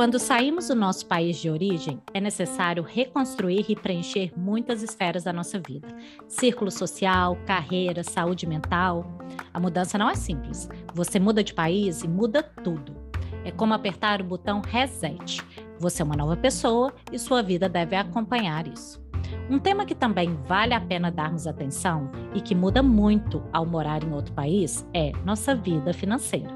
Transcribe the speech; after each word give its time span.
Quando 0.00 0.18
saímos 0.18 0.68
do 0.68 0.74
nosso 0.74 1.04
país 1.04 1.36
de 1.36 1.50
origem, 1.50 2.00
é 2.14 2.20
necessário 2.22 2.82
reconstruir 2.82 3.66
e 3.68 3.76
preencher 3.76 4.32
muitas 4.34 4.82
esferas 4.82 5.24
da 5.24 5.32
nossa 5.32 5.60
vida: 5.60 5.88
círculo 6.26 6.70
social, 6.70 7.36
carreira, 7.44 8.02
saúde 8.02 8.46
mental. 8.46 9.04
A 9.52 9.60
mudança 9.60 9.98
não 9.98 10.08
é 10.08 10.14
simples. 10.14 10.70
Você 10.94 11.20
muda 11.20 11.44
de 11.44 11.52
país 11.52 12.02
e 12.02 12.08
muda 12.08 12.42
tudo. 12.42 12.96
É 13.44 13.50
como 13.50 13.74
apertar 13.74 14.22
o 14.22 14.24
botão 14.24 14.62
reset. 14.62 15.42
Você 15.78 16.00
é 16.00 16.04
uma 16.06 16.16
nova 16.16 16.34
pessoa 16.34 16.94
e 17.12 17.18
sua 17.18 17.42
vida 17.42 17.68
deve 17.68 17.94
acompanhar 17.94 18.66
isso. 18.66 19.09
Um 19.50 19.58
tema 19.58 19.84
que 19.84 19.96
também 19.96 20.38
vale 20.46 20.72
a 20.72 20.80
pena 20.80 21.10
darmos 21.10 21.44
atenção 21.44 22.08
e 22.32 22.40
que 22.40 22.54
muda 22.54 22.84
muito 22.84 23.42
ao 23.52 23.66
morar 23.66 24.04
em 24.04 24.12
outro 24.12 24.32
país 24.32 24.86
é 24.94 25.10
nossa 25.24 25.56
vida 25.56 25.92
financeira. 25.92 26.48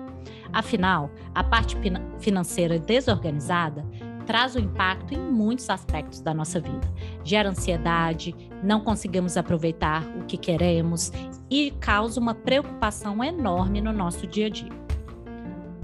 Afinal, 0.52 1.10
a 1.34 1.42
parte 1.42 1.76
financeira 2.20 2.78
desorganizada 2.78 3.84
traz 4.24 4.54
um 4.54 4.60
impacto 4.60 5.12
em 5.12 5.18
muitos 5.18 5.68
aspectos 5.68 6.20
da 6.20 6.32
nossa 6.32 6.60
vida. 6.60 6.88
Gera 7.24 7.48
ansiedade, 7.48 8.32
não 8.62 8.80
conseguimos 8.80 9.36
aproveitar 9.36 10.04
o 10.16 10.24
que 10.24 10.36
queremos 10.36 11.10
e 11.50 11.72
causa 11.80 12.20
uma 12.20 12.32
preocupação 12.32 13.24
enorme 13.24 13.80
no 13.80 13.92
nosso 13.92 14.24
dia 14.24 14.46
a 14.46 14.50
dia. 14.50 14.84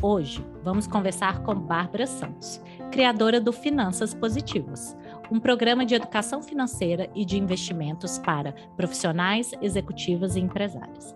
Hoje, 0.01 0.43
vamos 0.63 0.87
conversar 0.87 1.43
com 1.43 1.55
Bárbara 1.55 2.07
Santos, 2.07 2.63
criadora 2.91 3.39
do 3.39 3.53
Finanças 3.53 4.15
Positivas, 4.15 4.97
um 5.31 5.39
programa 5.39 5.87
de 5.87 5.95
educação 5.95 6.43
financeira 6.43 7.09
e 7.15 7.25
de 7.25 7.39
investimentos 7.39 8.19
para 8.19 8.53
profissionais, 8.77 9.53
executivas 9.63 10.37
e 10.37 10.41
empresários. 10.41 11.15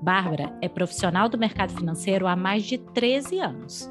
Bárbara 0.00 0.52
é 0.60 0.68
profissional 0.68 1.28
do 1.28 1.38
mercado 1.38 1.72
financeiro 1.72 2.26
há 2.26 2.36
mais 2.36 2.64
de 2.64 2.76
13 2.78 3.40
anos. 3.40 3.90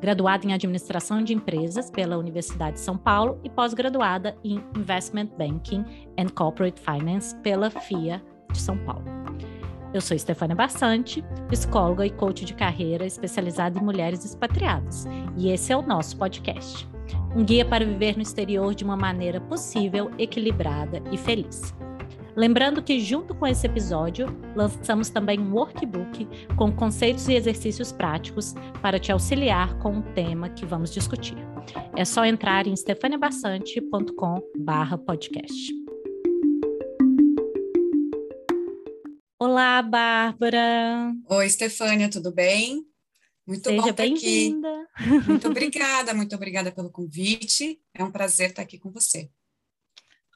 Graduada 0.00 0.46
em 0.46 0.52
Administração 0.52 1.22
de 1.22 1.32
Empresas 1.32 1.90
pela 1.90 2.18
Universidade 2.18 2.74
de 2.74 2.80
São 2.80 2.98
Paulo 2.98 3.40
e 3.42 3.48
pós-graduada 3.48 4.36
em 4.44 4.62
Investment 4.76 5.28
Banking 5.38 5.84
and 6.18 6.28
Corporate 6.34 6.80
Finance 6.80 7.34
pela 7.36 7.70
FIA 7.70 8.22
de 8.52 8.60
São 8.60 8.76
Paulo. 8.78 9.04
Eu 9.94 10.00
sou 10.00 10.18
Stefania 10.18 10.54
Bassante, 10.54 11.24
psicóloga 11.48 12.04
e 12.04 12.10
coach 12.10 12.44
de 12.44 12.52
carreira 12.52 13.06
especializada 13.06 13.78
em 13.78 13.82
mulheres 13.82 14.24
expatriadas, 14.24 15.06
e 15.36 15.48
esse 15.48 15.72
é 15.72 15.76
o 15.76 15.80
nosso 15.80 16.18
podcast. 16.18 16.86
Um 17.36 17.44
guia 17.44 17.64
para 17.66 17.84
viver 17.84 18.16
no 18.16 18.22
exterior 18.22 18.74
de 18.74 18.82
uma 18.82 18.96
maneira 18.96 19.38
possível, 19.38 20.10
equilibrada 20.18 21.02
e 21.12 21.18
feliz. 21.18 21.74
Lembrando 22.34 22.82
que, 22.82 22.98
junto 22.98 23.34
com 23.34 23.46
esse 23.46 23.66
episódio, 23.66 24.34
lançamos 24.54 25.10
também 25.10 25.38
um 25.38 25.52
workbook 25.52 26.26
com 26.56 26.72
conceitos 26.72 27.28
e 27.28 27.34
exercícios 27.34 27.92
práticos 27.92 28.54
para 28.80 28.98
te 28.98 29.12
auxiliar 29.12 29.78
com 29.80 29.98
o 29.98 30.02
tema 30.14 30.48
que 30.48 30.64
vamos 30.64 30.90
discutir. 30.90 31.36
É 31.94 32.06
só 32.06 32.24
entrar 32.24 32.66
em 32.66 32.74
stefaniabassante.com/podcast. 32.74 35.74
Olá, 39.38 39.82
Bárbara. 39.82 41.12
Oi, 41.28 41.50
Stefânia, 41.50 42.08
tudo 42.08 42.32
bem? 42.32 42.86
Muito 43.46 43.68
Seja 43.68 43.90
aqui. 43.90 44.54
Muito 45.26 45.46
obrigada, 45.48 46.12
muito 46.12 46.34
obrigada 46.34 46.72
pelo 46.72 46.90
convite. 46.90 47.80
É 47.94 48.02
um 48.02 48.10
prazer 48.10 48.50
estar 48.50 48.62
aqui 48.62 48.78
com 48.78 48.90
você. 48.90 49.30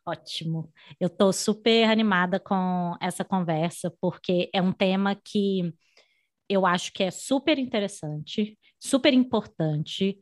Ótimo. 0.07 0.73
Eu 0.99 1.09
estou 1.09 1.33
super 1.33 1.85
animada 1.89 2.39
com 2.39 2.97
essa 3.01 3.25
conversa, 3.25 3.93
porque 4.01 4.49
é 4.55 4.63
um 4.63 4.73
tema 4.73 5.15
que 5.15 5.75
eu 6.49 6.65
acho 6.65 6.93
que 6.93 7.03
é 7.03 7.11
super 7.11 7.59
interessante, 7.59 8.59
super 8.79 9.13
importante, 9.13 10.19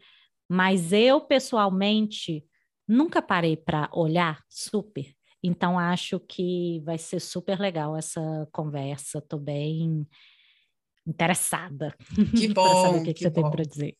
mas 0.48 0.92
eu, 0.92 1.20
pessoalmente, 1.20 2.44
nunca 2.86 3.22
parei 3.22 3.56
para 3.56 3.88
olhar 3.92 4.42
super. 4.48 5.06
Então, 5.42 5.78
acho 5.78 6.18
que 6.20 6.80
vai 6.84 6.98
ser 6.98 7.20
super 7.20 7.58
legal 7.58 7.96
essa 7.96 8.20
conversa. 8.52 9.18
Estou 9.18 9.38
bem 9.38 10.06
interessada. 11.08 11.94
Que 12.36 12.48
bom. 12.52 12.98
o 12.98 13.02
que, 13.02 13.14
que, 13.14 13.14
que 13.14 13.20
você 13.22 13.30
bom. 13.30 13.42
tem 13.42 13.50
para 13.50 13.64
dizer. 13.64 13.96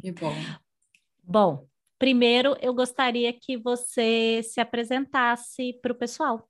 Que 0.00 0.12
bom. 0.12 0.34
Bom, 1.26 1.66
Primeiro, 1.98 2.56
eu 2.60 2.74
gostaria 2.74 3.32
que 3.32 3.56
você 3.56 4.42
se 4.42 4.60
apresentasse 4.60 5.72
para 5.80 5.92
o 5.92 5.94
pessoal. 5.94 6.46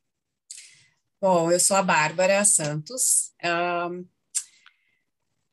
Bom, 1.21 1.51
eu 1.53 1.61
sou 1.61 1.77
a 1.77 1.83
Bárbara 1.83 2.45
Santos, 2.45 3.33
um, 3.45 4.05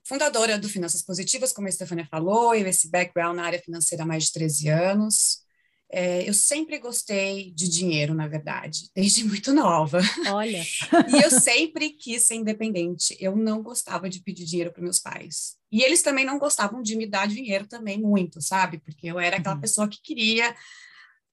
fundadora 0.03 0.57
do 0.57 0.67
Finanças 0.67 1.03
Positivas, 1.03 1.53
como 1.53 1.67
a 1.67 1.71
Stefania 1.71 2.07
falou, 2.09 2.55
eu 2.55 2.67
esse 2.67 2.89
background 2.89 3.35
na 3.35 3.45
área 3.45 3.61
financeira 3.61 4.03
há 4.03 4.07
mais 4.07 4.25
de 4.25 4.33
13 4.33 4.69
anos. 4.69 5.45
É, 5.93 6.27
eu 6.27 6.33
sempre 6.33 6.79
gostei 6.79 7.51
de 7.51 7.67
dinheiro, 7.67 8.13
na 8.13 8.27
verdade, 8.27 8.89
desde 8.95 9.25
muito 9.25 9.53
nova. 9.53 9.99
Olha. 10.29 10.63
e 11.09 11.21
eu 11.21 11.29
sempre 11.29 11.89
quis 11.89 12.25
ser 12.25 12.35
independente. 12.35 13.15
Eu 13.19 13.35
não 13.35 13.61
gostava 13.61 14.09
de 14.09 14.21
pedir 14.21 14.45
dinheiro 14.45 14.71
para 14.71 14.81
meus 14.81 14.99
pais. 14.99 15.57
E 15.69 15.83
eles 15.83 16.01
também 16.01 16.25
não 16.25 16.39
gostavam 16.39 16.81
de 16.81 16.95
me 16.95 17.05
dar 17.05 17.27
dinheiro 17.27 17.67
também 17.67 17.99
muito, 17.99 18.41
sabe? 18.41 18.79
Porque 18.79 19.07
eu 19.07 19.19
era 19.19 19.37
aquela 19.37 19.55
uhum. 19.55 19.61
pessoa 19.61 19.87
que 19.87 20.01
queria 20.01 20.55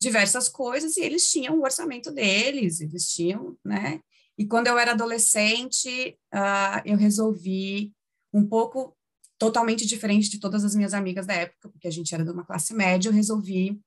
diversas 0.00 0.48
coisas 0.48 0.96
e 0.96 1.02
eles 1.02 1.28
tinham 1.30 1.58
o 1.58 1.62
orçamento 1.62 2.10
deles, 2.12 2.80
eles 2.80 3.12
tinham, 3.12 3.56
né? 3.64 4.00
E 4.36 4.46
quando 4.46 4.68
eu 4.68 4.78
era 4.78 4.92
adolescente, 4.92 6.16
uh, 6.32 6.80
eu 6.84 6.96
resolvi 6.96 7.92
um 8.32 8.46
pouco 8.46 8.96
totalmente 9.36 9.86
diferente 9.86 10.28
de 10.30 10.38
todas 10.38 10.64
as 10.64 10.74
minhas 10.74 10.94
amigas 10.94 11.26
da 11.26 11.34
época, 11.34 11.68
porque 11.68 11.88
a 11.88 11.90
gente 11.90 12.12
era 12.14 12.24
de 12.24 12.30
uma 12.30 12.44
classe 12.44 12.74
média, 12.74 13.08
eu 13.08 13.12
resolvi 13.12 13.80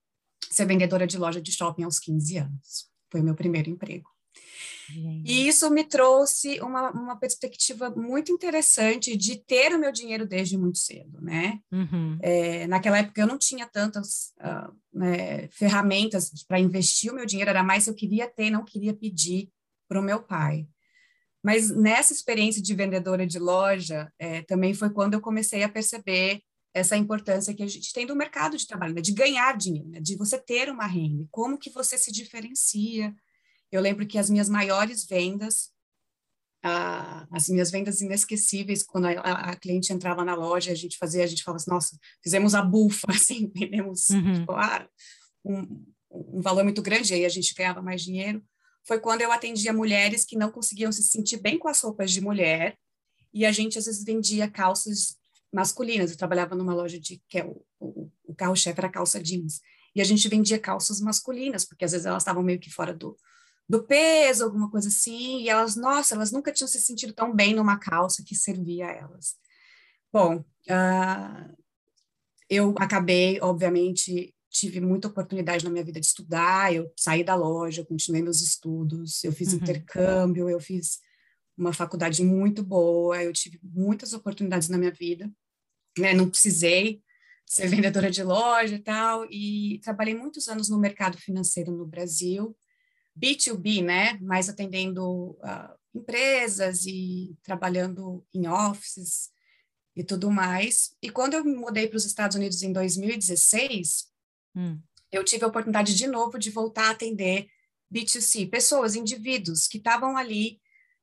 ser 0.53 0.65
vendedora 0.65 1.07
de 1.07 1.17
loja 1.17 1.41
de 1.41 1.51
shopping 1.51 1.83
aos 1.83 1.99
15 1.99 2.37
anos. 2.37 2.89
Foi 3.09 3.21
o 3.21 3.23
meu 3.23 3.35
primeiro 3.35 3.69
emprego. 3.69 4.09
E 5.23 5.47
isso 5.47 5.69
me 5.69 5.83
trouxe 5.83 6.59
uma, 6.59 6.91
uma 6.91 7.15
perspectiva 7.15 7.89
muito 7.89 8.31
interessante 8.31 9.15
de 9.15 9.37
ter 9.37 9.73
o 9.73 9.79
meu 9.79 9.91
dinheiro 9.91 10.27
desde 10.27 10.57
muito 10.57 10.77
cedo, 10.79 11.21
né? 11.21 11.59
Uhum. 11.71 12.17
É, 12.21 12.67
naquela 12.67 12.97
época 12.97 13.21
eu 13.21 13.27
não 13.27 13.37
tinha 13.37 13.65
tantas 13.65 14.33
uh, 14.39 14.73
né, 14.93 15.47
ferramentas 15.49 16.31
para 16.47 16.59
investir 16.59 17.11
o 17.11 17.15
meu 17.15 17.25
dinheiro, 17.25 17.49
era 17.49 17.63
mais 17.63 17.87
eu 17.87 17.93
queria 17.93 18.27
ter, 18.27 18.49
não 18.49 18.65
queria 18.65 18.93
pedir 18.93 19.49
para 19.87 19.99
o 19.99 20.03
meu 20.03 20.21
pai. 20.21 20.67
Mas 21.43 21.75
nessa 21.75 22.13
experiência 22.13 22.61
de 22.61 22.75
vendedora 22.75 23.25
de 23.25 23.39
loja, 23.39 24.11
é, 24.19 24.41
também 24.43 24.73
foi 24.73 24.89
quando 24.91 25.15
eu 25.15 25.21
comecei 25.21 25.63
a 25.63 25.69
perceber 25.69 26.41
essa 26.73 26.95
importância 26.95 27.53
que 27.53 27.63
a 27.63 27.67
gente 27.67 27.91
tem 27.93 28.05
do 28.05 28.15
mercado 28.15 28.57
de 28.57 28.65
trabalho, 28.65 28.93
né? 28.93 29.01
de 29.01 29.11
ganhar 29.11 29.57
dinheiro, 29.57 29.89
né? 29.89 29.99
de 29.99 30.15
você 30.15 30.37
ter 30.37 30.69
uma 30.69 30.85
renda, 30.85 31.27
como 31.29 31.57
que 31.57 31.69
você 31.69 31.97
se 31.97 32.11
diferencia. 32.11 33.13
Eu 33.71 33.81
lembro 33.81 34.07
que 34.07 34.17
as 34.17 34.29
minhas 34.29 34.47
maiores 34.47 35.05
vendas, 35.05 35.71
ah, 36.63 37.27
as 37.31 37.49
minhas 37.49 37.71
vendas 37.71 38.01
inesquecíveis, 38.01 38.83
quando 38.83 39.05
a, 39.05 39.11
a, 39.11 39.55
cliente 39.55 39.91
entrava 39.91 40.23
na 40.23 40.35
loja, 40.35 40.71
a 40.71 40.75
gente 40.75 40.97
fazia, 40.97 41.23
a 41.23 41.27
gente 41.27 41.43
falava 41.43 41.57
assim, 41.57 41.71
nossa, 41.71 41.97
fizemos 42.23 42.55
a 42.55 42.61
bufa, 42.61 43.07
assim, 43.11 43.51
vendemos 43.53 44.09
uhum. 44.09 44.33
tipo, 44.33 44.51
ah, 44.53 44.87
um, 45.43 45.85
um 46.09 46.41
valor 46.41 46.63
muito 46.63 46.81
grande, 46.81 47.13
aí 47.13 47.25
a 47.25 47.29
gente 47.29 47.53
ganhava 47.53 47.81
mais 47.81 48.01
dinheiro. 48.01 48.43
Foi 48.83 48.99
quando 48.99 49.21
eu 49.21 49.31
atendia 49.31 49.73
mulheres 49.73 50.23
que 50.25 50.37
não 50.37 50.51
conseguiam 50.51 50.91
se 50.91 51.03
sentir 51.03 51.37
bem 51.37 51.59
com 51.59 51.67
as 51.67 51.81
roupas 51.81 52.11
de 52.11 52.21
mulher, 52.21 52.77
e 53.33 53.45
a 53.45 53.51
gente 53.51 53.77
às 53.77 53.85
vezes 53.85 54.03
vendia 54.03 54.49
calças 54.49 55.17
masculinas. 55.51 56.11
Eu 56.11 56.17
trabalhava 56.17 56.55
numa 56.55 56.73
loja 56.73 56.99
de 56.99 57.21
que 57.27 57.39
é 57.39 57.45
o, 57.45 57.63
o, 57.79 58.11
o 58.25 58.35
carro-chefe 58.35 58.79
era 58.79 58.89
calça 58.89 59.21
jeans. 59.21 59.61
E 59.93 60.01
a 60.01 60.03
gente 60.03 60.27
vendia 60.29 60.57
calças 60.59 61.01
masculinas, 61.01 61.65
porque 61.65 61.83
às 61.83 61.91
vezes 61.91 62.05
elas 62.05 62.23
estavam 62.23 62.41
meio 62.41 62.59
que 62.59 62.69
fora 62.69 62.93
do, 62.93 63.17
do 63.67 63.83
peso, 63.83 64.43
alguma 64.43 64.69
coisa 64.69 64.87
assim, 64.87 65.41
e 65.41 65.49
elas, 65.49 65.75
nossa, 65.75 66.15
elas 66.15 66.31
nunca 66.31 66.51
tinham 66.51 66.67
se 66.67 66.79
sentido 66.79 67.13
tão 67.13 67.35
bem 67.35 67.53
numa 67.53 67.77
calça 67.77 68.23
que 68.23 68.35
servia 68.35 68.87
a 68.87 68.91
elas. 68.91 69.35
Bom, 70.11 70.37
uh, 70.37 71.57
eu 72.49 72.75
acabei, 72.77 73.39
obviamente, 73.41 74.35
tive 74.49 74.81
muita 74.81 75.07
oportunidade 75.07 75.63
na 75.63 75.69
minha 75.69 75.83
vida 75.83 75.99
de 75.99 76.05
estudar, 76.05 76.73
eu 76.73 76.91
saí 76.97 77.23
da 77.23 77.35
loja, 77.35 77.85
continuei 77.85 78.21
meus 78.21 78.41
estudos, 78.41 79.23
eu 79.23 79.31
fiz 79.31 79.53
uhum. 79.53 79.59
intercâmbio, 79.59 80.49
eu 80.49 80.59
fiz 80.59 80.99
uma 81.57 81.71
faculdade 81.71 82.23
muito 82.23 82.61
boa, 82.61 83.23
eu 83.23 83.31
tive 83.31 83.59
muitas 83.63 84.11
oportunidades 84.13 84.67
na 84.67 84.77
minha 84.77 84.91
vida, 84.91 85.31
né? 85.97 86.13
Não 86.13 86.29
precisei 86.29 87.01
ser 87.45 87.67
vendedora 87.67 88.09
de 88.09 88.23
loja 88.23 88.75
e 88.75 88.79
tal, 88.79 89.25
e 89.29 89.79
trabalhei 89.83 90.15
muitos 90.15 90.47
anos 90.47 90.69
no 90.69 90.79
mercado 90.79 91.17
financeiro 91.17 91.71
no 91.71 91.85
Brasil, 91.85 92.55
B2B, 93.17 93.83
né? 93.83 94.17
Mais 94.21 94.47
atendendo 94.47 95.31
uh, 95.31 95.75
empresas 95.93 96.85
e 96.85 97.35
trabalhando 97.43 98.25
em 98.33 98.47
offices 98.47 99.29
e 99.95 100.03
tudo 100.03 100.31
mais. 100.31 100.95
E 101.01 101.09
quando 101.09 101.33
eu 101.33 101.43
me 101.43 101.55
mudei 101.55 101.87
para 101.87 101.97
os 101.97 102.05
Estados 102.05 102.37
Unidos 102.37 102.63
em 102.63 102.71
2016, 102.71 104.07
hum. 104.55 104.79
eu 105.11 105.23
tive 105.23 105.43
a 105.43 105.47
oportunidade 105.47 105.93
de 105.95 106.07
novo 106.07 106.39
de 106.39 106.49
voltar 106.49 106.87
a 106.87 106.91
atender 106.91 107.47
B2C, 107.93 108.49
pessoas, 108.49 108.95
indivíduos 108.95 109.67
que 109.67 109.77
estavam 109.77 110.15
ali 110.15 110.61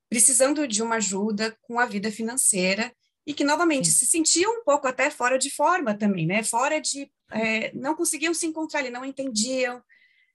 precisando 0.09 0.67
de 0.67 0.83
uma 0.83 0.97
ajuda 0.97 1.57
com 1.61 1.79
a 1.79 1.85
vida 1.85 2.11
financeira 2.11 2.91
e 3.29 3.35
que 3.35 3.45
novamente 3.45 3.91
Sim. 3.91 3.95
se 3.95 4.07
sentiam 4.07 4.51
um 4.59 4.65
pouco 4.65 4.89
até 4.89 5.11
fora 5.11 5.39
de 5.39 5.51
forma 5.51 5.93
também, 5.93 6.27
né? 6.27 6.43
Fora 6.43 6.81
de 6.81 7.13
é, 7.31 7.71
não 7.75 7.95
conseguiam 7.95 8.33
se 8.33 8.47
encontrar 8.47 8.81
ali, 8.81 8.89
não 8.89 9.05
entendiam, 9.05 9.83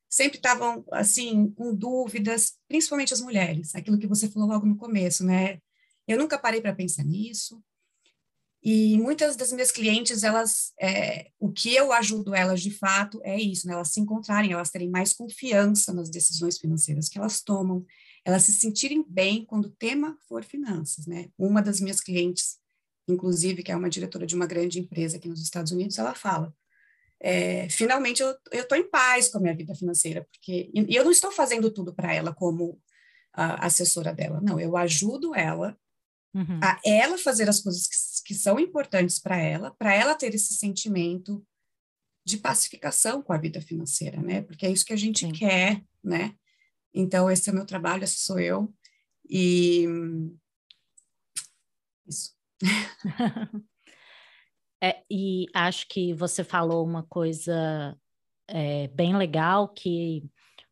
sempre 0.08 0.38
estavam 0.38 0.86
assim 0.92 1.50
com 1.58 1.74
dúvidas, 1.74 2.54
principalmente 2.68 3.12
as 3.12 3.20
mulheres. 3.20 3.74
Aquilo 3.74 3.98
que 3.98 4.06
você 4.06 4.30
falou 4.30 4.48
logo 4.48 4.68
no 4.68 4.78
começo, 4.78 5.26
né? 5.26 5.58
Eu 6.08 6.20
nunca 6.20 6.38
parei 6.38 6.62
para 6.62 6.76
pensar 6.76 7.04
nisso. 7.04 7.60
E 8.62 8.96
muitas 9.00 9.36
das 9.36 9.52
minhas 9.52 9.72
clientes, 9.72 10.22
elas, 10.22 10.72
é, 10.80 11.32
o 11.40 11.52
que 11.52 11.74
eu 11.74 11.92
ajudo 11.92 12.36
elas 12.36 12.62
de 12.62 12.70
fato 12.70 13.20
é 13.24 13.42
isso, 13.42 13.66
né? 13.66 13.74
Elas 13.74 13.92
se 13.92 14.00
encontrarem, 14.00 14.52
elas 14.54 14.70
terem 14.70 14.92
mais 14.92 15.14
confiança 15.14 15.92
nas 15.92 16.12
decisões 16.12 16.60
financeiras 16.60 17.10
que 17.10 17.18
elas 17.18 17.42
tomam, 17.42 17.84
elas 18.24 18.44
se 18.44 18.54
sentirem 18.54 19.04
bem 19.08 19.44
quando 19.46 19.66
o 19.66 19.76
tema 19.80 20.16
for 20.30 20.44
finanças, 20.44 21.08
né? 21.08 21.30
Uma 21.40 21.60
das 21.60 21.82
minhas 21.82 22.00
clientes 22.00 22.62
inclusive, 23.08 23.64
que 23.64 23.72
é 23.72 23.76
uma 23.76 23.90
diretora 23.90 24.26
de 24.26 24.36
uma 24.36 24.46
grande 24.46 24.80
empresa 24.80 25.18
aqui 25.18 25.28
nos 25.28 25.42
Estados 25.42 25.72
Unidos, 25.72 25.98
ela 25.98 26.14
fala: 26.16 26.54
é, 27.20 27.70
finalmente 27.70 28.22
eu 28.22 28.36
estou 28.52 28.78
em 28.78 28.90
paz 28.90 29.30
com 29.30 29.38
a 29.38 29.42
minha 29.42 29.56
vida 29.56 29.76
financeira, 29.76 30.28
porque 30.32 30.70
e 30.74 30.96
eu 30.96 31.04
não 31.04 31.12
estou 31.12 31.32
fazendo 31.32 31.72
tudo 31.72 31.94
para 31.94 32.14
ela 32.14 32.34
como 32.34 32.80
assessora 33.34 34.14
dela, 34.14 34.40
não, 34.42 34.60
eu 34.60 34.78
ajudo 34.78 35.34
ela 35.34 35.76
uhum. 36.34 36.60
a 36.62 36.80
ela 36.86 37.18
fazer 37.18 37.50
as 37.50 37.62
coisas 37.62 37.88
que, 37.88 37.96
que 38.28 38.36
são 38.36 38.60
importantes 38.60 39.20
para 39.20 39.38
ela, 39.38 39.72
para 39.72 39.94
ela 39.94 40.16
ter 40.16 40.34
esse 40.36 40.54
sentimento 40.54 41.46
de 42.26 42.38
pacificação 42.38 43.22
com 43.22 43.34
a 43.34 43.38
vida 43.38 43.60
financeira, 43.62 44.22
né? 44.22 44.42
Porque 44.42 44.66
é 44.66 44.72
isso 44.72 44.86
que 44.86 44.94
a 44.94 44.98
gente 44.98 45.26
Sim. 45.26 45.32
quer, 45.32 45.84
né? 46.04 46.36
Então, 46.94 47.30
esse 47.30 47.50
é 47.50 47.52
o 47.52 47.56
meu 47.56 47.66
trabalho, 47.66 48.04
essa 48.04 48.18
sou 48.18 48.40
eu. 48.40 48.74
E 49.30 49.86
isso. 52.08 52.33
É, 54.82 55.04
e 55.10 55.46
acho 55.54 55.88
que 55.88 56.14
você 56.14 56.44
falou 56.44 56.86
uma 56.86 57.04
coisa 57.04 57.98
é, 58.48 58.88
bem 58.90 59.16
legal, 59.16 59.68
que 59.70 60.24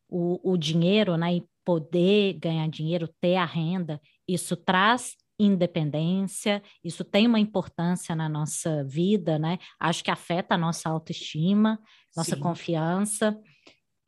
o, 0.08 0.52
o 0.52 0.56
dinheiro, 0.56 1.16
né, 1.16 1.36
e 1.36 1.46
poder 1.64 2.34
ganhar 2.34 2.68
dinheiro, 2.68 3.08
ter 3.20 3.36
a 3.36 3.44
renda, 3.44 4.00
isso 4.28 4.56
traz 4.56 5.16
independência, 5.38 6.62
isso 6.84 7.04
tem 7.04 7.26
uma 7.26 7.40
importância 7.40 8.14
na 8.14 8.28
nossa 8.28 8.84
vida, 8.84 9.38
né? 9.38 9.58
Acho 9.80 10.04
que 10.04 10.10
afeta 10.10 10.54
a 10.54 10.58
nossa 10.58 10.88
autoestima, 10.88 11.80
nossa 12.16 12.36
Sim. 12.36 12.40
confiança, 12.40 13.36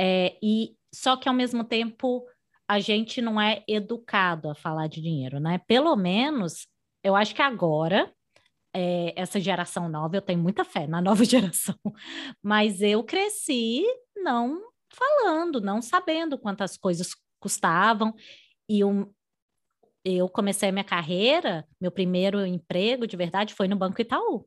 é, 0.01 0.37
e 0.43 0.77
só 0.95 1.17
que 1.17 1.29
ao 1.29 1.35
mesmo 1.35 1.65
tempo 1.65 2.25
a 2.69 2.79
gente 2.79 3.21
não 3.21 3.41
é 3.41 3.63
educado 3.69 4.49
a 4.49 4.55
falar 4.55 4.87
de 4.87 5.01
dinheiro, 5.01 5.41
né? 5.41 5.59
Pelo 5.67 5.95
menos 5.97 6.67
eu 7.05 7.15
acho 7.15 7.35
que 7.35 7.43
agora, 7.43 8.11
é, 8.75 9.13
essa 9.15 9.39
geração 9.39 9.89
nova, 9.89 10.17
eu 10.17 10.23
tenho 10.23 10.41
muita 10.41 10.65
fé 10.65 10.87
na 10.87 11.01
nova 11.01 11.23
geração, 11.25 11.79
mas 12.43 12.81
eu 12.81 13.05
cresci 13.05 13.85
não 14.17 14.61
falando, 14.89 15.61
não 15.61 15.83
sabendo 15.83 16.39
quantas 16.39 16.77
coisas 16.77 17.15
custavam, 17.39 18.15
e 18.69 18.83
um, 18.83 19.13
eu 20.05 20.29
comecei 20.29 20.71
a 20.71 20.73
minha 20.73 20.85
carreira, 20.85 21.67
meu 21.81 21.93
primeiro 21.93 22.45
emprego 22.47 23.07
de 23.07 23.17
verdade 23.17 23.55
foi 23.55 23.69
no 23.69 23.77
Banco 23.77 24.01
Itaú. 24.01 24.47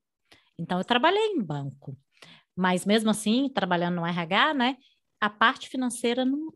Então, 0.59 0.79
eu 0.79 0.83
trabalhei 0.83 1.33
em 1.33 1.41
banco. 1.41 1.95
Mas 2.55 2.85
mesmo 2.85 3.11
assim, 3.11 3.47
trabalhando 3.49 3.95
no 3.95 4.05
RH, 4.05 4.53
né, 4.55 4.77
a 5.21 5.29
parte 5.29 5.69
financeira 5.69 6.25
não 6.25 6.51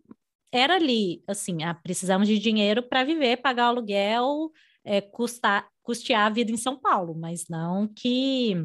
era 0.51 0.75
ali, 0.75 1.23
assim, 1.27 1.63
ah, 1.63 1.73
precisamos 1.73 2.27
de 2.27 2.37
dinheiro 2.39 2.83
para 2.83 3.03
viver, 3.03 3.37
pagar 3.37 3.67
o 3.67 3.69
aluguel, 3.69 4.51
é, 4.83 4.99
custar, 4.99 5.69
custear 5.81 6.27
a 6.27 6.29
vida 6.29 6.51
em 6.51 6.57
São 6.57 6.79
Paulo, 6.79 7.15
mas 7.15 7.45
não 7.49 7.87
que 7.87 8.55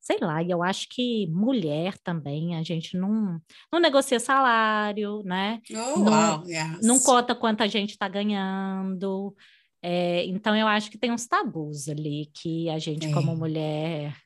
sei 0.00 0.18
lá, 0.18 0.42
e 0.42 0.50
eu 0.50 0.62
acho 0.62 0.88
que 0.88 1.26
mulher 1.28 1.96
também, 1.98 2.56
a 2.56 2.62
gente 2.62 2.96
não, 2.96 3.40
não 3.70 3.78
negocia 3.78 4.18
salário, 4.18 5.22
né? 5.24 5.60
Oh, 5.70 5.98
não, 5.98 6.38
wow, 6.38 6.48
yes. 6.48 6.80
não 6.82 6.98
conta 6.98 7.34
quanto 7.34 7.62
a 7.62 7.68
gente 7.68 7.90
está 7.90 8.08
ganhando. 8.08 9.36
É, 9.82 10.24
então, 10.24 10.56
eu 10.56 10.66
acho 10.66 10.90
que 10.90 10.98
tem 10.98 11.12
uns 11.12 11.26
tabus 11.26 11.88
ali 11.88 12.30
que 12.34 12.68
a 12.70 12.78
gente, 12.78 13.06
é. 13.06 13.12
como 13.12 13.36
mulher, 13.36 14.16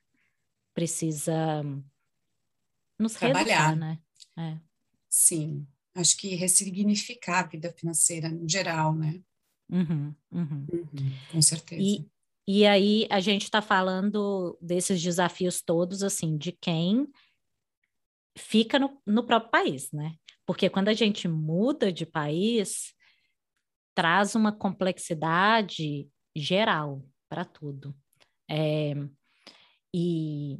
precisa 0.72 1.62
nos 2.98 3.14
Trabalhar. 3.14 3.76
né? 3.76 3.98
É. 4.38 4.56
Sim, 5.08 5.66
acho 5.94 6.16
que 6.16 6.34
ressignificar 6.34 7.40
a 7.40 7.48
vida 7.48 7.72
financeira 7.76 8.28
no 8.28 8.48
geral, 8.48 8.94
né? 8.94 9.20
Uhum, 9.70 10.14
uhum. 10.30 10.66
Uhum, 10.72 11.12
com 11.32 11.42
certeza. 11.42 11.82
E, 11.82 12.06
e 12.46 12.66
aí 12.66 13.06
a 13.10 13.20
gente 13.20 13.44
está 13.44 13.62
falando 13.62 14.58
desses 14.60 15.02
desafios 15.02 15.62
todos, 15.62 16.02
assim, 16.02 16.36
de 16.36 16.52
quem 16.52 17.08
fica 18.36 18.78
no, 18.78 19.00
no 19.06 19.24
próprio 19.24 19.50
país, 19.50 19.90
né? 19.92 20.14
Porque 20.46 20.68
quando 20.68 20.88
a 20.88 20.92
gente 20.92 21.26
muda 21.26 21.92
de 21.92 22.04
país, 22.04 22.94
traz 23.94 24.34
uma 24.34 24.52
complexidade 24.52 26.08
geral 26.36 27.02
para 27.28 27.44
tudo. 27.44 27.96
É, 28.50 28.92
e 29.94 30.58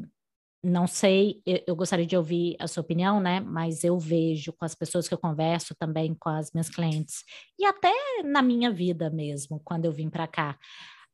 não 0.65 0.87
sei, 0.87 1.43
eu, 1.45 1.63
eu, 1.69 1.77
gostaria 1.77 2.07
de 2.07 2.17
ouvir 2.17 2.57
a 2.59 2.67
sua 2.67 2.81
opinião, 2.81 3.21
né? 3.21 3.41
Mas 3.41 3.85
eu 3.85 3.99
vejo 3.99 4.53
com 4.53 4.65
as 4.65 4.75
pessoas 4.75 5.07
que 5.07 5.13
eu 5.13 5.19
converso 5.19 5.75
também, 5.75 6.15
com 6.15 6.31
as 6.31 6.51
minhas 6.53 6.71
clientes, 6.71 7.23
e 7.59 7.65
até 7.67 7.93
na 8.25 8.41
minha 8.43 8.71
vida 8.71 9.11
mesmo, 9.11 9.61
quando 9.63 9.85
eu 9.85 9.93
vim 9.93 10.09
para 10.09 10.27
cá. 10.27 10.59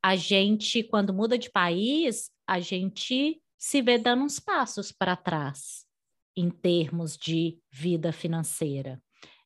A 0.03 0.17
gente, 0.17 0.83
quando 0.85 1.13
muda 1.13 1.37
de 1.37 1.51
país, 1.51 2.31
a 2.47 2.61
gente 2.61 3.43
se 3.59 3.83
vê 3.83 3.99
dando 3.99 4.25
uns 4.25 4.39
passos 4.39 4.93
para 4.93 5.17
trás 5.17 5.85
em 6.37 6.49
termos 6.49 7.17
de 7.17 7.59
vida 7.71 8.13
financeira. 8.13 9.03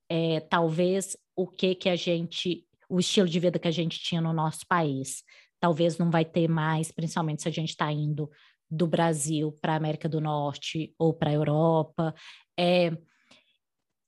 É, 0.08 0.38
talvez 0.40 1.16
o 1.34 1.48
que 1.48 1.74
que 1.74 1.88
a 1.88 1.96
gente, 1.96 2.64
o 2.88 3.00
estilo 3.00 3.28
de 3.28 3.40
vida 3.40 3.58
que 3.58 3.66
a 3.66 3.72
gente 3.72 3.98
tinha 3.98 4.20
no 4.20 4.32
nosso 4.32 4.66
país, 4.68 5.24
talvez 5.58 5.98
não 5.98 6.10
vai 6.10 6.24
ter 6.24 6.46
mais, 6.46 6.92
principalmente 6.92 7.42
se 7.42 7.48
a 7.48 7.52
gente 7.52 7.70
está 7.70 7.90
indo 7.90 8.30
do 8.74 8.86
Brasil 8.86 9.52
para 9.60 9.74
a 9.74 9.76
América 9.76 10.08
do 10.08 10.20
Norte 10.20 10.94
ou 10.98 11.14
para 11.14 11.30
a 11.30 11.34
Europa. 11.34 12.14
É, 12.58 12.90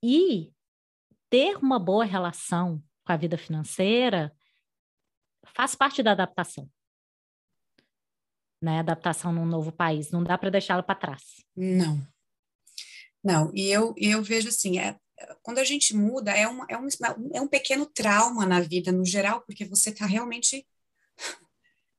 e 0.03 0.53
ter 1.31 1.57
uma 1.57 1.79
boa 1.79 2.05
relação 2.05 2.83
com 3.05 3.13
a 3.13 3.17
vida 3.17 3.39
financeira 3.39 4.35
faz 5.55 5.75
parte 5.75 6.03
da 6.03 6.13
adaptação. 6.13 6.69
Né? 8.61 8.81
Adaptação 8.81 9.33
num 9.33 9.47
novo 9.47 9.71
país, 9.71 10.11
não 10.11 10.23
dá 10.23 10.37
para 10.37 10.51
deixá-la 10.51 10.83
para 10.83 10.95
trás. 10.95 11.23
Não. 11.55 12.01
Não, 13.23 13.51
e 13.55 13.69
eu, 13.69 13.93
eu 13.97 14.23
vejo 14.23 14.49
assim, 14.49 14.79
é, 14.79 14.97
quando 15.43 15.59
a 15.59 15.65
gente 15.65 15.95
muda, 15.95 16.31
é, 16.31 16.47
uma, 16.47 16.67
é, 16.69 16.77
um, 16.77 16.89
é 17.35 17.41
um 17.41 17.49
pequeno 17.49 17.87
trauma 17.87 18.47
na 18.47 18.61
vida 18.61 18.93
no 18.93 19.05
geral, 19.05 19.43
porque 19.43 19.65
você 19.65 19.91
está 19.91 20.07
realmente 20.07 20.67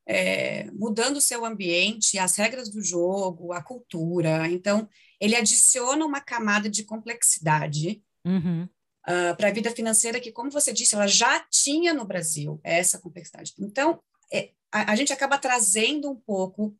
é, 0.08 0.72
mudando 0.72 1.18
o 1.18 1.22
seu 1.22 1.46
ambiente, 1.46 2.18
as 2.18 2.38
regras 2.38 2.70
do 2.70 2.82
jogo, 2.82 3.52
a 3.52 3.62
cultura. 3.62 4.48
Então, 4.50 4.88
ele 5.20 5.36
adiciona 5.36 6.06
uma 6.06 6.22
camada 6.22 6.70
de 6.70 6.84
complexidade 6.84 8.02
uhum. 8.26 8.64
uh, 8.64 8.70
ah, 9.04 9.36
para 9.36 9.50
a 9.50 9.52
vida 9.52 9.70
financeira 9.72 10.20
que, 10.20 10.32
como 10.32 10.50
você 10.50 10.72
disse, 10.72 10.96
ela 10.96 11.08
já 11.08 11.46
tinha 11.52 11.94
no 11.94 12.06
Brasil 12.06 12.60
essa 12.64 12.98
complexidade. 13.00 13.54
Então, 13.60 14.00
é, 14.32 14.52
a, 14.72 14.94
a, 14.94 14.96
gente 14.96 15.12
acaba 15.12 15.38
trazendo 15.38 16.10
um 16.10 16.16
pouco 16.16 16.76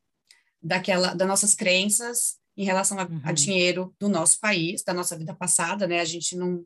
daquela 0.62 1.14
das 1.14 1.28
nossas 1.28 1.54
crenças 1.54 2.36
em 2.56 2.64
relação 2.64 2.98
a, 2.98 3.04
uhum. 3.04 3.20
a 3.24 3.32
dinheiro 3.32 3.94
do 4.00 4.08
nosso 4.08 4.40
país, 4.40 4.82
da 4.82 4.94
nossa 4.94 5.16
vida 5.16 5.34
passada, 5.34 5.86
né? 5.86 6.00
A 6.00 6.04
gente 6.04 6.34
não 6.34 6.64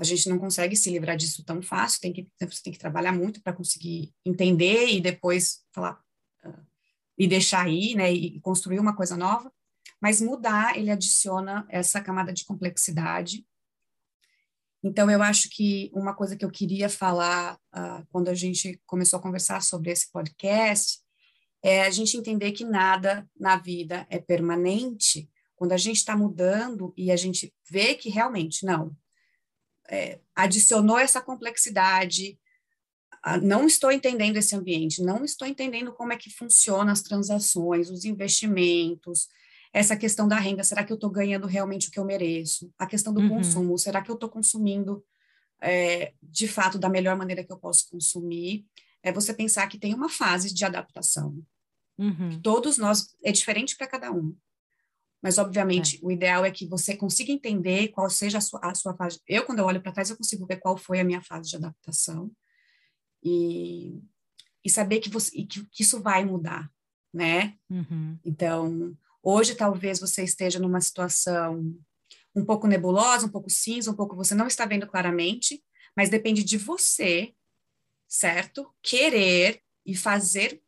a 0.00 0.04
gente 0.04 0.30
não 0.30 0.38
consegue 0.38 0.74
se 0.74 0.90
livrar 0.90 1.14
disso 1.14 1.44
tão 1.44 1.60
fácil, 1.60 2.00
tem 2.00 2.10
que, 2.10 2.26
você 2.40 2.62
tem 2.62 2.72
que 2.72 2.78
trabalhar 2.78 3.12
muito 3.12 3.42
para 3.42 3.52
conseguir 3.52 4.14
entender 4.24 4.86
e 4.86 4.98
depois 4.98 5.62
falar 5.74 6.00
uh, 6.42 6.66
e 7.18 7.28
deixar 7.28 7.66
aí, 7.66 7.94
né, 7.94 8.10
e 8.10 8.40
construir 8.40 8.78
uma 8.78 8.96
coisa 8.96 9.14
nova. 9.14 9.52
Mas 10.00 10.22
mudar, 10.22 10.78
ele 10.78 10.90
adiciona 10.90 11.66
essa 11.68 12.00
camada 12.00 12.32
de 12.32 12.46
complexidade. 12.46 13.46
Então, 14.82 15.10
eu 15.10 15.22
acho 15.22 15.50
que 15.50 15.90
uma 15.92 16.14
coisa 16.14 16.34
que 16.34 16.46
eu 16.46 16.50
queria 16.50 16.88
falar 16.88 17.56
uh, 17.74 18.06
quando 18.10 18.28
a 18.28 18.34
gente 18.34 18.80
começou 18.86 19.18
a 19.18 19.22
conversar 19.22 19.60
sobre 19.60 19.90
esse 19.90 20.10
podcast 20.10 20.98
é 21.62 21.82
a 21.82 21.90
gente 21.90 22.16
entender 22.16 22.52
que 22.52 22.64
nada 22.64 23.28
na 23.38 23.58
vida 23.58 24.06
é 24.08 24.18
permanente. 24.18 25.28
Quando 25.54 25.72
a 25.72 25.76
gente 25.76 25.96
está 25.96 26.16
mudando 26.16 26.94
e 26.96 27.10
a 27.10 27.16
gente 27.16 27.52
vê 27.68 27.94
que 27.94 28.08
realmente, 28.08 28.64
não, 28.64 28.96
é, 29.90 30.20
adicionou 30.34 30.98
essa 30.98 31.20
complexidade, 31.20 32.38
não 33.42 33.66
estou 33.66 33.92
entendendo 33.92 34.36
esse 34.36 34.54
ambiente, 34.54 35.02
não 35.02 35.24
estou 35.24 35.46
entendendo 35.46 35.92
como 35.92 36.12
é 36.12 36.16
que 36.16 36.30
funcionam 36.30 36.90
as 36.90 37.02
transações, 37.02 37.90
os 37.90 38.04
investimentos, 38.04 39.28
essa 39.72 39.96
questão 39.96 40.26
da 40.26 40.36
renda, 40.36 40.64
será 40.64 40.84
que 40.84 40.92
eu 40.92 40.94
estou 40.94 41.10
ganhando 41.10 41.46
realmente 41.46 41.88
o 41.88 41.90
que 41.90 41.98
eu 41.98 42.04
mereço? 42.04 42.72
A 42.78 42.86
questão 42.86 43.12
do 43.12 43.20
uhum. 43.20 43.28
consumo, 43.28 43.78
será 43.78 44.02
que 44.02 44.10
eu 44.10 44.14
estou 44.14 44.28
consumindo 44.28 45.04
é, 45.60 46.14
de 46.22 46.48
fato 46.48 46.78
da 46.78 46.88
melhor 46.88 47.16
maneira 47.16 47.44
que 47.44 47.52
eu 47.52 47.58
posso 47.58 47.88
consumir? 47.90 48.66
É 49.02 49.12
você 49.12 49.32
pensar 49.34 49.66
que 49.68 49.78
tem 49.78 49.94
uma 49.94 50.08
fase 50.08 50.52
de 50.52 50.64
adaptação. 50.64 51.38
Uhum. 51.98 52.40
Todos 52.42 52.78
nós, 52.78 53.14
é 53.22 53.30
diferente 53.30 53.76
para 53.76 53.86
cada 53.86 54.10
um. 54.10 54.34
Mas, 55.22 55.36
obviamente, 55.36 55.96
é. 55.96 55.98
o 56.02 56.10
ideal 56.10 56.44
é 56.44 56.50
que 56.50 56.66
você 56.66 56.96
consiga 56.96 57.30
entender 57.30 57.88
qual 57.88 58.08
seja 58.08 58.38
a 58.38 58.40
sua, 58.40 58.60
a 58.62 58.74
sua 58.74 58.94
fase. 58.94 59.20
Eu, 59.26 59.44
quando 59.44 59.58
eu 59.58 59.66
olho 59.66 59.82
para 59.82 59.92
trás, 59.92 60.08
eu 60.08 60.16
consigo 60.16 60.46
ver 60.46 60.56
qual 60.56 60.76
foi 60.76 60.98
a 60.98 61.04
minha 61.04 61.20
fase 61.20 61.50
de 61.50 61.56
adaptação 61.56 62.30
e, 63.22 64.00
e 64.64 64.70
saber 64.70 65.00
que, 65.00 65.10
você, 65.10 65.30
que, 65.44 65.64
que 65.66 65.82
isso 65.82 66.00
vai 66.00 66.24
mudar, 66.24 66.70
né? 67.12 67.54
Uhum. 67.68 68.18
Então, 68.24 68.96
hoje, 69.22 69.54
talvez 69.54 70.00
você 70.00 70.24
esteja 70.24 70.58
numa 70.58 70.80
situação 70.80 71.76
um 72.34 72.44
pouco 72.44 72.66
nebulosa, 72.66 73.26
um 73.26 73.30
pouco 73.30 73.50
cinza, 73.50 73.90
um 73.90 73.96
pouco 73.96 74.16
você 74.16 74.34
não 74.34 74.46
está 74.46 74.64
vendo 74.64 74.86
claramente, 74.86 75.62
mas 75.94 76.08
depende 76.08 76.42
de 76.42 76.56
você, 76.56 77.34
certo? 78.08 78.72
Querer 78.82 79.60
e 79.84 79.94
fazer, 79.94 80.62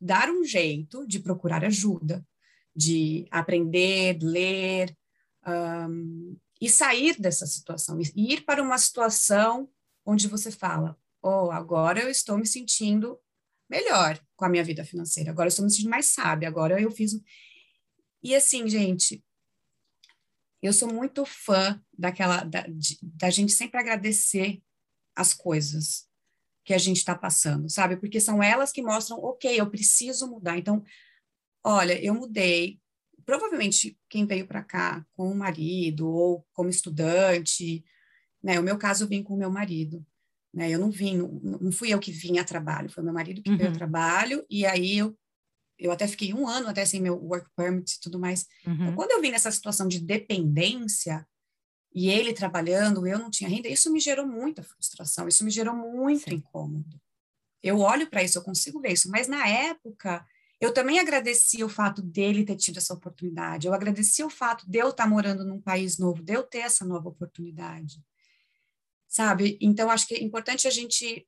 dar 0.00 0.30
um 0.30 0.42
jeito 0.42 1.06
de 1.06 1.18
procurar 1.18 1.64
ajuda 1.64 2.24
de 2.80 3.26
aprender, 3.30 4.18
ler 4.22 4.96
um, 5.46 6.34
e 6.58 6.68
sair 6.68 7.20
dessa 7.20 7.46
situação, 7.46 8.00
e 8.00 8.32
ir 8.32 8.44
para 8.44 8.62
uma 8.62 8.78
situação 8.78 9.68
onde 10.04 10.26
você 10.26 10.50
fala: 10.50 10.98
Oh, 11.22 11.50
agora 11.50 12.00
eu 12.00 12.08
estou 12.08 12.38
me 12.38 12.46
sentindo 12.46 13.18
melhor 13.68 14.18
com 14.34 14.46
a 14.46 14.48
minha 14.48 14.64
vida 14.64 14.82
financeira, 14.82 15.30
agora 15.30 15.46
eu 15.46 15.50
estou 15.50 15.64
me 15.64 15.70
sentindo 15.70 15.90
mais 15.90 16.06
sábia, 16.06 16.48
agora 16.48 16.80
eu 16.80 16.90
fiz. 16.90 17.12
E 18.22 18.34
assim, 18.34 18.66
gente, 18.66 19.22
eu 20.62 20.72
sou 20.72 20.92
muito 20.92 21.26
fã 21.26 21.82
daquela 21.96 22.42
da, 22.44 22.62
de, 22.62 22.98
da 23.02 23.28
gente 23.28 23.52
sempre 23.52 23.78
agradecer 23.78 24.62
as 25.14 25.34
coisas 25.34 26.08
que 26.64 26.72
a 26.72 26.78
gente 26.78 26.98
está 26.98 27.14
passando, 27.14 27.68
sabe? 27.68 27.96
Porque 27.96 28.20
são 28.20 28.42
elas 28.42 28.72
que 28.72 28.82
mostram, 28.82 29.18
ok, 29.18 29.60
eu 29.60 29.70
preciso 29.70 30.26
mudar. 30.28 30.56
Então, 30.56 30.82
Olha, 31.64 32.02
eu 32.02 32.14
mudei. 32.14 32.80
Provavelmente 33.24 33.98
quem 34.08 34.26
veio 34.26 34.46
para 34.46 34.62
cá 34.62 35.04
com 35.12 35.30
o 35.30 35.36
marido 35.36 36.08
ou 36.08 36.46
como 36.52 36.70
estudante, 36.70 37.84
né? 38.42 38.58
O 38.58 38.62
meu 38.62 38.78
caso 38.78 39.04
eu 39.04 39.08
vim 39.08 39.22
com 39.22 39.34
o 39.34 39.38
meu 39.38 39.50
marido, 39.50 40.04
né? 40.52 40.70
Eu 40.70 40.78
não 40.78 40.90
vim, 40.90 41.18
não, 41.18 41.70
fui 41.70 41.92
eu 41.92 41.98
que 41.98 42.10
vim 42.10 42.38
a 42.38 42.44
trabalho, 42.44 42.90
foi 42.90 43.04
meu 43.04 43.12
marido 43.12 43.42
que 43.42 43.50
uhum. 43.50 43.56
veio 43.56 43.68
a 43.68 43.72
uhum. 43.72 43.78
trabalho 43.78 44.44
e 44.48 44.66
aí 44.66 44.98
eu 44.98 45.16
eu 45.80 45.90
até 45.90 46.06
fiquei 46.06 46.34
um 46.34 46.46
ano 46.46 46.68
até 46.68 46.84
sem 46.84 47.00
meu 47.00 47.16
work 47.16 47.48
permit 47.56 47.94
e 47.94 48.00
tudo 48.00 48.18
mais. 48.18 48.46
Então, 48.60 48.72
uhum. 48.72 48.82
Então, 48.82 48.94
quando 48.96 49.12
eu 49.12 49.20
vim 49.22 49.30
nessa 49.30 49.50
situação 49.50 49.88
de 49.88 49.98
dependência 49.98 51.26
e 51.94 52.10
ele 52.10 52.34
trabalhando, 52.34 53.06
eu 53.06 53.18
não 53.18 53.30
tinha 53.30 53.48
renda, 53.48 53.66
isso 53.66 53.90
me 53.90 53.98
gerou 53.98 54.26
muita 54.26 54.62
frustração, 54.62 55.26
isso 55.26 55.42
me 55.42 55.50
gerou 55.50 55.74
muito 55.74 56.28
Sim. 56.28 56.36
incômodo. 56.36 57.00
Eu 57.62 57.78
olho 57.78 58.08
para 58.08 58.22
isso, 58.22 58.38
eu 58.38 58.42
consigo 58.42 58.78
ver 58.78 58.92
isso, 58.92 59.10
mas 59.10 59.26
na 59.26 59.48
época 59.48 60.24
eu 60.60 60.74
também 60.74 60.98
agradeci 60.98 61.64
o 61.64 61.68
fato 61.68 62.02
dele 62.02 62.44
ter 62.44 62.56
tido 62.56 62.76
essa 62.76 62.92
oportunidade, 62.92 63.66
eu 63.66 63.72
agradeci 63.72 64.22
o 64.22 64.28
fato 64.28 64.68
de 64.68 64.78
eu 64.78 64.90
estar 64.90 65.08
morando 65.08 65.44
num 65.44 65.60
país 65.60 65.98
novo, 65.98 66.22
de 66.22 66.34
eu 66.34 66.42
ter 66.42 66.58
essa 66.58 66.84
nova 66.84 67.08
oportunidade, 67.08 68.04
sabe? 69.08 69.58
Então, 69.60 69.90
acho 69.90 70.06
que 70.06 70.14
é 70.14 70.22
importante 70.22 70.68
a 70.68 70.70
gente, 70.70 71.26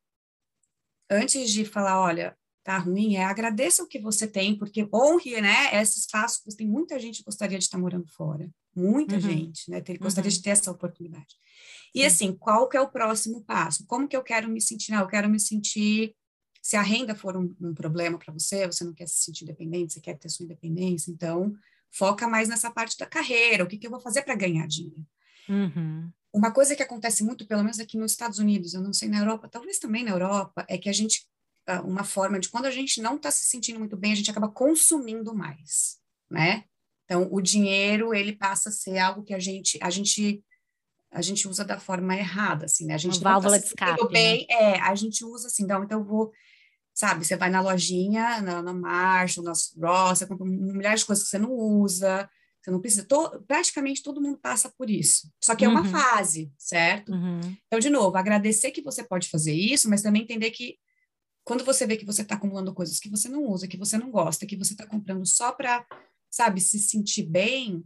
antes 1.10 1.50
de 1.50 1.64
falar, 1.64 1.98
olha, 2.00 2.36
tá 2.62 2.76
ruim, 2.76 3.16
é 3.16 3.24
agradeça 3.24 3.82
o 3.82 3.88
que 3.88 3.98
você 3.98 4.26
tem, 4.26 4.56
porque 4.56 4.86
honre, 4.94 5.40
né, 5.40 5.80
esse 5.80 5.98
espaço, 5.98 6.42
tem 6.56 6.68
muita 6.68 6.98
gente 6.98 7.18
que 7.18 7.24
gostaria 7.24 7.58
de 7.58 7.64
estar 7.64 7.78
morando 7.78 8.06
fora, 8.08 8.50
muita 8.76 9.14
uhum. 9.14 9.20
gente, 9.20 9.70
né, 9.70 9.80
ter, 9.80 9.96
gostaria 9.98 10.30
uhum. 10.30 10.36
de 10.36 10.42
ter 10.42 10.50
essa 10.50 10.70
oportunidade. 10.70 11.36
E 11.94 12.00
Sim. 12.00 12.06
assim, 12.06 12.36
qual 12.36 12.68
que 12.68 12.76
é 12.76 12.80
o 12.80 12.90
próximo 12.90 13.42
passo? 13.42 13.86
Como 13.86 14.06
que 14.06 14.16
eu 14.16 14.22
quero 14.22 14.48
me 14.48 14.60
sentir? 14.60 14.92
Não, 14.92 15.00
eu 15.00 15.08
quero 15.08 15.28
me 15.28 15.40
sentir 15.40 16.14
se 16.62 16.76
a 16.76 16.82
renda 16.82 17.12
for 17.12 17.36
um, 17.36 17.52
um 17.60 17.74
problema 17.74 18.16
para 18.16 18.32
você, 18.32 18.66
você 18.66 18.84
não 18.84 18.94
quer 18.94 19.08
se 19.08 19.24
sentir 19.24 19.42
independente, 19.42 19.94
você 19.94 20.00
quer 20.00 20.16
ter 20.16 20.28
sua 20.28 20.44
independência, 20.44 21.10
então 21.10 21.52
foca 21.90 22.28
mais 22.28 22.48
nessa 22.48 22.70
parte 22.70 22.96
da 22.96 23.04
carreira, 23.04 23.64
o 23.64 23.66
que, 23.66 23.76
que 23.76 23.86
eu 23.86 23.90
vou 23.90 24.00
fazer 24.00 24.22
para 24.22 24.36
ganhar 24.36 24.66
dinheiro. 24.68 25.04
Uhum. 25.48 26.08
Uma 26.32 26.52
coisa 26.52 26.76
que 26.76 26.82
acontece 26.82 27.24
muito, 27.24 27.46
pelo 27.46 27.62
menos 27.62 27.80
aqui 27.80 27.98
nos 27.98 28.12
Estados 28.12 28.38
Unidos, 28.38 28.72
eu 28.72 28.80
não 28.80 28.92
sei 28.92 29.08
na 29.08 29.18
Europa, 29.18 29.48
talvez 29.48 29.78
também 29.80 30.04
na 30.04 30.12
Europa, 30.12 30.64
é 30.68 30.78
que 30.78 30.88
a 30.88 30.92
gente, 30.92 31.26
ah, 31.66 31.82
uma 31.82 32.04
forma 32.04 32.38
de 32.38 32.48
quando 32.48 32.66
a 32.66 32.70
gente 32.70 33.02
não 33.02 33.16
está 33.16 33.30
se 33.30 33.44
sentindo 33.44 33.80
muito 33.80 33.96
bem, 33.96 34.12
a 34.12 34.16
gente 34.16 34.30
acaba 34.30 34.48
consumindo 34.48 35.34
mais, 35.34 35.98
né? 36.30 36.64
Então, 37.04 37.28
o 37.30 37.42
dinheiro, 37.42 38.14
ele 38.14 38.32
passa 38.32 38.68
a 38.68 38.72
ser 38.72 38.98
algo 38.98 39.24
que 39.24 39.34
a 39.34 39.38
gente, 39.38 39.78
a 39.82 39.90
gente 39.90 40.42
a 41.10 41.20
gente 41.20 41.46
usa 41.46 41.62
da 41.62 41.78
forma 41.78 42.16
errada, 42.16 42.64
assim, 42.64 42.86
né? 42.86 42.94
A 42.94 42.98
gente 42.98 43.18
Uma 43.18 43.24
tá 43.24 43.32
válvula 43.32 43.56
tá 43.56 43.62
de 43.62 43.66
escape, 43.66 44.08
bem, 44.08 44.46
né? 44.48 44.54
é, 44.54 44.80
a 44.80 44.94
gente 44.94 45.22
usa 45.26 45.48
assim, 45.48 45.64
então, 45.64 45.84
então 45.84 46.00
eu 46.00 46.04
vou 46.06 46.32
sabe? 46.94 47.24
Você 47.24 47.36
vai 47.36 47.50
na 47.50 47.60
lojinha, 47.60 48.40
na, 48.40 48.62
na 48.62 48.72
Marshall, 48.72 49.44
na 49.44 49.52
Ross, 49.52 50.18
você 50.18 50.26
compra 50.26 50.46
milhares 50.46 51.00
de 51.00 51.06
coisas 51.06 51.24
que 51.24 51.30
você 51.30 51.38
não 51.38 51.52
usa, 51.52 52.28
você 52.60 52.70
não 52.70 52.80
precisa. 52.80 53.04
To, 53.04 53.42
praticamente 53.46 54.02
todo 54.02 54.20
mundo 54.20 54.38
passa 54.38 54.72
por 54.76 54.88
isso. 54.90 55.30
Só 55.42 55.54
que 55.54 55.64
é 55.64 55.68
uma 55.68 55.82
uhum. 55.82 55.90
fase, 55.90 56.52
certo? 56.58 57.12
Uhum. 57.12 57.56
Então, 57.66 57.78
de 57.78 57.90
novo, 57.90 58.16
agradecer 58.16 58.70
que 58.70 58.82
você 58.82 59.02
pode 59.02 59.28
fazer 59.28 59.54
isso, 59.54 59.88
mas 59.88 60.02
também 60.02 60.22
entender 60.22 60.50
que 60.50 60.78
quando 61.44 61.64
você 61.64 61.86
vê 61.86 61.96
que 61.96 62.06
você 62.06 62.22
está 62.22 62.36
acumulando 62.36 62.74
coisas 62.74 63.00
que 63.00 63.08
você 63.08 63.28
não 63.28 63.44
usa, 63.46 63.66
que 63.66 63.76
você 63.76 63.98
não 63.98 64.10
gosta, 64.10 64.46
que 64.46 64.56
você 64.56 64.74
está 64.74 64.86
comprando 64.86 65.26
só 65.26 65.50
para, 65.50 65.84
sabe, 66.30 66.60
se 66.60 66.78
sentir 66.78 67.24
bem, 67.24 67.84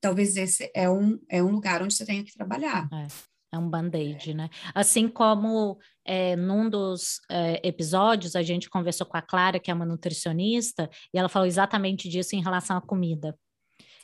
talvez 0.00 0.36
esse 0.36 0.70
é 0.74 0.90
um, 0.90 1.20
é 1.28 1.42
um 1.42 1.52
lugar 1.52 1.82
onde 1.82 1.94
você 1.94 2.04
tenha 2.04 2.24
que 2.24 2.32
trabalhar. 2.32 2.88
É. 2.92 3.36
É 3.52 3.58
um 3.58 3.70
band-aid, 3.70 4.34
né? 4.34 4.50
Assim 4.74 5.08
como 5.08 5.78
é, 6.06 6.36
num 6.36 6.70
dos 6.70 7.20
é, 7.30 7.60
episódios 7.66 8.36
a 8.36 8.42
gente 8.42 8.70
conversou 8.70 9.06
com 9.06 9.16
a 9.16 9.22
Clara, 9.22 9.58
que 9.58 9.70
é 9.70 9.74
uma 9.74 9.84
nutricionista, 9.84 10.88
e 11.12 11.18
ela 11.18 11.28
falou 11.28 11.46
exatamente 11.46 12.08
disso 12.08 12.36
em 12.36 12.42
relação 12.42 12.76
à 12.76 12.80
comida. 12.80 13.38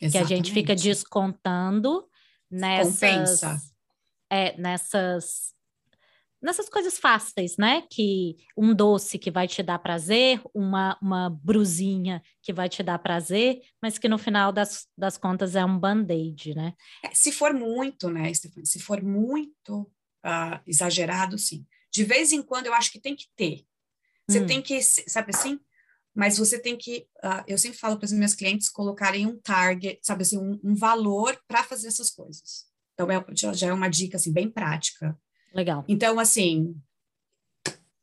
Exatamente. 0.01 0.11
Que 0.11 0.35
a 0.35 0.37
gente 0.37 0.53
fica 0.53 0.75
descontando 0.75 2.07
nessas, 2.51 3.41
é, 4.31 4.57
nessas 4.59 5.53
nessas 6.43 6.69
coisas 6.69 6.99
fáceis, 6.99 7.57
né? 7.57 7.85
Que 7.89 8.37
um 8.57 8.75
doce 8.75 9.19
que 9.19 9.31
vai 9.31 9.47
te 9.47 9.63
dar 9.63 9.79
prazer, 9.79 10.43
uma, 10.53 10.99
uma 11.01 11.31
brusinha 11.31 12.21
que 12.43 12.53
vai 12.53 12.69
te 12.69 12.83
dar 12.83 12.99
prazer, 12.99 13.61
mas 13.81 13.97
que 13.97 14.09
no 14.09 14.19
final 14.19 14.53
das, 14.53 14.89
das 14.99 15.17
contas 15.17 15.55
é 15.55 15.65
um 15.65 15.79
band-aid, 15.79 16.55
né? 16.55 16.75
É, 17.05 17.15
se 17.15 17.31
for 17.31 17.55
muito, 17.55 18.11
né, 18.11 18.35
Stefania? 18.35 18.67
Se 18.67 18.81
for 18.81 19.01
muito 19.03 19.83
uh, 20.27 20.61
exagerado, 20.67 21.39
sim. 21.39 21.65
De 21.93 22.05
vez 22.05 22.33
em 22.33 22.43
quando 22.43 22.67
eu 22.67 22.75
acho 22.75 22.91
que 22.91 23.01
tem 23.01 23.15
que 23.15 23.27
ter. 23.37 23.65
Você 24.29 24.41
hum. 24.41 24.47
tem 24.47 24.63
que, 24.63 24.81
sabe 24.83 25.33
assim? 25.35 25.61
Mas 26.15 26.39
você 26.39 26.59
tem 26.59 26.77
que, 26.77 27.07
uh, 27.25 27.45
eu 27.47 27.57
sempre 27.59 27.79
falo 27.79 27.97
para 27.99 28.07
os 28.07 28.13
meus 28.13 28.35
clientes 28.35 28.69
colocarem 28.69 29.27
um 29.27 29.39
target, 29.39 29.99
sabe 30.03 30.23
assim, 30.23 30.39
um, 30.39 30.59
um 30.63 30.75
valor 30.75 31.39
para 31.47 31.63
fazer 31.63 31.89
essas 31.89 32.11
coisas. 32.11 32.67
Então, 32.95 33.09
é, 33.11 33.25
já 33.55 33.69
é 33.69 33.73
uma 33.73 33.89
dica 33.89 34.17
assim, 34.17 34.33
bem 34.33 34.51
prática 34.51 35.19
Legal. 35.55 35.85
Então, 35.87 36.19
assim, 36.19 36.75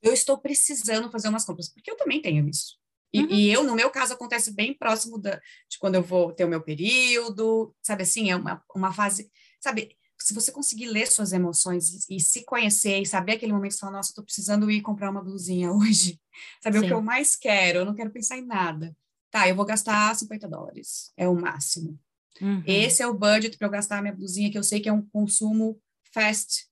eu 0.01 0.13
estou 0.13 0.37
precisando 0.37 1.11
fazer 1.11 1.29
umas 1.29 1.45
compras, 1.45 1.69
porque 1.69 1.89
eu 1.89 1.97
também 1.97 2.21
tenho 2.21 2.47
isso. 2.47 2.77
E, 3.11 3.21
uhum. 3.21 3.27
e, 3.31 3.51
eu, 3.51 3.63
no 3.63 3.75
meu 3.75 3.89
caso, 3.89 4.13
acontece 4.13 4.53
bem 4.53 4.73
próximo 4.73 5.17
da, 5.17 5.35
de 5.67 5.79
quando 5.79 5.95
eu 5.95 6.03
vou 6.03 6.31
ter 6.31 6.45
o 6.45 6.49
meu 6.49 6.61
período, 6.61 7.75
sabe 7.81 8.03
assim, 8.03 8.29
é 8.29 8.35
uma, 8.35 8.63
uma 8.75 8.93
fase, 8.93 9.31
sabe, 9.59 9.97
se 10.21 10.33
você 10.33 10.51
conseguir 10.51 10.87
ler 10.87 11.07
suas 11.07 11.31
emoções 11.31 12.07
e, 12.09 12.17
e 12.17 12.19
se 12.19 12.43
conhecer 12.43 13.01
e 13.01 13.05
saber 13.05 13.33
aquele 13.33 13.53
momento, 13.53 13.73
você 13.73 13.79
fala, 13.79 13.93
nossa, 13.93 14.09
estou 14.09 14.23
precisando 14.23 14.69
ir 14.69 14.81
comprar 14.81 15.09
uma 15.09 15.23
blusinha 15.23 15.71
hoje, 15.73 16.19
sabe, 16.61 16.79
Sim. 16.79 16.85
o 16.85 16.87
que 16.87 16.93
eu 16.93 17.01
mais 17.01 17.35
quero, 17.35 17.79
eu 17.79 17.85
não 17.85 17.95
quero 17.95 18.11
pensar 18.11 18.37
em 18.37 18.45
nada. 18.45 18.95
Tá, 19.31 19.47
eu 19.47 19.55
vou 19.55 19.65
gastar 19.65 20.15
50 20.15 20.47
dólares, 20.47 21.13
é 21.15 21.27
o 21.27 21.35
máximo. 21.35 21.99
Uhum. 22.41 22.63
Esse 22.65 23.03
é 23.03 23.07
o 23.07 23.13
budget 23.13 23.57
para 23.57 23.67
eu 23.67 23.71
gastar 23.71 23.99
a 23.99 24.01
minha 24.01 24.13
blusinha, 24.13 24.51
que 24.51 24.57
eu 24.57 24.63
sei 24.63 24.79
que 24.79 24.89
é 24.89 24.93
um 24.93 25.05
consumo 25.05 25.79
fast, 26.11 26.67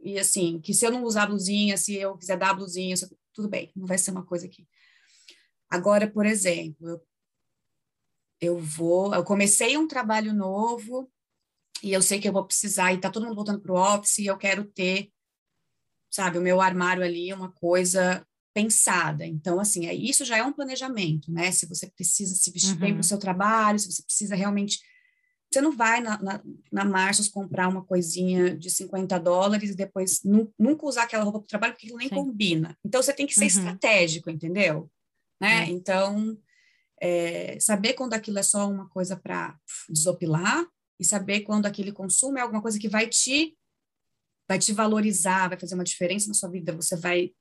e 0.00 0.18
assim, 0.18 0.60
que 0.60 0.74
se 0.74 0.84
eu 0.84 0.90
não 0.90 1.04
usar 1.04 1.26
blusinha, 1.26 1.76
se 1.76 1.94
eu 1.94 2.16
quiser 2.18 2.36
dar 2.36 2.54
blusinha, 2.54 2.96
tudo 3.32 3.48
bem, 3.48 3.70
não 3.76 3.86
vai 3.86 3.96
ser 3.96 4.10
uma 4.10 4.24
coisa 4.24 4.46
aqui. 4.46 4.66
Agora, 5.70 6.10
por 6.10 6.26
exemplo, 6.26 6.88
eu, 6.88 7.00
eu 8.40 8.58
vou, 8.58 9.14
eu 9.14 9.22
comecei 9.22 9.78
um 9.78 9.86
trabalho 9.86 10.34
novo 10.34 11.11
e 11.82 11.92
eu 11.92 12.02
sei 12.02 12.20
que 12.20 12.28
eu 12.28 12.32
vou 12.32 12.44
precisar, 12.44 12.92
e 12.92 12.98
tá 13.00 13.10
todo 13.10 13.24
mundo 13.24 13.36
voltando 13.36 13.60
para 13.60 13.72
o 13.72 13.76
office, 13.76 14.18
e 14.18 14.26
eu 14.26 14.36
quero 14.36 14.64
ter, 14.64 15.10
sabe, 16.10 16.38
o 16.38 16.42
meu 16.42 16.60
armário 16.60 17.02
ali, 17.02 17.32
uma 17.32 17.52
coisa 17.52 18.26
pensada. 18.54 19.26
Então, 19.26 19.58
assim, 19.58 19.86
é, 19.86 19.94
isso 19.94 20.24
já 20.24 20.36
é 20.36 20.42
um 20.42 20.52
planejamento, 20.52 21.30
né? 21.32 21.50
Se 21.50 21.66
você 21.66 21.90
precisa 21.90 22.34
se 22.34 22.50
vestir 22.50 22.74
uhum. 22.74 22.78
bem 22.78 22.92
para 22.92 23.00
o 23.00 23.04
seu 23.04 23.18
trabalho, 23.18 23.78
se 23.78 23.90
você 23.90 24.02
precisa 24.02 24.34
realmente 24.34 24.78
você 25.52 25.60
não 25.60 25.76
vai 25.76 26.00
na, 26.00 26.18
na, 26.22 26.42
na 26.72 27.10
comprar 27.30 27.68
uma 27.68 27.84
coisinha 27.84 28.56
de 28.56 28.70
50 28.70 29.18
dólares 29.20 29.70
e 29.70 29.76
depois 29.76 30.22
nu, 30.24 30.52
nunca 30.58 30.86
usar 30.86 31.02
aquela 31.02 31.24
roupa 31.24 31.40
para 31.40 31.44
o 31.44 31.48
trabalho 31.48 31.74
porque 31.74 31.94
nem 31.94 32.08
Sim. 32.08 32.14
combina. 32.14 32.76
Então, 32.82 33.02
você 33.02 33.12
tem 33.12 33.26
que 33.26 33.34
ser 33.34 33.42
uhum. 33.42 33.46
estratégico, 33.48 34.30
entendeu? 34.30 34.90
Né? 35.38 35.64
Uhum. 35.64 35.70
Então, 35.72 36.38
é, 37.00 37.58
saber 37.60 37.92
quando 37.92 38.14
aquilo 38.14 38.38
é 38.38 38.42
só 38.42 38.68
uma 38.68 38.88
coisa 38.88 39.14
para 39.14 39.54
desopilar 39.90 40.66
e 41.02 41.04
saber 41.04 41.40
quando 41.40 41.66
aquele 41.66 41.92
consumo 41.92 42.38
é 42.38 42.40
alguma 42.40 42.62
coisa 42.62 42.78
que 42.78 42.88
vai 42.88 43.08
te 43.08 43.56
vai 44.48 44.58
te 44.58 44.72
valorizar, 44.72 45.48
vai 45.48 45.58
fazer 45.58 45.74
uma 45.74 45.84
diferença 45.84 46.28
na 46.28 46.34
sua 46.34 46.48
vida, 46.48 46.72
você 46.74 46.96
vai 46.96 47.32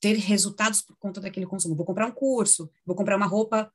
ter 0.00 0.16
resultados 0.16 0.82
por 0.82 0.96
conta 0.96 1.20
daquele 1.20 1.46
consumo. 1.46 1.74
Vou 1.74 1.86
comprar 1.86 2.06
um 2.06 2.12
curso, 2.12 2.70
vou 2.84 2.94
comprar 2.94 3.16
uma 3.16 3.26
roupa, 3.26 3.72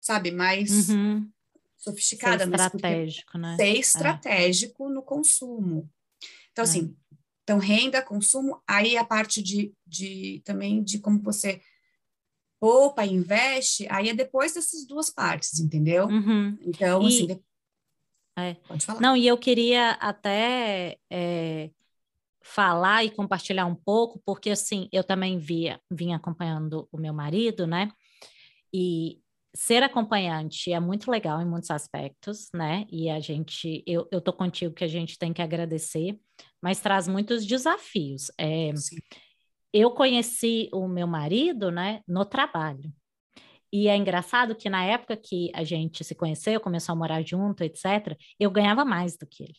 sabe, 0.00 0.30
mais 0.30 0.88
uhum. 0.88 1.30
sofisticada. 1.76 2.44
Ser 2.44 2.54
estratégico, 2.54 3.38
né? 3.38 3.56
Ser 3.56 3.62
é. 3.62 3.78
estratégico 3.78 4.88
é. 4.88 4.92
no 4.92 5.02
consumo. 5.02 5.90
Então, 6.50 6.64
é. 6.64 6.68
assim, 6.68 6.96
então 7.42 7.58
renda, 7.58 8.02
consumo, 8.02 8.60
aí 8.66 8.96
a 8.96 9.04
parte 9.04 9.42
de, 9.42 9.72
de 9.86 10.42
também 10.44 10.82
de 10.82 10.98
como 10.98 11.22
você 11.22 11.60
poupa, 12.58 13.06
investe, 13.06 13.86
aí 13.90 14.08
é 14.08 14.14
depois 14.14 14.54
dessas 14.54 14.86
duas 14.86 15.10
partes, 15.10 15.60
entendeu? 15.60 16.06
Uhum. 16.06 16.58
Então, 16.62 17.02
e, 17.02 17.06
assim, 17.06 17.40
é. 18.36 18.54
pode 18.66 18.84
falar. 18.84 19.00
Não, 19.00 19.16
e 19.16 19.26
eu 19.26 19.38
queria 19.38 19.92
até 19.92 20.98
é, 21.10 21.70
falar 22.42 23.04
e 23.04 23.10
compartilhar 23.10 23.66
um 23.66 23.74
pouco, 23.74 24.20
porque 24.24 24.50
assim, 24.50 24.88
eu 24.92 25.02
também 25.02 25.38
via, 25.38 25.80
vim 25.90 26.12
acompanhando 26.12 26.88
o 26.92 26.98
meu 26.98 27.12
marido, 27.12 27.66
né? 27.66 27.90
E 28.72 29.20
ser 29.54 29.82
acompanhante 29.82 30.70
é 30.70 30.78
muito 30.78 31.10
legal 31.10 31.40
em 31.40 31.46
muitos 31.46 31.70
aspectos, 31.70 32.48
né? 32.54 32.86
E 32.90 33.08
a 33.08 33.18
gente, 33.18 33.82
eu, 33.86 34.06
eu 34.12 34.20
tô 34.20 34.32
contigo 34.32 34.74
que 34.74 34.84
a 34.84 34.88
gente 34.88 35.18
tem 35.18 35.32
que 35.32 35.40
agradecer, 35.40 36.18
mas 36.60 36.80
traz 36.80 37.08
muitos 37.08 37.44
desafios. 37.46 38.30
É, 38.38 38.70
eu 39.72 39.90
conheci 39.90 40.68
o 40.72 40.86
meu 40.86 41.06
marido, 41.06 41.70
né, 41.70 42.02
no 42.06 42.24
trabalho. 42.24 42.92
E 43.72 43.88
é 43.88 43.96
engraçado 43.96 44.54
que 44.54 44.70
na 44.70 44.84
época 44.84 45.16
que 45.16 45.50
a 45.54 45.64
gente 45.64 46.04
se 46.04 46.14
conheceu, 46.14 46.60
começou 46.60 46.92
a 46.92 46.96
morar 46.96 47.22
junto, 47.22 47.62
etc., 47.64 48.16
eu 48.38 48.50
ganhava 48.50 48.84
mais 48.84 49.16
do 49.16 49.26
que 49.26 49.42
ele. 49.44 49.56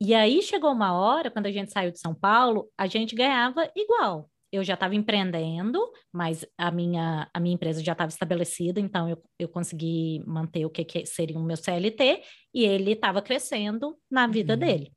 E 0.00 0.14
aí 0.14 0.40
chegou 0.42 0.72
uma 0.72 0.94
hora, 0.94 1.30
quando 1.30 1.46
a 1.46 1.52
gente 1.52 1.70
saiu 1.70 1.92
de 1.92 2.00
São 2.00 2.14
Paulo, 2.14 2.70
a 2.76 2.86
gente 2.86 3.14
ganhava 3.14 3.70
igual. 3.76 4.30
Eu 4.50 4.64
já 4.64 4.74
estava 4.74 4.94
empreendendo, 4.94 5.78
mas 6.12 6.44
a 6.56 6.70
minha, 6.70 7.30
a 7.32 7.38
minha 7.38 7.54
empresa 7.54 7.84
já 7.84 7.92
estava 7.92 8.08
estabelecida, 8.08 8.80
então 8.80 9.08
eu, 9.08 9.22
eu 9.38 9.48
consegui 9.48 10.22
manter 10.26 10.64
o 10.64 10.70
que, 10.70 10.84
que 10.84 11.06
seria 11.06 11.38
o 11.38 11.42
meu 11.42 11.56
CLT, 11.56 12.22
e 12.52 12.64
ele 12.64 12.92
estava 12.92 13.20
crescendo 13.20 13.96
na 14.10 14.26
vida 14.26 14.54
uhum. 14.54 14.58
dele. 14.58 14.92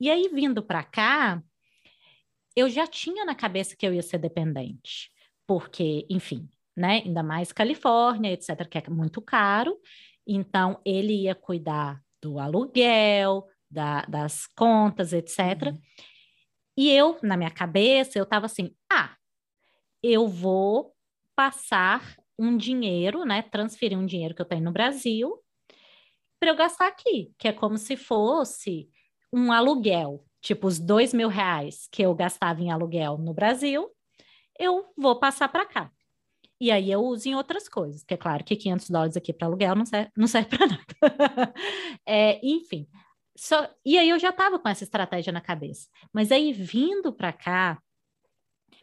E 0.00 0.10
aí, 0.10 0.28
vindo 0.32 0.62
para 0.62 0.82
cá, 0.82 1.42
eu 2.56 2.68
já 2.68 2.86
tinha 2.86 3.24
na 3.24 3.34
cabeça 3.34 3.76
que 3.76 3.86
eu 3.86 3.92
ia 3.92 4.02
ser 4.02 4.18
dependente, 4.18 5.10
porque, 5.46 6.06
enfim, 6.08 6.48
né, 6.76 7.02
ainda 7.04 7.22
mais 7.22 7.52
Califórnia, 7.52 8.32
etc., 8.32 8.68
que 8.68 8.78
é 8.78 8.82
muito 8.88 9.20
caro, 9.22 9.78
então 10.26 10.80
ele 10.84 11.22
ia 11.22 11.34
cuidar 11.34 12.00
do 12.22 12.38
aluguel, 12.38 13.46
da, 13.70 14.02
das 14.02 14.46
contas, 14.46 15.12
etc. 15.12 15.38
Uhum. 15.66 15.78
E 16.76 16.90
eu, 16.90 17.18
na 17.22 17.36
minha 17.36 17.50
cabeça, 17.50 18.18
eu 18.18 18.24
estava 18.24 18.46
assim: 18.46 18.74
ah, 18.90 19.14
eu 20.02 20.26
vou 20.26 20.94
passar 21.36 22.16
um 22.38 22.56
dinheiro, 22.56 23.24
né? 23.24 23.42
Transferir 23.42 23.98
um 23.98 24.06
dinheiro 24.06 24.34
que 24.34 24.42
eu 24.42 24.46
tenho 24.46 24.64
no 24.64 24.72
Brasil 24.72 25.38
para 26.40 26.50
eu 26.50 26.56
gastar 26.56 26.88
aqui, 26.88 27.32
que 27.38 27.48
é 27.48 27.52
como 27.52 27.78
se 27.78 27.96
fosse 27.96 28.88
um 29.32 29.50
aluguel, 29.50 30.24
tipo 30.42 30.66
os 30.66 30.78
dois 30.78 31.14
mil 31.14 31.28
reais 31.28 31.88
que 31.90 32.02
eu 32.02 32.14
gastava 32.14 32.60
em 32.60 32.70
aluguel 32.70 33.16
no 33.16 33.32
Brasil, 33.32 33.88
eu 34.58 34.92
vou 34.96 35.18
passar 35.18 35.48
para 35.48 35.66
cá. 35.66 35.90
E 36.60 36.70
aí 36.70 36.90
eu 36.90 37.00
uso 37.02 37.28
em 37.28 37.34
outras 37.34 37.68
coisas, 37.68 38.04
que 38.04 38.14
é 38.14 38.16
claro 38.16 38.44
que 38.44 38.56
500 38.56 38.90
dólares 38.90 39.16
aqui 39.16 39.32
para 39.32 39.46
aluguel 39.46 39.74
não 39.74 39.84
serve, 39.84 40.10
não 40.16 40.26
serve 40.26 40.48
para 40.56 40.66
nada. 40.66 41.54
é, 42.06 42.40
enfim, 42.46 42.88
só, 43.36 43.68
e 43.84 43.98
aí 43.98 44.08
eu 44.08 44.18
já 44.18 44.30
estava 44.30 44.58
com 44.58 44.68
essa 44.68 44.84
estratégia 44.84 45.32
na 45.32 45.40
cabeça. 45.40 45.88
Mas 46.12 46.30
aí 46.30 46.52
vindo 46.52 47.12
para 47.12 47.32
cá, 47.32 47.82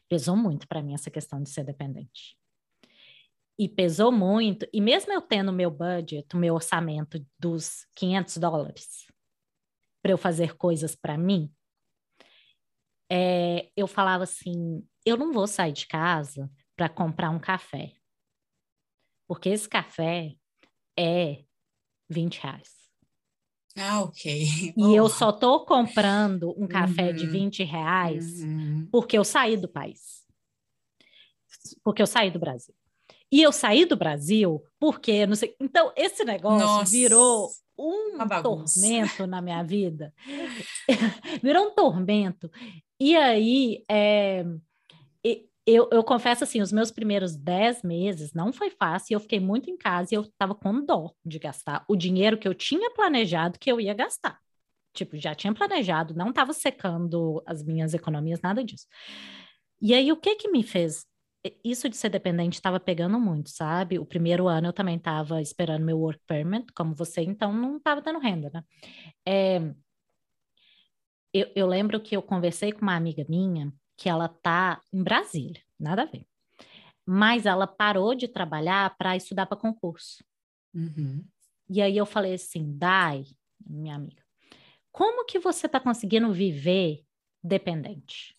pesou 0.09 0.35
muito 0.35 0.67
para 0.67 0.81
mim 0.81 0.93
essa 0.93 1.09
questão 1.09 1.41
de 1.41 1.49
ser 1.49 1.63
dependente. 1.63 2.37
E 3.57 3.69
pesou 3.69 4.11
muito, 4.11 4.67
e 4.73 4.81
mesmo 4.81 5.13
eu 5.13 5.21
tendo 5.21 5.53
meu 5.53 5.69
budget, 5.69 6.35
o 6.35 6.37
meu 6.37 6.55
orçamento 6.55 7.23
dos 7.39 7.85
500 7.95 8.37
dólares 8.37 9.07
para 10.01 10.11
eu 10.11 10.17
fazer 10.17 10.57
coisas 10.57 10.95
para 10.95 11.17
mim, 11.17 11.53
é, 13.09 13.69
eu 13.75 13.87
falava 13.87 14.23
assim: 14.23 14.83
eu 15.05 15.17
não 15.17 15.31
vou 15.31 15.47
sair 15.47 15.73
de 15.73 15.87
casa 15.87 16.49
para 16.75 16.89
comprar 16.89 17.29
um 17.29 17.39
café, 17.39 17.93
porque 19.27 19.49
esse 19.49 19.67
café 19.67 20.35
é 20.97 21.43
20 22.09 22.41
reais. 22.41 22.81
Ah, 23.77 24.01
ok. 24.01 24.73
E 24.75 24.83
oh. 24.83 24.95
eu 24.95 25.09
só 25.09 25.31
tô 25.31 25.65
comprando 25.65 26.53
um 26.57 26.67
café 26.67 27.09
uhum. 27.09 27.15
de 27.15 27.27
20 27.27 27.63
reais 27.63 28.41
uhum. 28.41 28.87
porque 28.91 29.17
eu 29.17 29.23
saí 29.23 29.55
do 29.55 29.67
país. 29.67 30.25
Porque 31.83 32.01
eu 32.01 32.07
saí 32.07 32.29
do 32.29 32.39
Brasil. 32.39 32.75
E 33.31 33.41
eu 33.41 33.51
saí 33.51 33.85
do 33.85 33.95
Brasil 33.95 34.61
porque, 34.77 35.25
não 35.25 35.35
sei. 35.35 35.55
Então, 35.59 35.93
esse 35.95 36.25
negócio 36.25 36.67
Nossa. 36.67 36.91
virou 36.91 37.49
um 37.79 38.17
tormento 38.43 39.25
na 39.25 39.41
minha 39.41 39.63
vida. 39.63 40.13
virou 41.41 41.67
um 41.67 41.73
tormento. 41.73 42.51
E 42.99 43.15
aí, 43.15 43.83
é, 43.89 44.43
eu, 45.65 45.87
eu 45.91 46.03
confesso 46.03 46.43
assim, 46.43 46.61
os 46.61 46.71
meus 46.71 46.91
primeiros 46.91 47.35
dez 47.35 47.83
meses 47.83 48.33
não 48.33 48.51
foi 48.51 48.69
fácil, 48.71 49.13
eu 49.15 49.19
fiquei 49.19 49.39
muito 49.39 49.69
em 49.69 49.77
casa 49.77 50.09
e 50.13 50.17
eu 50.17 50.23
estava 50.23 50.55
com 50.55 50.83
dó 50.83 51.13
de 51.25 51.37
gastar 51.39 51.85
o 51.87 51.95
dinheiro 51.95 52.37
que 52.37 52.47
eu 52.47 52.53
tinha 52.53 52.91
planejado 52.91 53.59
que 53.59 53.71
eu 53.71 53.79
ia 53.79 53.93
gastar. 53.93 54.39
Tipo, 54.93 55.17
já 55.17 55.33
tinha 55.35 55.53
planejado, 55.53 56.13
não 56.15 56.29
estava 56.29 56.51
secando 56.53 57.41
as 57.45 57.63
minhas 57.63 57.93
economias, 57.93 58.41
nada 58.41 58.63
disso. 58.63 58.87
E 59.81 59.93
aí, 59.93 60.11
o 60.11 60.17
que 60.17 60.35
que 60.35 60.49
me 60.49 60.63
fez? 60.63 61.05
Isso 61.63 61.89
de 61.89 61.97
ser 61.97 62.09
dependente 62.09 62.55
estava 62.55 62.79
pegando 62.79 63.19
muito, 63.19 63.49
sabe? 63.49 63.97
O 63.97 64.05
primeiro 64.05 64.47
ano 64.47 64.67
eu 64.67 64.73
também 64.73 64.97
estava 64.97 65.41
esperando 65.41 65.85
meu 65.85 65.97
work 65.99 66.21
permit, 66.27 66.71
como 66.73 66.93
você, 66.93 67.21
então 67.21 67.51
não 67.53 67.77
estava 67.77 68.01
dando 68.01 68.19
renda, 68.19 68.51
né? 68.53 68.63
É, 69.27 69.59
eu, 71.33 71.47
eu 71.55 71.67
lembro 71.67 71.99
que 72.01 72.15
eu 72.15 72.21
conversei 72.21 72.71
com 72.71 72.81
uma 72.81 72.95
amiga 72.95 73.25
minha 73.27 73.71
que 74.01 74.09
ela 74.09 74.27
tá 74.27 74.81
em 74.91 75.03
Brasília, 75.03 75.61
nada 75.79 76.01
a 76.01 76.05
ver. 76.05 76.25
Mas 77.05 77.45
ela 77.45 77.67
parou 77.67 78.15
de 78.15 78.27
trabalhar 78.27 78.97
para 78.97 79.15
estudar 79.15 79.45
para 79.45 79.55
concurso. 79.55 80.23
Uhum. 80.73 81.23
E 81.69 81.79
aí 81.79 81.97
eu 81.97 82.05
falei 82.07 82.33
assim, 82.33 82.75
Dai, 82.75 83.25
minha 83.63 83.93
amiga, 83.93 84.23
como 84.91 85.23
que 85.23 85.37
você 85.37 85.67
está 85.67 85.79
conseguindo 85.79 86.33
viver 86.33 87.03
dependente? 87.43 88.35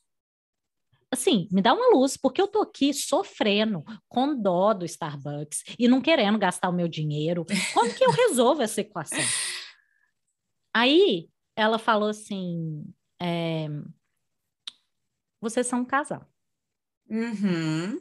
Assim, 1.12 1.46
me 1.52 1.62
dá 1.62 1.74
uma 1.74 1.96
luz, 1.96 2.16
porque 2.16 2.42
eu 2.42 2.48
tô 2.48 2.62
aqui 2.62 2.92
sofrendo 2.92 3.84
com 4.08 4.34
dó 4.34 4.74
do 4.74 4.84
Starbucks 4.84 5.62
e 5.78 5.86
não 5.86 6.00
querendo 6.00 6.38
gastar 6.40 6.70
o 6.70 6.72
meu 6.72 6.88
dinheiro. 6.88 7.46
Como 7.72 7.94
que 7.94 8.04
eu 8.04 8.10
resolvo 8.10 8.62
essa 8.62 8.80
equação? 8.80 9.18
Aí 10.74 11.28
ela 11.54 11.78
falou 11.78 12.08
assim: 12.08 12.82
é, 13.20 13.68
vocês 15.42 15.66
são 15.66 15.80
um 15.80 15.84
casal. 15.84 16.24
Uhum. 17.10 18.00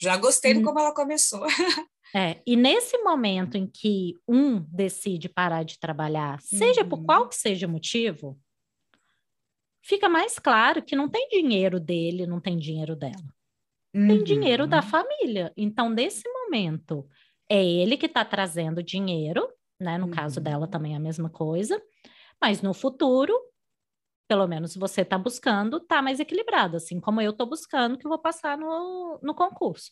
Já 0.00 0.16
gostei 0.16 0.54
de 0.54 0.62
como 0.62 0.78
ela 0.78 0.94
começou. 0.94 1.44
É, 2.14 2.42
e 2.46 2.56
nesse 2.56 2.98
momento 2.98 3.56
em 3.56 3.66
que 3.66 4.20
um 4.28 4.60
decide 4.68 5.30
parar 5.30 5.62
de 5.62 5.78
trabalhar, 5.78 6.42
seja 6.42 6.82
uhum. 6.82 6.88
por 6.90 7.04
qual 7.06 7.26
que 7.26 7.34
seja 7.34 7.66
o 7.66 7.70
motivo, 7.70 8.38
fica 9.82 10.10
mais 10.10 10.38
claro 10.38 10.82
que 10.82 10.94
não 10.94 11.08
tem 11.08 11.26
dinheiro 11.30 11.80
dele, 11.80 12.26
não 12.26 12.38
tem 12.38 12.58
dinheiro 12.58 12.94
dela. 12.94 13.34
Uhum. 13.94 14.08
Tem 14.08 14.24
dinheiro 14.24 14.66
da 14.66 14.82
família. 14.82 15.54
Então, 15.56 15.88
nesse 15.88 16.28
momento, 16.28 17.08
é 17.48 17.64
ele 17.64 17.96
que 17.96 18.04
está 18.04 18.26
trazendo 18.26 18.82
dinheiro, 18.82 19.48
né? 19.80 19.96
No 19.96 20.06
uhum. 20.06 20.10
caso 20.10 20.38
dela 20.38 20.66
também 20.68 20.92
é 20.92 20.96
a 20.96 21.00
mesma 21.00 21.30
coisa. 21.30 21.80
Mas 22.38 22.60
no 22.60 22.74
futuro, 22.74 23.32
pelo 24.28 24.46
menos 24.46 24.76
você 24.76 25.02
está 25.02 25.18
buscando, 25.18 25.80
tá 25.80 26.00
mais 26.00 26.20
equilibrado, 26.20 26.76
assim 26.76 27.00
como 27.00 27.20
eu 27.20 27.30
estou 27.32 27.46
buscando 27.46 27.98
que 27.98 28.08
vou 28.08 28.18
passar 28.18 28.56
no, 28.56 29.18
no 29.22 29.34
concurso. 29.34 29.90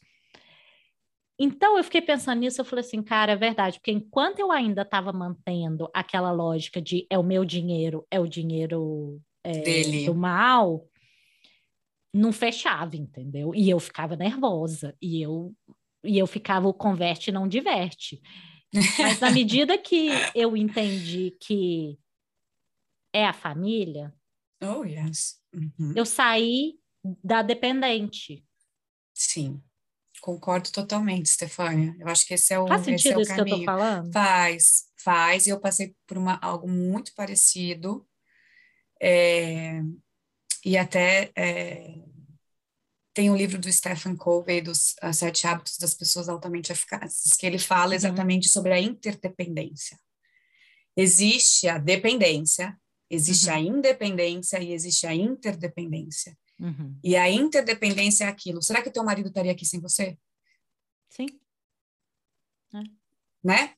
Então 1.38 1.78
eu 1.78 1.84
fiquei 1.84 2.02
pensando 2.02 2.40
nisso, 2.40 2.60
eu 2.60 2.64
falei 2.66 2.84
assim, 2.84 3.02
cara, 3.02 3.32
é 3.32 3.36
verdade, 3.36 3.78
porque 3.78 3.90
enquanto 3.90 4.40
eu 4.40 4.52
ainda 4.52 4.82
estava 4.82 5.10
mantendo 5.10 5.88
aquela 5.94 6.30
lógica 6.30 6.82
de 6.82 7.06
é 7.08 7.18
o 7.18 7.22
meu 7.22 7.46
dinheiro, 7.46 8.06
é 8.10 8.20
o 8.20 8.26
dinheiro 8.26 9.20
é, 9.42 10.04
do 10.04 10.14
mal, 10.14 10.86
não 12.12 12.30
fechava, 12.30 12.94
entendeu? 12.94 13.54
E 13.54 13.70
eu 13.70 13.80
ficava 13.80 14.16
nervosa, 14.16 14.94
e 15.00 15.22
eu, 15.22 15.54
e 16.04 16.18
eu 16.18 16.26
ficava, 16.26 16.68
o 16.68 16.74
converte 16.74 17.32
não 17.32 17.48
diverte. 17.48 18.20
Mas 18.98 19.18
na 19.20 19.30
medida 19.30 19.78
que 19.78 20.10
eu 20.34 20.56
entendi 20.56 21.36
que 21.40 21.98
é 23.12 23.26
a 23.26 23.32
família, 23.32 24.14
Oh, 24.62 24.84
yes. 24.84 25.40
Uhum. 25.54 25.94
Eu 25.96 26.04
saí 26.04 26.74
da 27.24 27.42
dependente. 27.42 28.44
Sim, 29.14 29.62
concordo 30.20 30.70
totalmente, 30.70 31.30
Stefânia. 31.30 31.94
Eu 31.98 32.08
acho 32.08 32.26
que 32.26 32.34
esse 32.34 32.52
é 32.52 32.58
o, 32.58 32.66
faz 32.66 32.84
sentido 32.84 33.14
é 33.14 33.16
o 33.18 33.20
isso 33.20 33.36
caminho. 33.36 33.56
que 33.56 33.62
eu 33.62 33.66
tô 33.66 33.78
falando? 33.78 34.12
Faz, 34.12 34.84
faz. 35.02 35.46
E 35.46 35.50
eu 35.50 35.60
passei 35.60 35.94
por 36.06 36.18
uma, 36.18 36.38
algo 36.40 36.68
muito 36.68 37.14
parecido. 37.14 38.06
É, 39.02 39.80
e 40.64 40.76
até 40.76 41.32
é, 41.34 41.94
tem 43.14 43.30
um 43.30 43.36
livro 43.36 43.58
do 43.58 43.70
Stephen 43.70 44.16
Covey, 44.16 44.60
dos 44.60 44.94
Sete 45.12 45.46
Hábitos 45.46 45.78
das 45.78 45.94
Pessoas 45.94 46.28
Altamente 46.28 46.72
Eficazes, 46.72 47.32
que 47.36 47.46
ele 47.46 47.58
fala 47.58 47.90
uhum. 47.90 47.96
exatamente 47.96 48.46
uhum. 48.46 48.52
sobre 48.52 48.72
a 48.72 48.80
interdependência. 48.80 49.98
Existe 50.96 51.68
a 51.68 51.78
dependência, 51.78 52.78
existe 53.10 53.48
uhum. 53.48 53.54
a 53.54 53.60
independência 53.60 54.62
e 54.62 54.72
existe 54.72 55.06
a 55.06 55.14
interdependência. 55.14 56.38
Uhum. 56.58 56.96
E 57.02 57.16
a 57.16 57.28
interdependência 57.28 58.24
é 58.24 58.28
aquilo. 58.28 58.62
Será 58.62 58.80
que 58.82 58.88
o 58.88 58.92
teu 58.92 59.02
marido 59.02 59.28
estaria 59.28 59.50
aqui 59.50 59.66
sem 59.66 59.80
você? 59.80 60.16
Sim. 61.08 61.26
É. 62.74 62.82
Né? 63.42 63.74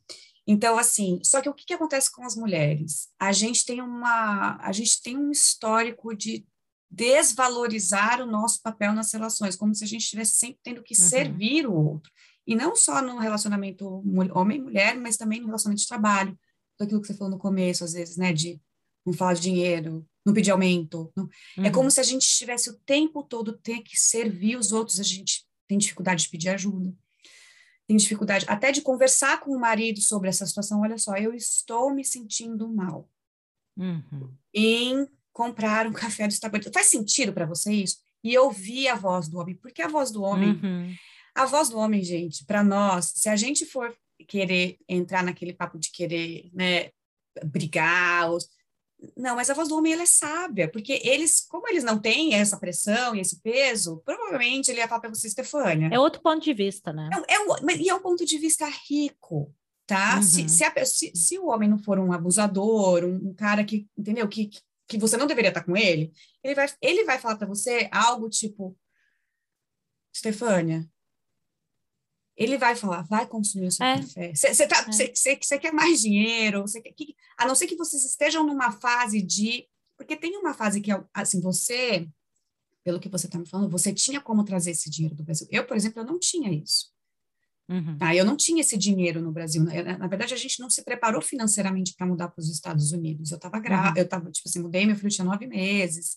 Então, 0.47 0.77
assim, 0.77 1.21
só 1.23 1.41
que 1.41 1.49
o 1.49 1.55
que, 1.55 1.65
que 1.65 1.73
acontece 1.73 2.11
com 2.11 2.25
as 2.25 2.37
mulheres? 2.37 3.09
A 3.19 3.33
gente 3.33 3.65
tem 3.65 3.81
uma, 3.81 4.59
a 4.61 4.73
gente 4.73 5.01
tem 5.01 5.17
um 5.17 5.31
histórico 5.31 6.15
de 6.15 6.45
desvalorizar 6.91 8.21
o 8.21 8.27
nosso 8.27 8.61
papel 8.61 8.93
nas 8.93 9.13
relações, 9.13 9.57
como 9.57 9.75
se 9.75 9.85
a 9.85 9.87
gente 9.87 10.03
estivesse 10.03 10.35
sempre 10.35 10.59
tendo 10.63 10.83
que 10.83 10.95
uhum. 10.95 11.09
servir 11.09 11.67
o 11.67 11.73
outro. 11.75 12.13
E 12.47 12.55
não 12.57 12.75
só 12.75 13.01
no 13.01 13.19
relacionamento 13.19 14.03
homem-mulher, 14.35 14.97
mas 14.99 15.17
também 15.17 15.41
no 15.41 15.47
relacionamento 15.47 15.83
de 15.83 15.89
trabalho. 15.89 16.39
Aquilo 16.79 17.01
que 17.01 17.07
você 17.07 17.15
falou 17.15 17.31
no 17.31 17.39
começo, 17.39 17.85
às 17.85 17.93
vezes, 17.93 18.17
né, 18.17 18.33
de 18.33 18.61
não 19.05 19.13
falar 19.13 19.35
de 19.35 19.41
dinheiro, 19.41 20.07
não 20.25 20.33
pedir 20.33 20.51
aumento. 20.51 21.13
Não. 21.17 21.25
É 21.57 21.61
uhum. 21.61 21.67
É 21.67 21.71
como 21.71 21.91
se 21.91 22.01
a 22.01 22.05
gente 22.05 22.23
estivesse 22.23 22.71
o 22.71 22.79
tempo 22.81 23.23
todo 23.23 23.53
ter 23.53 23.81
que 23.83 23.99
servir 23.99 24.57
os 24.57 24.73
outros, 24.73 25.01
a 25.01 25.03
gente 25.03 25.45
tem 25.69 25.79
dificuldade 25.79 26.25
de 26.25 26.29
pedir 26.29 26.51
ajuda 26.51 26.95
tem 27.87 27.97
dificuldade 27.97 28.47
até 28.49 28.73
de 28.73 28.81
conversar 28.81 29.41
com 29.41 29.51
o 29.51 29.61
marido 29.61 30.01
sobre 30.01 30.29
essa 30.29 30.47
situação. 30.47 30.81
Olha 30.81 30.99
só, 30.99 31.17
eu 31.17 31.35
estou 31.35 31.93
me 31.95 32.05
sentindo 32.05 32.69
mal 32.69 33.09
uhum. 33.77 34.35
em 34.55 35.07
comprar 35.33 35.87
um 35.87 35.93
café 35.93 36.27
do 36.27 36.33
Starbucks. 36.33 36.71
Faz 36.73 36.87
sentido 36.87 37.33
para 37.33 37.47
você 37.47 37.73
isso? 37.73 37.99
E 38.25 38.37
ouvir 38.39 38.89
a 38.89 38.95
voz 38.95 39.29
do 39.29 39.39
homem, 39.39 39.57
porque 39.57 39.83
a 39.83 39.89
voz 39.89 40.11
do 40.11 40.23
homem, 40.23 40.53
uhum. 40.63 40.95
a 41.35 41.45
voz 41.45 41.69
do 41.69 41.79
homem, 41.79 42.03
gente, 42.03 42.45
para 42.45 42.63
nós, 42.63 43.13
se 43.17 43.29
a 43.29 43.37
gente 43.37 43.67
for 43.67 43.95
querer 44.29 44.79
entrar 44.89 45.25
naquele 45.25 45.53
papo 45.53 45.79
de 45.79 45.91
querer, 45.91 46.49
né, 46.53 46.91
brigar, 47.45 48.31
não, 49.17 49.37
mas 49.37 49.51
a 49.51 49.55
voz 49.55 49.69
do 49.69 49.77
homem 49.77 49.93
ela 49.93 50.03
é 50.03 50.07
sábia, 50.07 50.71
porque 50.71 51.01
eles, 51.05 51.41
como 51.49 51.69
eles 51.69 51.83
não 51.83 51.99
têm 51.99 52.35
essa 52.35 52.57
pressão 52.57 53.15
e 53.15 53.21
esse 53.21 53.41
peso, 53.41 54.03
provavelmente 54.05 54.71
ele 54.71 54.79
ia 54.79 54.89
falar 54.89 55.01
para 55.01 55.11
você, 55.11 55.29
Stefânia. 55.29 55.89
É 55.93 55.99
outro 55.99 56.23
ponto 56.23 56.43
de 56.43 56.55
vista, 56.55 56.93
né? 56.93 57.11
É, 57.29 57.35
é 57.35 57.41
um, 57.41 57.71
e 57.71 57.89
é 57.89 57.95
um 57.95 58.01
ponto 58.01 58.25
de 58.25 58.39
vista 58.39 58.67
rico, 58.89 59.53
tá? 59.87 60.17
Uhum. 60.17 60.23
Se, 60.23 60.49
se, 60.49 60.65
a, 60.65 60.85
se, 60.85 61.13
se, 61.15 61.39
o 61.39 61.47
homem 61.47 61.69
não 61.69 61.79
for 61.79 61.99
um 61.99 62.13
abusador, 62.13 63.05
um, 63.05 63.31
um 63.31 63.35
cara 63.35 63.65
que, 63.65 63.89
entendeu, 63.97 64.29
que, 64.29 64.51
que 64.87 64.99
você 64.99 65.17
não 65.17 65.27
deveria 65.27 65.49
estar 65.49 65.65
com 65.65 65.77
ele, 65.77 66.13
ele 66.43 66.55
vai, 66.55 66.67
ele 66.81 67.05
vai 67.05 67.19
falar 67.19 67.37
para 67.37 67.47
você 67.47 67.89
algo 67.91 68.29
tipo, 68.29 68.77
Stefânia, 70.15 70.89
ele 72.37 72.57
vai 72.57 72.75
falar, 72.75 73.03
vai 73.03 73.27
consumir 73.27 73.67
o 73.67 73.73
seu 73.73 73.85
é. 73.85 74.01
café. 74.01 74.35
Você 74.35 74.67
tá, 74.67 74.87
é. 75.55 75.59
quer 75.59 75.73
mais 75.73 76.01
dinheiro, 76.01 76.65
quer, 76.65 76.93
que, 76.93 77.15
a 77.39 77.47
não 77.47 77.55
ser 77.55 77.67
que 77.67 77.77
vocês 77.77 78.05
estejam 78.05 78.47
numa 78.47 78.73
fase 78.73 79.21
de. 79.21 79.67
Porque 79.97 80.17
tem 80.17 80.37
uma 80.37 80.55
fase 80.55 80.81
que, 80.81 80.91
assim, 81.15 81.41
você, 81.41 82.09
pelo 82.83 82.99
que 82.99 83.09
você 83.09 83.27
está 83.27 83.39
me 83.39 83.47
falando, 83.47 83.71
você 83.71 83.93
tinha 83.93 84.21
como 84.21 84.45
trazer 84.45 84.71
esse 84.71 84.91
dinheiro 84.91 85.15
do 85.15 85.23
Brasil. 85.23 85.47
Eu, 85.51 85.67
por 85.67 85.77
exemplo, 85.77 86.01
eu 86.01 86.07
não 86.07 86.19
tinha 86.19 86.51
isso. 86.51 86.91
Uhum. 87.69 87.97
Tá? 87.97 88.15
Eu 88.15 88.25
não 88.25 88.37
tinha 88.37 88.61
esse 88.61 88.77
dinheiro 88.77 89.21
no 89.21 89.31
Brasil. 89.31 89.63
Na, 89.63 89.99
na 89.99 90.07
verdade, 90.07 90.35
a 90.35 90.37
gente 90.37 90.59
não 90.59 90.69
se 90.69 90.83
preparou 90.83 91.23
financeiramente 91.23 91.95
para 91.95 92.07
mudar 92.07 92.29
para 92.29 92.41
os 92.41 92.51
Estados 92.51 92.91
Unidos. 92.93 93.31
Eu 93.31 93.37
estava 93.37 93.61
grávida, 93.61 93.93
uhum. 93.93 93.99
eu 93.99 94.05
estava, 94.05 94.31
tipo 94.31 94.49
assim, 94.49 94.61
mudei, 94.61 94.87
meu 94.87 94.97
filho 94.97 95.11
tinha 95.11 95.25
nove 95.25 95.47
meses. 95.47 96.17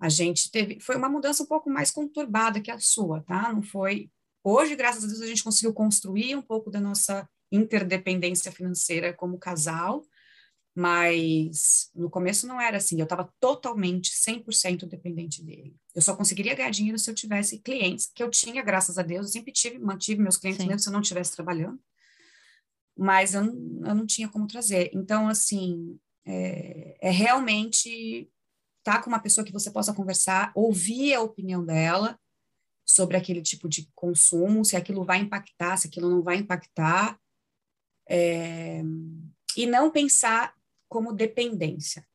A 0.00 0.08
gente 0.08 0.50
teve, 0.50 0.80
foi 0.80 0.96
uma 0.96 1.08
mudança 1.08 1.42
um 1.42 1.46
pouco 1.46 1.70
mais 1.70 1.90
conturbada 1.90 2.60
que 2.60 2.70
a 2.70 2.78
sua, 2.80 3.20
tá? 3.20 3.52
Não 3.52 3.62
foi 3.62 4.10
Hoje, 4.44 4.74
graças 4.74 5.04
a 5.04 5.06
Deus, 5.06 5.20
a 5.20 5.26
gente 5.26 5.44
conseguiu 5.44 5.72
construir 5.72 6.34
um 6.34 6.42
pouco 6.42 6.70
da 6.70 6.80
nossa 6.80 7.28
interdependência 7.50 8.50
financeira 8.50 9.12
como 9.12 9.38
casal, 9.38 10.04
mas 10.74 11.90
no 11.94 12.08
começo 12.08 12.46
não 12.46 12.60
era 12.60 12.78
assim, 12.78 12.98
eu 12.98 13.04
estava 13.04 13.30
totalmente, 13.38 14.10
100% 14.10 14.86
dependente 14.86 15.44
dele. 15.44 15.76
Eu 15.94 16.00
só 16.00 16.16
conseguiria 16.16 16.54
ganhar 16.54 16.70
dinheiro 16.70 16.98
se 16.98 17.10
eu 17.10 17.14
tivesse 17.14 17.58
clientes, 17.58 18.10
que 18.12 18.22
eu 18.22 18.30
tinha, 18.30 18.62
graças 18.62 18.98
a 18.98 19.02
Deus, 19.02 19.26
eu 19.26 19.32
sempre 19.32 19.52
tive, 19.52 19.78
mantive 19.78 20.20
meus 20.20 20.38
clientes 20.38 20.62
Sim. 20.62 20.68
mesmo 20.68 20.80
se 20.80 20.88
eu 20.88 20.92
não 20.92 21.02
estivesse 21.02 21.36
trabalhando, 21.36 21.78
mas 22.96 23.34
eu 23.34 23.44
não, 23.44 23.88
eu 23.88 23.94
não 23.94 24.06
tinha 24.06 24.28
como 24.28 24.46
trazer. 24.46 24.90
Então, 24.94 25.28
assim, 25.28 25.98
é, 26.26 26.96
é 27.00 27.10
realmente 27.10 28.30
estar 28.78 28.96
tá 28.96 29.02
com 29.02 29.10
uma 29.10 29.20
pessoa 29.20 29.44
que 29.44 29.52
você 29.52 29.70
possa 29.70 29.92
conversar, 29.94 30.52
ouvir 30.54 31.14
a 31.14 31.20
opinião 31.20 31.64
dela, 31.64 32.18
sobre 32.92 33.16
aquele 33.16 33.42
tipo 33.42 33.68
de 33.68 33.88
consumo, 33.94 34.64
se 34.64 34.76
aquilo 34.76 35.04
vai 35.04 35.18
impactar, 35.18 35.76
se 35.76 35.88
aquilo 35.88 36.10
não 36.10 36.22
vai 36.22 36.36
impactar, 36.36 37.18
é, 38.08 38.82
e 39.56 39.66
não 39.66 39.90
pensar 39.90 40.54
como 40.88 41.12
dependência. 41.12 42.06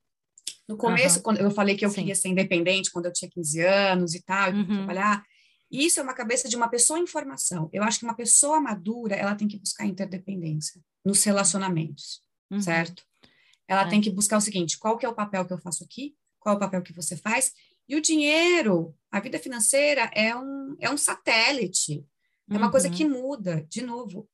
No 0.68 0.78
começo, 0.78 1.18
uhum. 1.18 1.24
quando 1.24 1.40
eu 1.40 1.50
falei 1.50 1.76
que 1.76 1.86
eu 1.86 1.90
Sim. 1.90 2.02
queria 2.02 2.16
ser 2.16 2.28
independente 2.28 2.92
quando 2.92 3.06
eu 3.06 3.14
tinha 3.14 3.32
15 3.32 3.62
anos 3.62 4.14
e 4.14 4.22
tal, 4.22 4.52
uhum. 4.52 4.66
trabalhar, 4.66 5.24
isso 5.72 6.00
é 6.00 6.04
uma 6.04 6.14
cabeça 6.14 6.48
de 6.48 6.56
uma 6.56 6.68
pessoa 6.68 7.00
em 7.00 7.08
formação. 7.08 7.70
Eu 7.74 7.84
acho 7.84 8.00
que 8.00 8.06
uma 8.06 8.16
pessoa 8.16 8.60
madura, 8.60 9.16
ela 9.16 9.36
tem 9.36 9.48
que 9.48 9.58
buscar 9.58 9.86
interdependência 9.86 10.82
nos 11.04 11.24
relacionamentos, 11.24 12.22
uhum. 12.52 12.62
certo? 12.62 13.04
Ela 13.68 13.84
é. 13.84 13.90
tem 13.90 14.02
que 14.02 14.12
buscar 14.12 14.38
o 14.38 14.42
seguinte, 14.42 14.78
qual 14.78 14.98
que 14.98 15.06
é 15.06 15.10
o 15.10 15.16
papel 15.16 15.46
que 15.46 15.54
eu 15.54 15.58
faço 15.58 15.84
aqui? 15.84 16.16
Qual 16.40 16.54
é 16.54 16.58
o 16.58 16.60
papel 16.60 16.82
que 16.82 16.94
você 16.94 17.18
faz? 17.18 17.54
E 17.88 17.96
o 17.96 18.02
dinheiro, 18.02 18.96
a 19.12 19.20
vida 19.20 19.40
financeira 19.40 20.12
é 20.14 20.36
um, 20.36 20.76
é 20.80 20.90
um 20.90 20.98
satélite, 20.98 22.06
é 22.50 22.56
uma 22.56 22.66
uhum. 22.66 22.72
coisa 22.72 22.90
que 22.90 23.06
muda, 23.06 23.66
de 23.70 23.82
novo. 23.82 24.28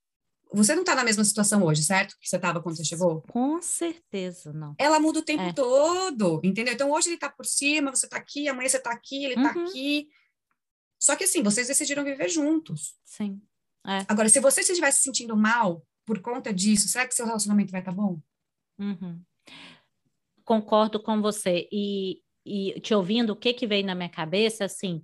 Você 0.54 0.76
não 0.76 0.82
está 0.82 0.94
na 0.94 1.04
mesma 1.04 1.24
situação 1.24 1.64
hoje, 1.64 1.84
certo? 1.84 2.16
Que 2.20 2.30
você 2.30 2.36
estava 2.36 2.62
quando 2.62 2.78
você 2.78 2.84
chegou? 2.84 3.22
Com 3.24 3.60
certeza, 3.60 4.54
não. 4.54 4.76
Ela 4.78 5.00
muda 5.00 5.20
o 5.20 5.24
tempo 5.24 5.42
é. 5.42 5.54
todo, 5.54 6.40
entendeu? 6.44 6.76
Então, 6.76 6.92
hoje 6.92 7.08
ele 7.08 7.16
está 7.16 7.28
por 7.28 7.46
cima, 7.46 7.90
você 7.90 8.06
está 8.06 8.18
aqui, 8.18 8.48
amanhã 8.48 8.70
você 8.70 8.78
está 8.78 8.92
aqui, 8.92 9.26
ele 9.26 9.34
está 9.34 9.58
uhum. 9.58 9.66
aqui. 9.66 10.10
Só 11.00 11.16
que, 11.16 11.24
assim, 11.24 11.42
vocês 11.42 11.68
decidiram 11.68 12.04
viver 12.04 12.30
juntos. 12.30 12.96
Sim. 13.04 13.42
É. 13.86 14.06
Agora, 14.08 14.30
se 14.30 14.40
você 14.40 14.62
estiver 14.62 14.92
se 14.92 15.02
sentindo 15.02 15.36
mal 15.36 15.84
por 16.06 16.22
conta 16.22 16.54
disso, 16.54 16.88
será 16.88 17.08
que 17.08 17.16
seu 17.16 17.26
relacionamento 17.26 17.72
vai 17.72 17.82
estar 17.82 17.92
tá 17.92 17.98
bom? 17.98 18.22
Uhum. 18.80 19.22
Concordo 20.46 21.02
com 21.02 21.20
você. 21.20 21.68
E 21.72 22.22
e 22.46 22.80
te 22.82 22.94
ouvindo, 22.94 23.32
o 23.32 23.36
que 23.36 23.54
que 23.54 23.68
veio 23.68 23.86
na 23.86 23.96
minha 23.96 24.10
cabeça, 24.10 24.66
assim, 24.66 25.04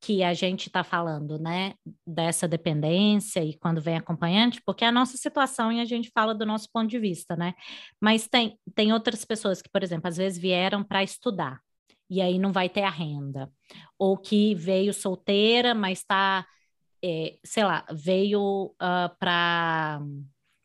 que 0.00 0.22
a 0.22 0.32
gente 0.32 0.68
está 0.68 0.82
falando, 0.82 1.38
né, 1.38 1.74
dessa 2.06 2.48
dependência 2.48 3.44
e 3.44 3.56
quando 3.58 3.82
vem 3.82 3.96
acompanhante, 3.96 4.62
porque 4.64 4.84
é 4.84 4.88
a 4.88 4.92
nossa 4.92 5.16
situação 5.18 5.70
e 5.70 5.80
a 5.80 5.84
gente 5.84 6.10
fala 6.14 6.34
do 6.34 6.46
nosso 6.46 6.68
ponto 6.72 6.88
de 6.88 6.98
vista, 6.98 7.36
né? 7.36 7.54
Mas 8.00 8.26
tem, 8.26 8.58
tem 8.74 8.92
outras 8.94 9.24
pessoas 9.26 9.60
que, 9.60 9.68
por 9.68 9.82
exemplo, 9.82 10.08
às 10.08 10.16
vezes 10.16 10.38
vieram 10.38 10.82
para 10.82 11.02
estudar 11.02 11.60
e 12.08 12.20
aí 12.20 12.38
não 12.38 12.52
vai 12.52 12.68
ter 12.68 12.82
a 12.82 12.90
renda, 12.90 13.50
ou 13.98 14.16
que 14.18 14.54
veio 14.54 14.92
solteira, 14.92 15.74
mas 15.74 15.98
está, 16.00 16.46
é, 17.04 17.38
sei 17.44 17.64
lá, 17.64 17.84
veio 17.92 18.66
uh, 18.66 18.74
ah, 18.80 19.16
para 19.18 20.00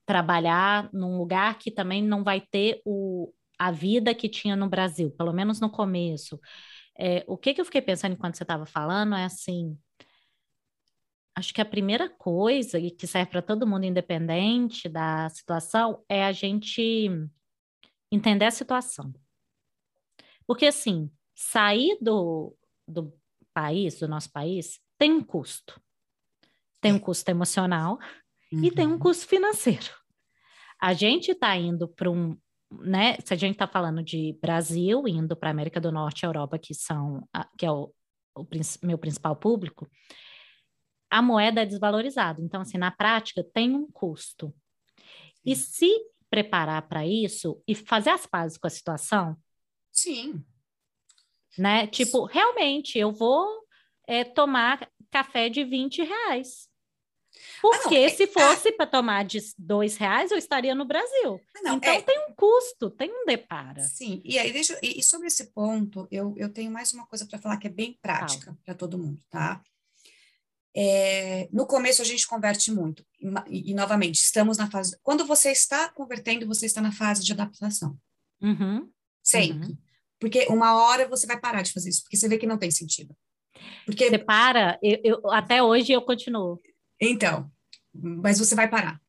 trabalhar 0.06 0.90
num 0.92 1.18
lugar 1.18 1.60
que 1.60 1.70
também 1.70 2.02
não 2.02 2.24
vai 2.24 2.42
ter 2.42 2.82
o, 2.86 3.32
a 3.58 3.72
vida 3.72 4.14
que 4.14 4.30
tinha 4.30 4.56
no 4.56 4.70
Brasil, 4.70 5.12
pelo 5.12 5.34
menos 5.34 5.60
no 5.60 5.70
começo. 5.70 6.40
É, 6.98 7.24
o 7.28 7.38
que, 7.38 7.54
que 7.54 7.62
eu 7.62 7.66
fiquei 7.66 7.82
pensando 7.82 8.14
enquanto 8.14 8.36
você 8.36 8.44
estava 8.44 8.66
falando 8.66 9.16
é 9.16 9.26
assim. 9.26 9.78
Acho 11.38 11.54
que 11.54 11.60
a 11.60 11.66
primeira 11.66 12.10
coisa, 12.10 12.80
e 12.80 12.90
que 12.90 13.06
serve 13.06 13.32
para 13.32 13.42
todo 13.42 13.68
mundo, 13.68 13.84
independente 13.84 14.88
da 14.88 15.28
situação, 15.30 16.02
é 16.08 16.24
a 16.24 16.32
gente 16.32 17.10
entender 18.10 18.46
a 18.46 18.52
situação. 18.52 19.14
Porque, 20.48 20.66
assim, 20.66 21.12
sair 21.34 21.98
do, 22.00 22.56
do 22.88 23.14
país, 23.54 24.00
do 24.00 24.08
nosso 24.08 24.32
país, 24.32 24.80
tem 24.98 25.12
um 25.12 25.24
custo. 25.24 25.82
Tem 26.80 26.94
um 26.94 27.00
custo 27.00 27.30
emocional 27.30 28.00
uhum. 28.52 28.64
e 28.64 28.72
tem 28.72 28.88
um 28.88 28.92
uhum. 28.92 29.00
custo 29.00 29.28
financeiro. 29.28 29.92
A 30.80 30.94
gente 30.94 31.32
está 31.32 31.56
indo 31.58 31.88
para 31.88 32.10
um, 32.10 32.38
né, 32.72 33.18
se 33.24 33.34
a 33.34 33.38
gente 33.38 33.54
está 33.54 33.68
falando 33.68 34.04
de 34.04 34.38
Brasil 34.42 35.08
indo 35.08 35.36
para 35.36 35.50
a 35.50 35.52
América 35.52 35.80
do 35.80 35.92
Norte 35.92 36.24
e 36.24 36.26
Europa, 36.26 36.58
que 36.58 36.74
são 36.74 37.28
que 37.58 37.66
é 37.66 37.72
o, 37.72 37.92
o 38.36 38.46
meu 38.84 38.98
principal 38.98 39.36
público, 39.36 39.88
a 41.10 41.22
moeda 41.22 41.62
é 41.62 41.66
desvalorizada. 41.66 42.42
Então, 42.42 42.62
assim, 42.62 42.78
na 42.78 42.92
prática, 42.92 43.44
tem 43.44 43.76
um 43.76 43.90
custo. 43.92 44.54
E 45.46 45.56
se 45.56 45.90
preparar 46.30 46.82
para 46.88 47.06
isso 47.06 47.62
e 47.68 47.76
fazer 47.76 48.10
as 48.10 48.26
pazes 48.26 48.58
com 48.58 48.68
a 48.68 48.70
situação? 48.70 49.38
Sim. 49.92 50.44
Né? 51.58 51.88
Tipo, 51.88 52.26
realmente, 52.26 52.98
eu 52.98 53.12
vou 53.12 53.48
é, 54.08 54.24
tomar 54.24 54.90
café 55.10 55.48
de 55.48 55.64
20 55.64 56.04
reais. 56.04 56.68
Porque 57.62 57.96
ah, 57.96 58.02
não, 58.02 58.10
se 58.10 58.28
fosse 58.28 58.72
para 58.72 58.86
tomar 58.86 59.26
de 59.26 59.40
dois 59.58 59.98
reais, 59.98 60.32
eu 60.32 60.38
estaria 60.38 60.76
no 60.76 60.86
Brasil. 60.86 61.42
Ah, 61.56 61.62
não, 61.64 61.78
então 61.78 61.94
é... 61.94 62.02
tem 62.02 62.20
um 62.30 62.34
custo, 62.36 62.90
tem 62.90 63.12
um 63.12 63.26
depara. 63.26 63.82
Sim, 63.82 64.22
e 64.24 64.38
aí 64.38 64.52
deixa 64.52 64.78
e, 64.82 65.00
e 65.00 65.04
sobre 65.04 65.28
esse 65.28 65.52
ponto, 65.52 66.08
eu, 66.12 66.34
eu 66.38 66.50
tenho 66.50 66.72
mais 66.72 66.94
uma 66.94 67.06
coisa 67.08 67.26
para 67.26 67.40
falar 67.40 67.58
que 67.58 67.68
é 67.68 67.72
bem 67.72 67.98
prática 68.02 68.58
para 68.64 68.76
todo 68.76 68.98
mundo, 68.98 69.20
tá? 69.30 69.62
É, 70.78 71.48
no 71.54 71.66
começo 71.66 72.02
a 72.02 72.06
gente 72.06 72.28
converte 72.28 72.70
muito, 72.70 73.06
e, 73.48 73.72
e, 73.72 73.74
novamente, 73.74 74.16
estamos 74.16 74.58
na 74.58 74.70
fase. 74.70 74.98
Quando 75.02 75.26
você 75.26 75.52
está 75.52 75.88
convertendo, 75.90 76.46
você 76.46 76.66
está 76.66 76.82
na 76.82 76.92
fase 76.92 77.24
de 77.24 77.32
adaptação. 77.32 77.98
Uhum. 78.42 78.90
Sempre. 79.24 79.70
Uhum. 79.70 79.78
Porque 80.20 80.46
uma 80.50 80.76
hora 80.76 81.08
você 81.08 81.26
vai 81.26 81.40
parar 81.40 81.62
de 81.62 81.72
fazer 81.72 81.90
isso, 81.90 82.04
porque 82.04 82.18
você 82.18 82.28
vê 82.28 82.38
que 82.38 82.46
não 82.46 82.58
tem 82.58 82.70
sentido. 82.72 83.16
Porque... 83.86 84.10
Você 84.10 84.18
para, 84.18 84.78
eu, 84.84 85.00
eu 85.04 85.32
até 85.32 85.64
hoje 85.64 85.94
eu 85.94 86.02
continuo. 86.02 86.60
Então, 87.00 87.52
mas 87.94 88.40
você 88.40 88.56
vai 88.56 88.70
parar. 88.70 89.02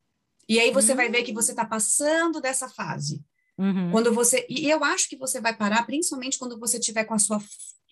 E 0.49 0.61
aí 0.61 0.71
você 0.71 0.93
uhum. 0.93 0.97
vai 0.97 1.11
ver 1.11 1.23
que 1.23 1.33
você 1.33 1.53
está 1.53 1.65
passando 1.65 2.41
dessa 2.41 2.69
fase. 2.69 3.25
Uhum. 3.59 3.91
Quando 3.91 4.13
você 4.13 4.47
e 4.49 4.69
eu 4.69 4.85
acho 4.85 5.09
que 5.09 5.17
você 5.17 5.41
vai 5.41 5.57
parar, 5.57 5.85
principalmente 5.85 6.39
quando 6.39 6.59
você 6.59 6.79
tiver 6.79 7.05
com 7.05 7.15
a 7.15 7.19
sua 7.19 7.43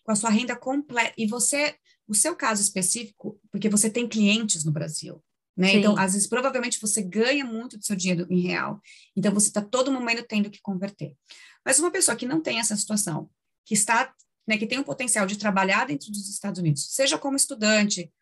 com 0.05 0.13
a 0.13 0.17
sua 0.17 0.31
renda 0.31 0.55
completa 0.55 1.15
e 1.17 1.27
você 1.27 1.75
o 2.07 2.15
seu 2.15 2.37
caso 2.37 2.61
específico, 2.61 3.41
porque 3.51 3.69
você 3.69 3.89
tem 3.89 4.07
clientes 4.07 4.65
no 4.65 4.73
Brasil, 4.73 5.23
né? 5.57 5.71
Sim. 5.71 5.79
Então, 5.79 5.99
às 5.99 6.13
vezes, 6.13 6.29
provavelmente 6.29 6.81
você 6.81 7.03
ganha 7.03 7.45
muito 7.45 7.79
do 7.79 7.85
seu 7.85 7.97
dinheiro 7.97 8.27
em 8.29 8.41
real. 8.41 8.81
Então, 9.17 9.33
você 9.33 9.49
está 9.49 9.63
todo 9.63 9.91
momento 9.91 10.25
tendo 10.29 10.51
que 10.51 10.61
converter. 10.61 11.17
Mas 11.65 11.79
uma 11.79 11.91
pessoa 11.91 12.17
que 12.17 12.27
não 12.27 12.41
tem 12.41 12.59
essa 12.59 12.77
situação, 12.77 13.31
que 13.65 13.75
está, 13.75 14.13
né, 14.47 14.59
que 14.59 14.67
tem 14.67 14.79
um 14.79 14.85
potencial 14.85 15.27
de 15.27 15.39
trabalhar 15.39 15.87
dentro 15.87 16.11
dos 16.11 16.29
Estados 16.29 16.61
Unidos, 16.61 16.89
seja 16.91 17.17
como 17.17 17.37
estudante, 17.37 18.13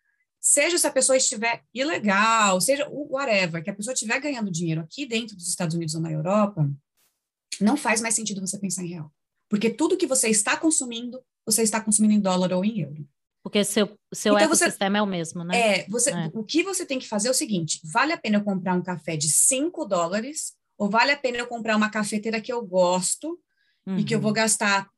seja 0.43 0.77
se 0.77 0.87
a 0.87 0.93
pessoa 0.93 1.17
estiver 1.17 1.63
ilegal, 1.73 2.61
seja 2.61 2.89
o 2.91 3.15
whatever, 3.15 3.63
que 3.63 3.71
a 3.71 3.75
pessoa 3.75 3.95
estiver 3.95 4.21
ganhando 4.21 4.51
dinheiro 4.51 4.81
aqui 4.81 5.07
dentro 5.07 5.37
dos 5.37 5.49
Estados 5.49 5.77
Unidos 5.77 5.95
ou 5.95 6.01
na 6.01 6.11
Europa, 6.11 6.69
não 7.61 7.77
faz 7.77 8.01
mais 8.01 8.17
sentido 8.17 8.41
você 8.41 8.59
pensar 8.59 8.83
em 8.83 8.89
real. 8.89 9.13
Porque 9.49 9.71
tudo 9.71 9.97
que 9.97 10.07
você 10.07 10.29
está 10.29 10.57
consumindo, 10.57 11.23
você 11.47 11.63
está 11.63 11.81
consumindo 11.81 12.15
em 12.15 12.21
dólar 12.21 12.53
ou 12.53 12.65
em 12.65 12.81
euro. 12.81 13.07
Porque 13.41 13.63
seu, 13.65 13.97
seu 14.13 14.35
então 14.35 14.47
ecossistema 14.47 14.99
você, 14.99 14.99
é 14.99 15.03
o 15.03 15.07
mesmo, 15.07 15.45
né? 15.45 15.59
É, 15.59 15.87
você, 15.89 16.11
é. 16.11 16.31
o 16.35 16.43
que 16.43 16.63
você 16.63 16.85
tem 16.85 16.99
que 16.99 17.09
fazer 17.09 17.29
é 17.29 17.31
o 17.31 17.35
seguinte: 17.35 17.81
vale 17.85 18.13
a 18.13 18.17
pena 18.17 18.39
eu 18.39 18.45
comprar 18.45 18.75
um 18.75 18.83
café 18.83 19.17
de 19.17 19.29
5 19.29 19.85
dólares, 19.85 20.55
ou 20.79 20.89
vale 20.89 21.13
a 21.13 21.17
pena 21.17 21.39
eu 21.39 21.47
comprar 21.47 21.77
uma 21.77 21.91
cafeteira 21.91 22.41
que 22.41 22.53
eu 22.53 22.65
gosto 22.65 23.39
uhum. 23.87 23.99
e 23.99 24.05
que 24.05 24.15
eu 24.15 24.21
vou 24.21 24.31
uhum. 24.31 24.35
gastar 24.35 24.89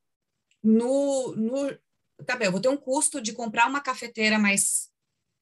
no, 0.63 1.35
no. 1.35 1.77
Tá 2.25 2.35
bem, 2.35 2.47
eu 2.47 2.51
vou 2.51 2.61
ter 2.61 2.69
um 2.69 2.77
custo 2.77 3.19
de 3.19 3.33
comprar 3.33 3.67
uma 3.67 3.81
cafeteira 3.81 4.39
mais 4.39 4.89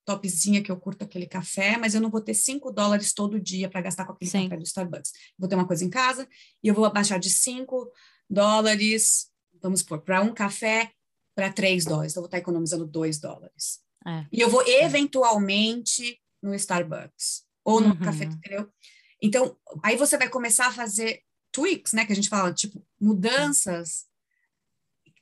topzinha 0.06 0.62
que 0.62 0.72
eu 0.72 0.78
curto 0.78 1.04
aquele 1.04 1.26
café, 1.26 1.78
mas 1.78 1.96
eu 1.96 2.02
não 2.02 2.10
vou 2.10 2.22
ter 2.22 2.34
5 2.34 2.72
dólares 2.72 3.14
todo 3.14 3.40
dia 3.40 3.70
para 3.70 3.82
gastar 3.82 4.06
com 4.06 4.14
aquele 4.14 4.30
Sim. 4.30 4.44
café 4.44 4.58
do 4.58 4.64
Starbucks. 4.64 5.12
Vou 5.38 5.48
ter 5.48 5.56
uma 5.56 5.68
coisa 5.68 5.84
em 5.84 5.90
casa 5.90 6.28
e 6.62 6.68
eu 6.68 6.74
vou 6.74 6.86
abaixar 6.86 7.20
de 7.20 7.30
5 7.30 7.92
dólares, 8.30 9.28
vamos 9.62 9.82
supor, 9.82 10.02
para 10.02 10.22
um 10.22 10.34
café 10.34 10.92
para 11.36 11.52
3 11.52 11.86
dólares. 11.86 12.12
Então, 12.12 12.22
eu 12.22 12.24
vou 12.24 12.28
estar 12.28 12.38
economizando 12.38 12.86
2 12.86 13.20
dólares. 13.20 13.80
É. 14.06 14.26
E 14.32 14.42
eu 14.42 14.50
vou 14.50 14.64
eventualmente 14.68 16.20
no 16.42 16.54
Starbucks 16.54 17.44
ou 17.64 17.80
no 17.80 17.90
uhum. 17.90 18.00
café, 18.00 18.26
entendeu? 18.26 18.70
Então, 19.22 19.58
aí 19.82 19.96
você 19.96 20.18
vai 20.18 20.28
começar 20.28 20.68
a 20.68 20.74
fazer 20.74 21.22
tweaks, 21.52 21.94
né? 21.94 22.06
Que 22.06 22.12
a 22.12 22.16
gente 22.16 22.28
fala, 22.28 22.54
tipo, 22.54 22.86
mudanças. 23.00 24.06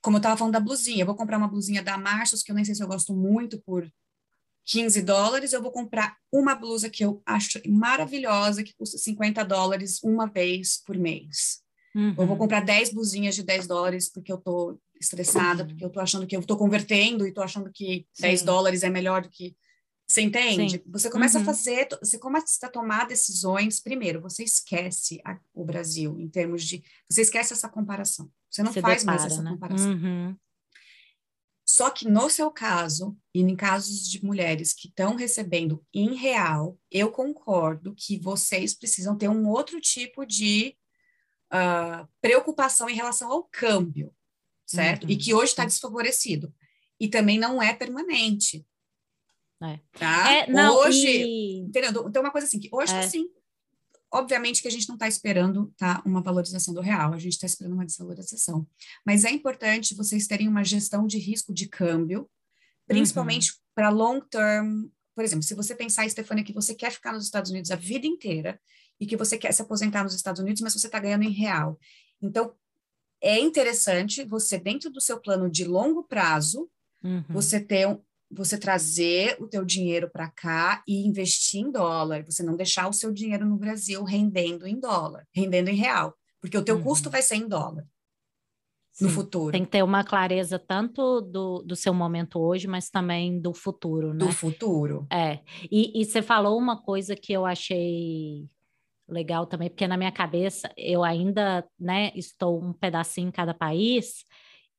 Como 0.01 0.17
eu 0.17 0.19
estava 0.19 0.35
falando 0.35 0.53
da 0.53 0.59
blusinha, 0.59 1.03
eu 1.03 1.05
vou 1.05 1.15
comprar 1.15 1.37
uma 1.37 1.47
blusinha 1.47 1.83
da 1.83 1.97
Marshalls, 1.97 2.43
que 2.43 2.51
eu 2.51 2.55
nem 2.55 2.65
sei 2.65 2.73
se 2.73 2.81
eu 2.81 2.87
gosto 2.87 3.13
muito, 3.13 3.61
por 3.61 3.87
15 4.71 5.01
dólares, 5.01 5.51
eu 5.51 5.61
vou 5.61 5.71
comprar 5.71 6.15
uma 6.31 6.55
blusa 6.55 6.89
que 6.89 7.03
eu 7.03 7.21
acho 7.25 7.59
maravilhosa, 7.67 8.63
que 8.63 8.73
custa 8.73 8.97
50 8.97 9.43
dólares 9.43 10.01
uma 10.01 10.25
vez 10.27 10.81
por 10.85 10.97
mês. 10.97 11.61
Uhum. 11.93 12.15
Eu 12.17 12.25
vou 12.25 12.37
comprar 12.37 12.61
10 12.61 12.93
blusinhas 12.93 13.35
de 13.35 13.43
10 13.43 13.67
dólares 13.67 14.09
porque 14.09 14.31
eu 14.31 14.37
tô 14.37 14.79
estressada, 14.97 15.63
uhum. 15.63 15.69
porque 15.69 15.83
eu 15.83 15.89
tô 15.89 15.99
achando 15.99 16.25
que 16.25 16.37
eu 16.37 16.41
tô 16.41 16.55
convertendo 16.55 17.27
e 17.27 17.33
tô 17.33 17.41
achando 17.41 17.69
que 17.69 18.07
Sim. 18.13 18.21
10 18.21 18.43
dólares 18.43 18.83
é 18.83 18.89
melhor 18.89 19.23
do 19.23 19.29
que. 19.29 19.57
Você 20.07 20.21
entende? 20.21 20.77
Sim. 20.77 20.83
Você 20.87 21.09
começa 21.09 21.37
uhum. 21.37 21.43
a 21.43 21.45
fazer, 21.45 21.89
você 22.01 22.17
começa 22.17 22.65
a 22.65 22.69
tomar 22.69 23.07
decisões. 23.07 23.81
Primeiro, 23.81 24.21
você 24.21 24.43
esquece 24.43 25.21
a, 25.25 25.37
o 25.53 25.65
Brasil 25.65 26.17
em 26.17 26.29
termos 26.29 26.63
de. 26.63 26.81
Você 27.09 27.23
esquece 27.23 27.51
essa 27.51 27.67
comparação. 27.67 28.29
Você 28.49 28.63
não 28.63 28.71
você 28.71 28.79
faz 28.79 29.01
depara, 29.01 29.19
mais 29.19 29.31
essa 29.31 29.41
né? 29.41 29.51
comparação. 29.51 30.37
Só 31.71 31.89
que 31.89 32.05
no 32.05 32.29
seu 32.29 32.51
caso, 32.51 33.17
e 33.33 33.39
em 33.39 33.55
casos 33.55 34.05
de 34.09 34.21
mulheres 34.25 34.73
que 34.73 34.89
estão 34.89 35.15
recebendo 35.15 35.81
em 35.93 36.15
real, 36.15 36.77
eu 36.91 37.09
concordo 37.09 37.95
que 37.95 38.19
vocês 38.19 38.73
precisam 38.73 39.17
ter 39.17 39.29
um 39.29 39.47
outro 39.47 39.79
tipo 39.79 40.25
de 40.25 40.75
uh, 41.49 42.05
preocupação 42.19 42.89
em 42.89 42.93
relação 42.93 43.31
ao 43.31 43.45
câmbio, 43.45 44.13
certo? 44.65 45.05
Uhum. 45.05 45.11
E 45.11 45.15
que 45.15 45.33
hoje 45.33 45.51
está 45.51 45.63
desfavorecido. 45.63 46.53
E 46.99 47.07
também 47.07 47.39
não 47.39 47.63
é 47.63 47.73
permanente. 47.73 48.67
É. 49.63 49.79
Tá? 49.93 50.29
É, 50.29 50.51
não, 50.51 50.75
hoje, 50.75 51.07
e... 51.07 51.59
entendeu? 51.59 52.05
Então, 52.05 52.21
uma 52.21 52.31
coisa 52.31 52.47
assim, 52.47 52.59
que 52.59 52.67
hoje 52.69 52.93
é. 52.93 53.07
sim, 53.07 53.29
obviamente 54.11 54.61
que 54.61 54.67
a 54.67 54.71
gente 54.71 54.87
não 54.87 54.95
está 54.95 55.07
esperando 55.07 55.73
tá, 55.77 56.01
uma 56.05 56.21
valorização 56.21 56.73
do 56.73 56.81
real, 56.81 57.13
a 57.13 57.19
gente 57.19 57.33
está 57.33 57.45
esperando 57.45 57.73
uma 57.73 57.85
desvalorização. 57.85 58.67
Mas 59.05 59.23
é 59.23 59.31
importante 59.31 59.95
vocês 59.95 60.27
terem 60.27 60.47
uma 60.47 60.63
gestão 60.63 61.07
de 61.07 61.17
risco 61.17 61.53
de 61.53 61.67
câmbio, 61.67 62.29
principalmente 62.85 63.51
uhum. 63.51 63.57
para 63.73 63.89
long 63.89 64.19
term. 64.19 64.87
Por 65.15 65.23
exemplo, 65.23 65.43
se 65.43 65.55
você 65.55 65.73
pensar, 65.73 66.09
Stefania, 66.09 66.43
que 66.43 66.53
você 66.53 66.75
quer 66.75 66.91
ficar 66.91 67.13
nos 67.13 67.25
Estados 67.25 67.51
Unidos 67.51 67.71
a 67.71 67.75
vida 67.75 68.05
inteira 68.05 68.59
e 68.99 69.05
que 69.05 69.15
você 69.15 69.37
quer 69.37 69.53
se 69.53 69.61
aposentar 69.61 70.03
nos 70.03 70.13
Estados 70.13 70.41
Unidos, 70.41 70.61
mas 70.61 70.73
você 70.73 70.87
está 70.87 70.99
ganhando 70.99 71.23
em 71.23 71.31
real. 71.31 71.79
Então, 72.21 72.53
é 73.21 73.39
interessante 73.39 74.25
você, 74.25 74.57
dentro 74.57 74.89
do 74.89 74.99
seu 74.99 75.19
plano 75.19 75.49
de 75.49 75.63
longo 75.63 76.03
prazo, 76.03 76.69
uhum. 77.03 77.23
você 77.29 77.59
ter 77.59 77.87
um, 77.87 78.01
você 78.31 78.57
trazer 78.57 79.37
o 79.39 79.47
teu 79.47 79.65
dinheiro 79.65 80.09
para 80.09 80.29
cá 80.29 80.83
e 80.87 81.05
investir 81.05 81.61
em 81.61 81.71
dólar, 81.71 82.23
você 82.23 82.41
não 82.41 82.55
deixar 82.55 82.87
o 82.87 82.93
seu 82.93 83.11
dinheiro 83.11 83.45
no 83.45 83.57
Brasil 83.57 84.03
rendendo 84.03 84.65
em 84.65 84.79
dólar, 84.79 85.27
rendendo 85.33 85.69
em 85.69 85.75
real, 85.75 86.15
porque 86.39 86.57
o 86.57 86.63
teu 86.63 86.77
uhum. 86.77 86.83
custo 86.83 87.09
vai 87.09 87.21
ser 87.21 87.35
em 87.35 87.47
dólar 87.47 87.85
Sim, 88.91 89.05
no 89.05 89.09
futuro. 89.09 89.51
Tem 89.51 89.63
que 89.63 89.71
ter 89.71 89.83
uma 89.83 90.03
clareza 90.03 90.59
tanto 90.59 91.21
do, 91.21 91.61
do 91.63 91.75
seu 91.75 91.93
momento 91.93 92.39
hoje, 92.39 92.67
mas 92.67 92.89
também 92.89 93.39
do 93.39 93.53
futuro, 93.53 94.13
né? 94.13 94.25
Do 94.25 94.31
futuro. 94.31 95.07
É. 95.11 95.39
E, 95.71 96.01
e 96.01 96.05
você 96.05 96.21
falou 96.21 96.57
uma 96.57 96.81
coisa 96.81 97.15
que 97.15 97.31
eu 97.33 97.45
achei 97.45 98.49
legal 99.07 99.45
também, 99.45 99.69
porque 99.69 99.87
na 99.87 99.97
minha 99.97 100.11
cabeça 100.11 100.71
eu 100.77 101.03
ainda, 101.03 101.67
né, 101.79 102.11
estou 102.15 102.61
um 102.61 102.71
pedacinho 102.71 103.27
em 103.27 103.31
cada 103.31 103.53
país 103.53 104.23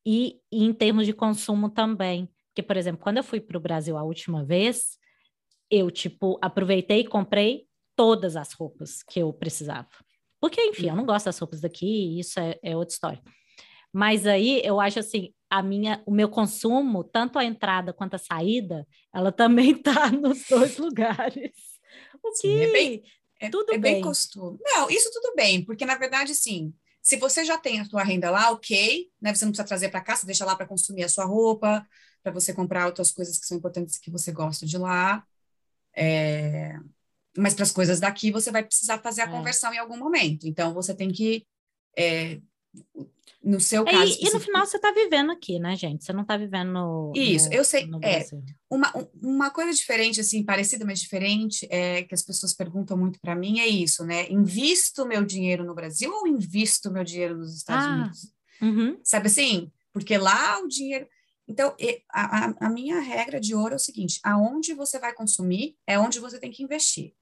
e, 0.07 0.41
e 0.51 0.65
em 0.65 0.73
termos 0.73 1.07
de 1.07 1.13
consumo 1.13 1.69
também. 1.69 2.29
Porque, 2.53 2.63
por 2.63 2.77
exemplo, 2.77 3.01
quando 3.03 3.17
eu 3.17 3.25
fui 3.25 3.41
para 3.41 3.57
o 3.57 3.61
Brasil 3.61 3.97
a 3.97 4.03
última 4.03 4.45
vez, 4.45 4.99
eu, 5.71 5.91
tipo, 5.91 6.39
aproveitei 6.43 7.01
e 7.01 7.09
comprei 7.09 7.67
todas 7.97 8.37
as 8.37 8.53
roupas 8.53 9.03
que 9.03 9.21
eu 9.21 9.33
precisava. 9.33 9.89
Porque, 10.39 10.61
enfim, 10.61 10.89
eu 10.89 10.97
não 10.97 11.07
gosto 11.07 11.27
das 11.27 11.39
roupas 11.39 11.61
daqui, 11.61 12.19
isso 12.19 12.39
é, 12.39 12.59
é 12.63 12.77
outra 12.77 12.93
história. 12.93 13.23
Mas 13.93 14.27
aí 14.27 14.61
eu 14.65 14.81
acho 14.81 14.99
assim, 14.99 15.33
a 15.49 15.63
minha, 15.63 16.03
o 16.07 16.11
meu 16.11 16.29
consumo, 16.29 17.05
tanto 17.05 17.39
a 17.39 17.45
entrada 17.45 17.93
quanto 17.93 18.15
a 18.15 18.19
saída, 18.19 18.87
ela 19.15 19.33
também 19.33 19.73
está 19.73 20.11
nos 20.11 20.45
dois 20.49 20.77
lugares. 20.79 21.53
O 22.23 22.33
que 22.33 22.49
Sim, 22.49 22.61
é 22.61 22.73
bem, 22.73 23.03
é, 23.41 23.51
tudo 23.51 23.73
é 23.73 23.79
bem. 23.79 23.95
bem 23.95 24.03
costume. 24.03 24.59
Não, 24.63 24.91
isso 24.91 25.11
tudo 25.13 25.35
bem, 25.35 25.65
porque 25.65 25.85
na 25.87 25.97
verdade, 25.97 26.35
sim, 26.35 26.75
se 27.03 27.17
você 27.17 27.45
já 27.45 27.59
tem 27.59 27.81
a 27.81 27.85
sua 27.85 28.03
renda 28.03 28.31
lá, 28.31 28.51
ok, 28.51 29.11
né? 29.21 29.35
Você 29.35 29.45
não 29.45 29.53
precisa 29.53 29.67
trazer 29.67 29.89
para 29.91 30.01
cá, 30.01 30.17
você 30.17 30.25
deixa 30.25 30.45
lá 30.45 30.55
para 30.55 30.67
consumir 30.67 31.05
a 31.05 31.09
sua 31.09 31.25
roupa, 31.25 31.87
para 32.23 32.33
você 32.33 32.53
comprar 32.53 32.87
outras 32.87 33.11
coisas 33.11 33.39
que 33.39 33.47
são 33.47 33.57
importantes 33.57 33.99
que 33.99 34.11
você 34.11 34.33
gosta 34.33 34.65
de 34.67 34.79
lá. 34.79 35.25
É... 35.95 36.79
Mas 37.37 37.55
para 37.55 37.65
as 37.65 37.73
coisas 37.73 37.99
daqui, 37.99 38.31
você 38.31 38.51
vai 38.51 38.63
precisar 38.63 38.99
fazer 38.99 39.23
a 39.23 39.27
é. 39.27 39.31
conversão 39.31 39.73
em 39.73 39.79
algum 39.79 39.97
momento. 39.97 40.47
Então, 40.47 40.73
você 40.73 40.95
tem 40.95 41.11
que. 41.11 41.47
É... 41.97 42.41
No 43.43 43.61
seu 43.61 43.83
é, 43.83 43.91
caso. 43.91 44.19
E, 44.21 44.29
e, 44.29 44.33
no 44.33 44.39
final 44.39 44.65
você 44.65 44.77
está 44.77 44.93
vivendo 44.93 45.33
aqui, 45.33 45.59
né, 45.59 45.75
gente? 45.75 46.05
Você 46.05 46.13
não 46.13 46.23
está 46.23 46.37
vivendo 46.37 46.73
no. 46.73 47.13
Isso, 47.15 47.49
no, 47.49 47.55
eu 47.55 47.65
sei. 47.65 47.89
é, 48.01 48.25
uma, 48.71 48.93
uma 49.21 49.51
coisa 49.51 49.73
diferente, 49.73 50.21
assim, 50.21 50.45
parecida, 50.45 50.85
mas 50.85 51.01
diferente, 51.01 51.67
é 51.69 52.05
que 52.05 52.15
as 52.15 52.23
pessoas 52.23 52.55
perguntam 52.55 52.97
muito 52.97 53.21
para 53.21 53.35
mim 53.35 53.59
é 53.59 53.67
isso, 53.67 54.05
né? 54.05 54.31
Invisto 54.31 55.05
meu 55.05 55.25
dinheiro 55.25 55.65
no 55.65 55.75
Brasil 55.75 56.13
ou 56.13 56.29
invisto 56.29 56.91
meu 56.91 57.03
dinheiro 57.03 57.37
nos 57.37 57.57
Estados 57.57 57.85
ah, 57.85 57.95
Unidos? 57.95 58.33
Uhum. 58.63 59.01
Sabe 59.03 59.27
assim? 59.27 59.73
Porque 59.93 60.17
lá 60.17 60.61
o 60.61 60.69
dinheiro. 60.69 61.07
Então, 61.53 61.77
a, 62.09 62.67
a, 62.67 62.71
minha 62.71 62.99
regra 62.99 63.39
de 63.39 63.55
ouro 63.55 63.75
é 63.75 63.77
o 63.77 63.79
seguinte: 63.79 64.19
aonde 64.25 64.73
você 64.73 64.99
vai 64.99 65.13
consumir 65.13 65.77
é 65.87 65.99
onde 65.99 66.19
você 66.19 66.41
tem 66.41 66.51
que 66.51 66.63
investir. 66.63 67.15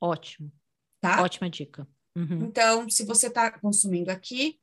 Ótimo. 0.00 0.52
Tá? 1.00 1.22
Ótima 1.22 1.48
dica. 1.48 1.86
Uhum. 2.16 2.46
Então, 2.46 2.90
se 2.90 3.04
você 3.04 3.28
está 3.28 3.52
consumindo 3.60 4.10
aqui, 4.10 4.60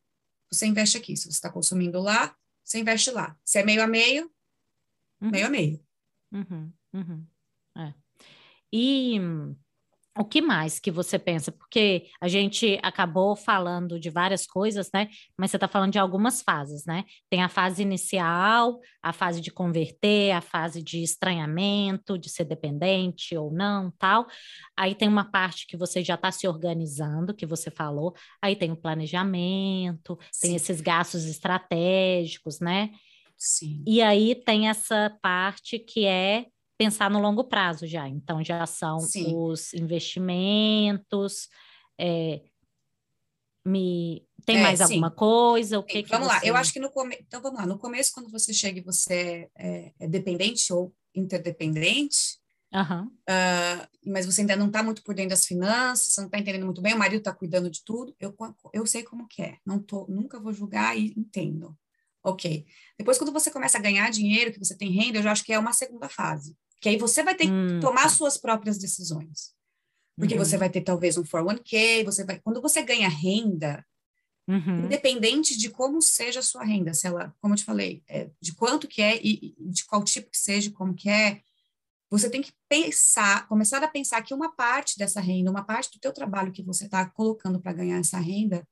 você 0.51 0.65
investe 0.65 0.97
aqui. 0.97 1.15
Se 1.15 1.23
você 1.23 1.29
está 1.29 1.49
consumindo 1.49 2.01
lá, 2.01 2.35
você 2.61 2.79
investe 2.79 3.11
lá. 3.11 3.37
Se 3.45 3.59
é 3.59 3.63
meio 3.63 3.81
a 3.81 3.87
meio, 3.87 4.29
uhum. 5.21 5.31
meio 5.31 5.47
a 5.47 5.49
meio. 5.49 5.81
Uhum. 6.29 6.73
Uhum. 6.93 7.25
É. 7.77 7.93
E 8.73 9.17
o 10.19 10.25
que 10.25 10.41
mais 10.41 10.81
que 10.81 10.91
você 10.91 11.17
pensa? 11.17 11.49
Porque 11.49 12.07
a 12.19 12.27
gente 12.27 12.77
acabou 12.83 13.37
falando 13.37 13.97
de 13.97 14.09
várias 14.09 14.45
coisas, 14.45 14.91
né? 14.93 15.07
Mas 15.37 15.49
você 15.49 15.55
está 15.55 15.65
falando 15.65 15.93
de 15.93 15.97
algumas 15.97 16.41
fases, 16.41 16.85
né? 16.85 17.05
Tem 17.29 17.41
a 17.41 17.47
fase 17.47 17.83
inicial, 17.83 18.81
a 19.01 19.13
fase 19.13 19.39
de 19.39 19.49
converter, 19.49 20.31
a 20.31 20.41
fase 20.41 20.83
de 20.83 21.01
estranhamento, 21.01 22.17
de 22.17 22.29
ser 22.29 22.43
dependente 22.43 23.37
ou 23.37 23.49
não, 23.49 23.91
tal. 23.91 24.27
Aí 24.75 24.93
tem 24.93 25.07
uma 25.07 25.23
parte 25.23 25.65
que 25.65 25.77
você 25.77 26.03
já 26.03 26.15
está 26.15 26.29
se 26.33 26.45
organizando, 26.49 27.33
que 27.33 27.45
você 27.45 27.71
falou. 27.71 28.13
Aí 28.41 28.57
tem 28.57 28.73
o 28.73 28.75
planejamento, 28.75 30.19
Sim. 30.33 30.47
tem 30.47 30.55
esses 30.57 30.81
gastos 30.81 31.23
estratégicos, 31.27 32.59
né? 32.59 32.91
Sim. 33.37 33.81
E 33.87 34.01
aí 34.01 34.35
tem 34.35 34.67
essa 34.67 35.17
parte 35.21 35.79
que 35.79 36.05
é 36.05 36.47
pensar 36.79 37.11
no 37.11 37.19
longo 37.19 37.43
prazo 37.43 37.85
já. 37.85 38.07
Então, 38.07 38.41
já 38.41 38.65
são 38.65 38.99
Sim. 38.99 39.35
os 39.35 39.73
investimentos. 39.73 41.49
É, 41.99 42.41
me 43.65 44.25
tem 44.45 44.57
é, 44.57 44.61
mais 44.61 44.79
sim. 44.79 44.85
alguma 44.85 45.11
coisa? 45.11 45.77
O 45.77 45.83
que, 45.83 46.01
que 46.01 46.09
vamos 46.09 46.29
você... 46.29 46.33
lá, 46.33 46.41
eu 46.45 46.55
acho 46.55 46.71
que 46.71 46.79
no 46.79 46.89
começo. 46.89 47.21
Então, 47.27 47.41
vamos 47.41 47.59
lá. 47.59 47.67
No 47.67 47.77
começo, 47.77 48.13
quando 48.13 48.31
você 48.31 48.53
chega 48.53 48.79
e 48.79 48.83
você 48.83 49.49
é, 49.57 49.91
é 49.99 50.07
dependente 50.07 50.71
ou 50.71 50.95
interdependente, 51.13 52.39
uhum. 52.73 53.07
uh, 53.07 53.87
mas 54.05 54.25
você 54.25 54.39
ainda 54.39 54.55
não 54.55 54.67
está 54.67 54.81
muito 54.81 55.03
por 55.03 55.13
dentro 55.13 55.31
das 55.31 55.45
finanças, 55.45 56.13
você 56.13 56.21
não 56.21 56.27
está 56.27 56.39
entendendo 56.39 56.65
muito 56.65 56.81
bem, 56.81 56.93
o 56.93 56.97
marido 56.97 57.19
está 57.19 57.33
cuidando 57.33 57.69
de 57.69 57.83
tudo, 57.83 58.15
eu, 58.21 58.33
eu 58.71 58.85
sei 58.85 59.03
como 59.03 59.27
que 59.27 59.41
é. 59.41 59.57
Não 59.65 59.79
tô, 59.79 60.07
nunca 60.07 60.39
vou 60.39 60.53
julgar 60.53 60.97
e 60.97 61.13
entendo. 61.17 61.77
Ok. 62.23 62.65
Depois, 62.97 63.17
quando 63.17 63.31
você 63.31 63.49
começa 63.49 63.77
a 63.77 63.81
ganhar 63.81 64.09
dinheiro, 64.09 64.51
que 64.51 64.59
você 64.59 64.75
tem 64.75 64.91
renda, 64.91 65.19
eu 65.19 65.23
já 65.23 65.31
acho 65.31 65.43
que 65.43 65.53
é 65.53 65.59
uma 65.59 65.73
segunda 65.73 66.09
fase. 66.09 66.55
Que 66.81 66.89
aí 66.89 66.97
você 66.97 67.23
vai 67.23 67.35
ter 67.35 67.45
que 67.45 67.51
hum. 67.51 67.79
tomar 67.79 68.03
tá. 68.03 68.09
suas 68.09 68.37
próprias 68.37 68.77
decisões. 68.77 69.53
Porque 70.17 70.33
uhum. 70.33 70.43
você 70.43 70.57
vai 70.57 70.69
ter 70.69 70.81
talvez 70.81 71.17
um 71.17 71.23
401k, 71.23 72.03
você 72.03 72.25
vai. 72.25 72.39
Quando 72.39 72.61
você 72.61 72.81
ganha 72.81 73.07
renda, 73.07 73.85
uhum. 74.47 74.85
independente 74.85 75.57
de 75.57 75.69
como 75.69 76.01
seja 76.01 76.41
a 76.41 76.43
sua 76.43 76.65
renda, 76.65 76.93
se 76.93 77.07
ela, 77.07 77.33
como 77.39 77.53
eu 77.53 77.57
te 77.57 77.63
falei, 77.63 78.03
é, 78.07 78.29
de 78.41 78.53
quanto 78.53 78.87
que 78.87 79.01
é 79.01 79.17
e, 79.17 79.55
e 79.57 79.69
de 79.69 79.85
qual 79.85 80.03
tipo 80.03 80.29
que 80.29 80.37
seja, 80.37 80.71
como 80.71 80.93
que 80.93 81.09
é, 81.09 81.41
você 82.09 82.29
tem 82.29 82.41
que 82.41 82.51
pensar, 82.67 83.47
começar 83.47 83.81
a 83.81 83.87
pensar 83.87 84.21
que 84.21 84.33
uma 84.33 84.51
parte 84.53 84.97
dessa 84.97 85.21
renda, 85.21 85.51
uma 85.51 85.63
parte 85.63 85.91
do 85.91 85.99
teu 85.99 86.11
trabalho 86.11 86.51
que 86.51 86.63
você 86.63 86.85
está 86.85 87.05
colocando 87.05 87.61
para 87.61 87.71
ganhar 87.71 87.99
essa 87.99 88.19
renda, 88.19 88.67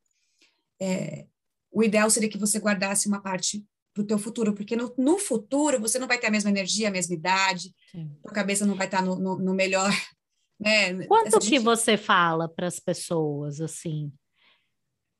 é, 0.82 1.28
o 1.72 1.84
ideal 1.84 2.10
seria 2.10 2.30
que 2.30 2.38
você 2.38 2.60
guardasse 2.60 3.08
uma 3.08 3.22
parte 3.22 3.64
para 3.94 4.04
o 4.04 4.06
teu 4.06 4.20
futuro, 4.20 4.54
porque 4.54 4.76
no, 4.76 4.94
no, 4.98 5.18
futuro 5.18 5.80
você 5.80 5.98
não 5.98 6.08
vai 6.08 6.20
ter 6.20 6.28
a 6.28 6.32
mesma 6.32 6.50
energia, 6.50 6.88
a 6.88 6.92
mesma 6.92 7.16
idade, 7.16 7.74
Sim. 7.92 8.12
tua 8.22 8.32
cabeça 8.32 8.66
não 8.66 8.76
vai 8.76 8.86
estar 8.86 9.00
tá 9.00 9.04
no, 9.04 9.16
no, 9.18 9.38
no 9.38 9.54
melhor, 9.54 9.90
né? 10.60 11.06
Quanto 11.08 11.28
Essa 11.28 11.40
que 11.40 11.46
gente... 11.46 11.64
você 11.64 11.98
fala 11.98 12.48
para 12.48 12.68
as 12.68 12.80
pessoas, 12.80 13.60
assim? 13.60 14.12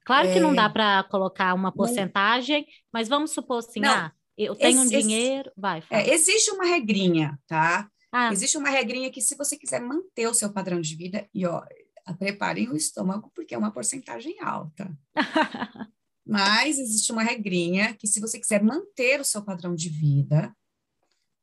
Claro 0.06 0.28
é... 0.28 0.34
que 0.34 0.40
não 0.40 0.54
dá 0.54 0.70
para 0.70 1.04
colocar 1.06 1.54
uma 1.54 1.72
porcentagem, 1.72 2.62
não... 2.62 2.68
mas 2.94 3.08
vamos 3.08 3.32
supor 3.32 3.60
assim, 3.60 3.80
não, 3.80 3.90
ah, 3.90 4.12
eu 4.38 4.56
tenho 4.56 4.84
esse, 4.84 4.96
um 4.96 5.00
dinheiro, 5.00 5.52
vai, 5.58 5.84
é, 5.90 6.14
existe 6.14 6.52
uma 6.52 6.66
regrinha, 6.66 7.38
tá? 7.48 7.90
Ah. 8.12 8.32
Existe 8.32 8.58
uma 8.58 8.70
regrinha 8.70 9.12
que 9.12 9.22
se 9.22 9.36
você 9.36 9.58
quiser 9.58 9.82
manter 9.82 10.28
o 10.28 10.34
seu 10.34 10.52
padrão 10.52 10.80
de 10.80 10.96
vida, 10.96 11.28
e 11.34 11.46
ó, 11.46 11.64
preparem 12.18 12.70
o 12.70 12.76
estômago, 12.76 13.32
porque 13.36 13.54
é 13.54 13.58
uma 13.58 13.72
porcentagem 13.72 14.38
alta. 14.40 14.90
Mas 16.28 16.78
existe 16.78 17.12
uma 17.12 17.24
regrinha 17.24 17.94
que, 17.94 18.08
se 18.08 18.20
você 18.20 18.40
quiser 18.40 18.62
manter 18.62 19.22
o 19.22 19.26
seu 19.26 19.42
padrão 19.42 19.74
de 19.74 19.90
vida, 19.90 20.54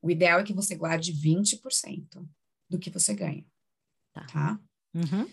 o 0.02 0.10
ideal 0.10 0.40
é 0.40 0.44
que 0.44 0.52
você 0.52 0.74
guarde 0.74 1.12
20% 1.12 2.26
do 2.68 2.78
que 2.78 2.90
você 2.90 3.14
ganha. 3.14 3.44
Tá. 4.12 4.26
tá? 4.26 4.60
Uhum. 4.94 5.26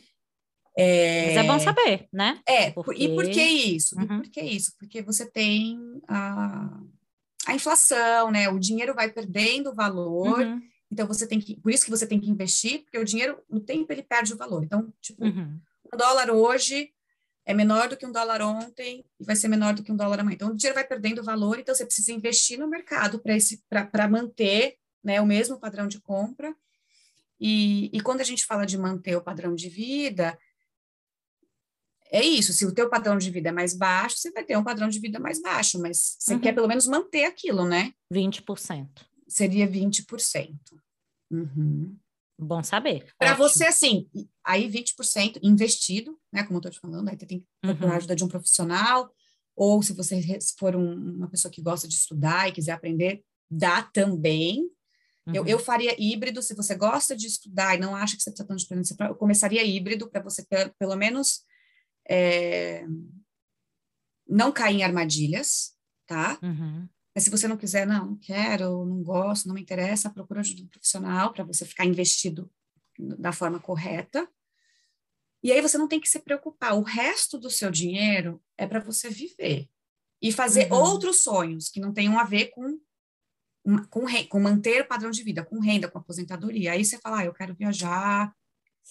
É... 0.77 1.25
Mas 1.27 1.37
é 1.37 1.47
bom 1.47 1.59
saber, 1.59 2.07
né? 2.13 2.41
É, 2.47 2.71
Porque... 2.71 3.03
e 3.03 3.13
por 3.13 3.29
que 3.29 3.43
isso? 3.43 3.95
Uhum. 3.97 4.03
E 4.03 4.07
por 4.07 4.29
que 4.29 4.41
isso? 4.41 4.73
Porque 4.79 5.01
você 5.01 5.29
tem 5.29 5.77
a, 6.07 6.79
a 7.47 7.53
inflação, 7.53 8.31
né? 8.31 8.49
O 8.49 8.57
dinheiro 8.57 8.93
vai 8.93 9.11
perdendo 9.11 9.75
valor, 9.75 10.39
uhum. 10.39 10.61
então 10.89 11.05
você 11.05 11.27
tem 11.27 11.39
que. 11.39 11.59
Por 11.59 11.73
isso 11.73 11.83
que 11.83 11.91
você 11.91 12.07
tem 12.07 12.19
que 12.19 12.29
investir, 12.29 12.83
porque 12.83 12.97
o 12.97 13.03
dinheiro, 13.03 13.37
no 13.49 13.59
tempo, 13.59 13.91
ele 13.91 14.03
perde 14.03 14.33
o 14.33 14.37
valor. 14.37 14.63
Então, 14.63 14.91
tipo, 15.01 15.23
uhum. 15.25 15.59
um 15.93 15.97
dólar 15.97 16.31
hoje 16.31 16.89
é 17.45 17.53
menor 17.53 17.89
do 17.89 17.97
que 17.97 18.05
um 18.05 18.11
dólar 18.11 18.41
ontem 18.41 19.05
e 19.19 19.23
vai 19.23 19.35
ser 19.35 19.47
menor 19.47 19.73
do 19.73 19.83
que 19.83 19.91
um 19.91 19.95
dólar 19.95 20.19
amanhã. 20.19 20.35
Então, 20.35 20.49
o 20.49 20.55
dinheiro 20.55 20.75
vai 20.75 20.87
perdendo 20.87 21.23
valor, 21.23 21.59
então 21.59 21.73
você 21.73 21.85
precisa 21.85 22.11
investir 22.11 22.59
no 22.59 22.67
mercado 22.67 23.21
para 23.91 24.07
manter 24.07 24.77
né, 25.03 25.19
o 25.19 25.25
mesmo 25.25 25.59
padrão 25.59 25.87
de 25.87 25.99
compra. 25.99 26.55
E, 27.39 27.89
e 27.91 28.01
quando 28.01 28.21
a 28.21 28.23
gente 28.23 28.45
fala 28.45 28.65
de 28.65 28.77
manter 28.77 29.15
o 29.15 29.21
padrão 29.21 29.55
de 29.55 29.67
vida, 29.67 30.37
é 32.11 32.23
isso, 32.23 32.53
se 32.53 32.65
o 32.65 32.73
teu 32.73 32.89
padrão 32.89 33.17
de 33.17 33.31
vida 33.31 33.49
é 33.49 33.51
mais 33.51 33.73
baixo, 33.73 34.17
você 34.17 34.31
vai 34.31 34.43
ter 34.43 34.57
um 34.57 34.63
padrão 34.63 34.89
de 34.89 34.99
vida 34.99 35.19
mais 35.19 35.41
baixo, 35.41 35.79
mas 35.79 36.17
você 36.19 36.33
uhum. 36.33 36.41
quer 36.41 36.53
pelo 36.53 36.67
menos 36.67 36.85
manter 36.85 37.23
aquilo, 37.23 37.65
né? 37.65 37.93
20%. 38.13 38.87
Seria 39.27 39.65
20%. 39.65 40.59
Uhum. 41.31 41.97
Bom 42.41 42.63
saber. 42.63 43.07
Para 43.19 43.35
você, 43.35 43.65
assim, 43.65 44.09
aí 44.43 44.67
20% 44.67 45.39
investido, 45.43 46.17
né? 46.33 46.43
Como 46.43 46.55
eu 46.55 46.59
estou 46.59 46.71
te 46.71 46.79
falando, 46.79 47.07
aí 47.07 47.17
você 47.17 47.25
tem 47.25 47.39
que 47.39 47.45
procurar 47.61 47.87
uhum. 47.87 47.93
a 47.93 47.97
ajuda 47.97 48.15
de 48.15 48.23
um 48.23 48.27
profissional, 48.27 49.11
ou 49.55 49.83
se 49.83 49.93
você 49.93 50.19
for 50.57 50.75
um, 50.75 51.15
uma 51.17 51.29
pessoa 51.29 51.51
que 51.51 51.61
gosta 51.61 51.87
de 51.87 51.93
estudar 51.93 52.49
e 52.49 52.51
quiser 52.51 52.71
aprender, 52.71 53.23
dá 53.49 53.83
também. 53.83 54.61
Uhum. 55.27 55.35
Eu, 55.35 55.45
eu 55.45 55.59
faria 55.59 55.95
híbrido, 55.99 56.41
se 56.41 56.55
você 56.55 56.73
gosta 56.73 57.15
de 57.15 57.27
estudar 57.27 57.75
e 57.75 57.79
não 57.79 57.95
acha 57.95 58.15
que 58.15 58.23
você 58.23 58.31
precisa 58.31 58.47
tanto 58.47 58.57
de 58.57 58.63
experiência, 58.63 58.95
eu 58.99 59.15
começaria 59.15 59.63
híbrido 59.63 60.09
para 60.09 60.23
você 60.23 60.43
ter, 60.43 60.73
pelo 60.79 60.95
menos 60.95 61.41
é, 62.09 62.85
não 64.27 64.51
cair 64.51 64.77
em 64.77 64.83
armadilhas, 64.83 65.75
tá? 66.07 66.39
Uhum. 66.41 66.89
Mas 67.13 67.25
se 67.25 67.29
você 67.29 67.47
não 67.47 67.57
quiser, 67.57 67.85
não, 67.85 68.07
não 68.07 68.15
quero, 68.15 68.85
não 68.85 69.03
gosto, 69.03 69.47
não 69.47 69.55
me 69.55 69.61
interessa, 69.61 70.09
procura 70.09 70.39
ajuda 70.39 70.67
profissional 70.69 71.33
para 71.33 71.43
você 71.43 71.65
ficar 71.65 71.85
investido 71.85 72.49
da 72.97 73.31
forma 73.31 73.59
correta. 73.59 74.27
E 75.43 75.51
aí 75.51 75.61
você 75.61 75.77
não 75.77 75.87
tem 75.87 75.99
que 75.99 76.09
se 76.09 76.19
preocupar. 76.19 76.77
O 76.77 76.81
resto 76.81 77.37
do 77.37 77.49
seu 77.49 77.71
dinheiro 77.71 78.41
é 78.57 78.65
para 78.65 78.79
você 78.79 79.09
viver 79.09 79.67
e 80.21 80.31
fazer 80.31 80.71
uhum. 80.71 80.77
outros 80.77 81.23
sonhos 81.23 81.69
que 81.69 81.79
não 81.79 81.93
tenham 81.93 82.19
a 82.19 82.23
ver 82.23 82.47
com 82.47 82.79
com, 83.89 84.05
com 84.27 84.39
manter 84.39 84.81
o 84.81 84.87
padrão 84.87 85.11
de 85.11 85.23
vida, 85.23 85.45
com 85.45 85.59
renda, 85.59 85.87
com 85.87 85.99
aposentadoria. 85.99 86.71
Aí 86.71 86.83
você 86.83 86.97
fala, 86.97 87.19
ah, 87.19 87.25
eu 87.25 87.33
quero 87.33 87.53
viajar 87.53 88.33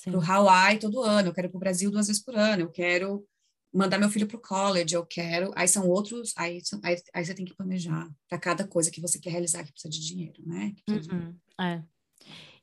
para 0.04 0.16
o 0.16 0.22
Hawaii 0.22 0.78
todo 0.78 1.02
ano, 1.02 1.28
eu 1.28 1.34
quero 1.34 1.48
ir 1.48 1.50
para 1.50 1.56
o 1.56 1.60
Brasil 1.60 1.90
duas 1.90 2.06
vezes 2.06 2.22
por 2.22 2.36
ano, 2.36 2.62
eu 2.62 2.70
quero 2.70 3.26
mandar 3.72 3.98
meu 3.98 4.10
filho 4.10 4.26
para 4.26 4.36
o 4.36 4.40
college, 4.40 4.94
eu 4.94 5.06
quero. 5.06 5.52
Aí 5.54 5.68
são 5.68 5.88
outros, 5.88 6.32
aí, 6.36 6.60
aí, 6.82 6.96
aí 7.14 7.24
você 7.24 7.34
tem 7.34 7.44
que 7.44 7.54
planejar 7.54 8.08
para 8.28 8.38
cada 8.38 8.66
coisa 8.66 8.90
que 8.90 9.00
você 9.00 9.18
quer 9.18 9.30
realizar 9.30 9.64
que 9.64 9.72
precisa 9.72 9.92
de 9.92 10.06
dinheiro, 10.06 10.42
né? 10.46 10.74
Uhum, 10.88 11.36
é. 11.60 11.82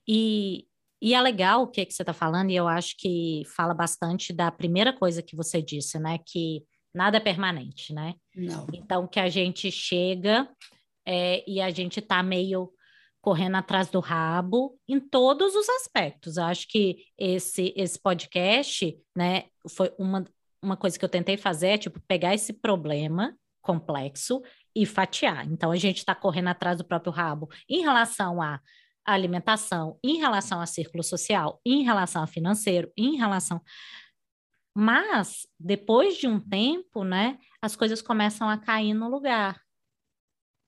E, 0.08 0.68
e 1.02 1.14
é 1.14 1.22
legal 1.22 1.64
o 1.64 1.68
que, 1.68 1.86
que 1.86 1.94
você 1.94 2.04
está 2.04 2.14
falando, 2.14 2.52
e 2.52 2.56
eu 2.56 2.68
acho 2.68 2.96
que 2.98 3.44
fala 3.56 3.74
bastante 3.74 4.34
da 4.34 4.52
primeira 4.52 4.92
coisa 4.92 5.22
que 5.22 5.36
você 5.36 5.62
disse, 5.62 6.00
né? 6.00 6.20
Que 6.26 6.64
nada 6.94 7.18
é 7.18 7.22
permanente, 7.22 7.94
né? 7.94 8.16
Não. 8.36 8.68
Então, 8.74 9.08
que 9.08 9.20
a 9.20 9.30
gente 9.30 9.72
chega 9.72 10.50
é, 11.06 11.44
e 11.50 11.62
a 11.62 11.70
gente 11.70 12.00
está 12.00 12.22
meio 12.22 12.72
correndo 13.22 13.56
atrás 13.56 13.90
do 13.90 14.00
rabo 14.00 14.80
em 14.88 15.00
todos 15.00 15.54
os 15.54 15.68
aspectos. 15.68 16.38
Eu 16.38 16.46
acho 16.46 16.68
que 16.68 17.04
esse, 17.18 17.74
esse 17.76 18.00
podcast, 18.00 18.98
né, 19.16 19.46
foi 19.68 19.94
uma, 20.00 20.24
uma 20.62 20.78
coisa 20.78 20.98
que 20.98 21.06
eu 21.06 21.10
tentei 21.10 21.38
fazer 21.38 21.68
é, 21.68 21.78
tipo, 21.78 22.00
pegar 22.08 22.34
esse 22.34 22.54
problema 22.54 23.36
complexo 23.62 24.42
e 24.76 24.86
fatiar. 24.86 25.46
Então, 25.52 25.72
a 25.72 25.76
gente 25.76 25.98
está 25.98 26.16
correndo 26.16 26.48
atrás 26.48 26.78
do 26.78 26.86
próprio 26.86 27.12
rabo 27.12 27.50
em 27.70 27.82
relação 27.82 28.42
à 28.42 28.62
alimentação, 29.06 29.98
em 30.04 30.18
relação 30.18 30.60
a 30.62 30.66
círculo 30.66 31.04
social, 31.04 31.62
em 31.66 31.84
relação 31.84 32.24
a 32.24 32.28
financeiro, 32.28 32.92
em 32.96 33.16
relação. 33.18 33.62
Mas, 34.76 35.48
depois 35.60 36.18
de 36.18 36.28
um 36.28 36.40
tempo, 36.40 37.04
né, 37.04 37.38
as 37.62 37.76
coisas 37.76 38.02
começam 38.02 38.50
a 38.50 38.58
cair 38.58 38.94
no 38.94 39.10
lugar. 39.10 39.60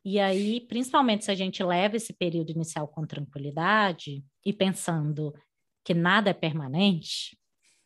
E 0.04 0.20
aí, 0.20 0.62
principalmente 0.62 1.26
se 1.26 1.32
a 1.32 1.36
gente 1.36 1.64
leva 1.64 1.98
esse 1.98 2.14
período 2.14 2.52
inicial 2.52 2.88
com 2.88 3.06
tranquilidade 3.06 4.24
e 4.46 4.52
pensando 4.54 5.34
que 5.84 5.94
nada 5.94 6.32
é 6.32 6.34
permanente, 6.34 7.38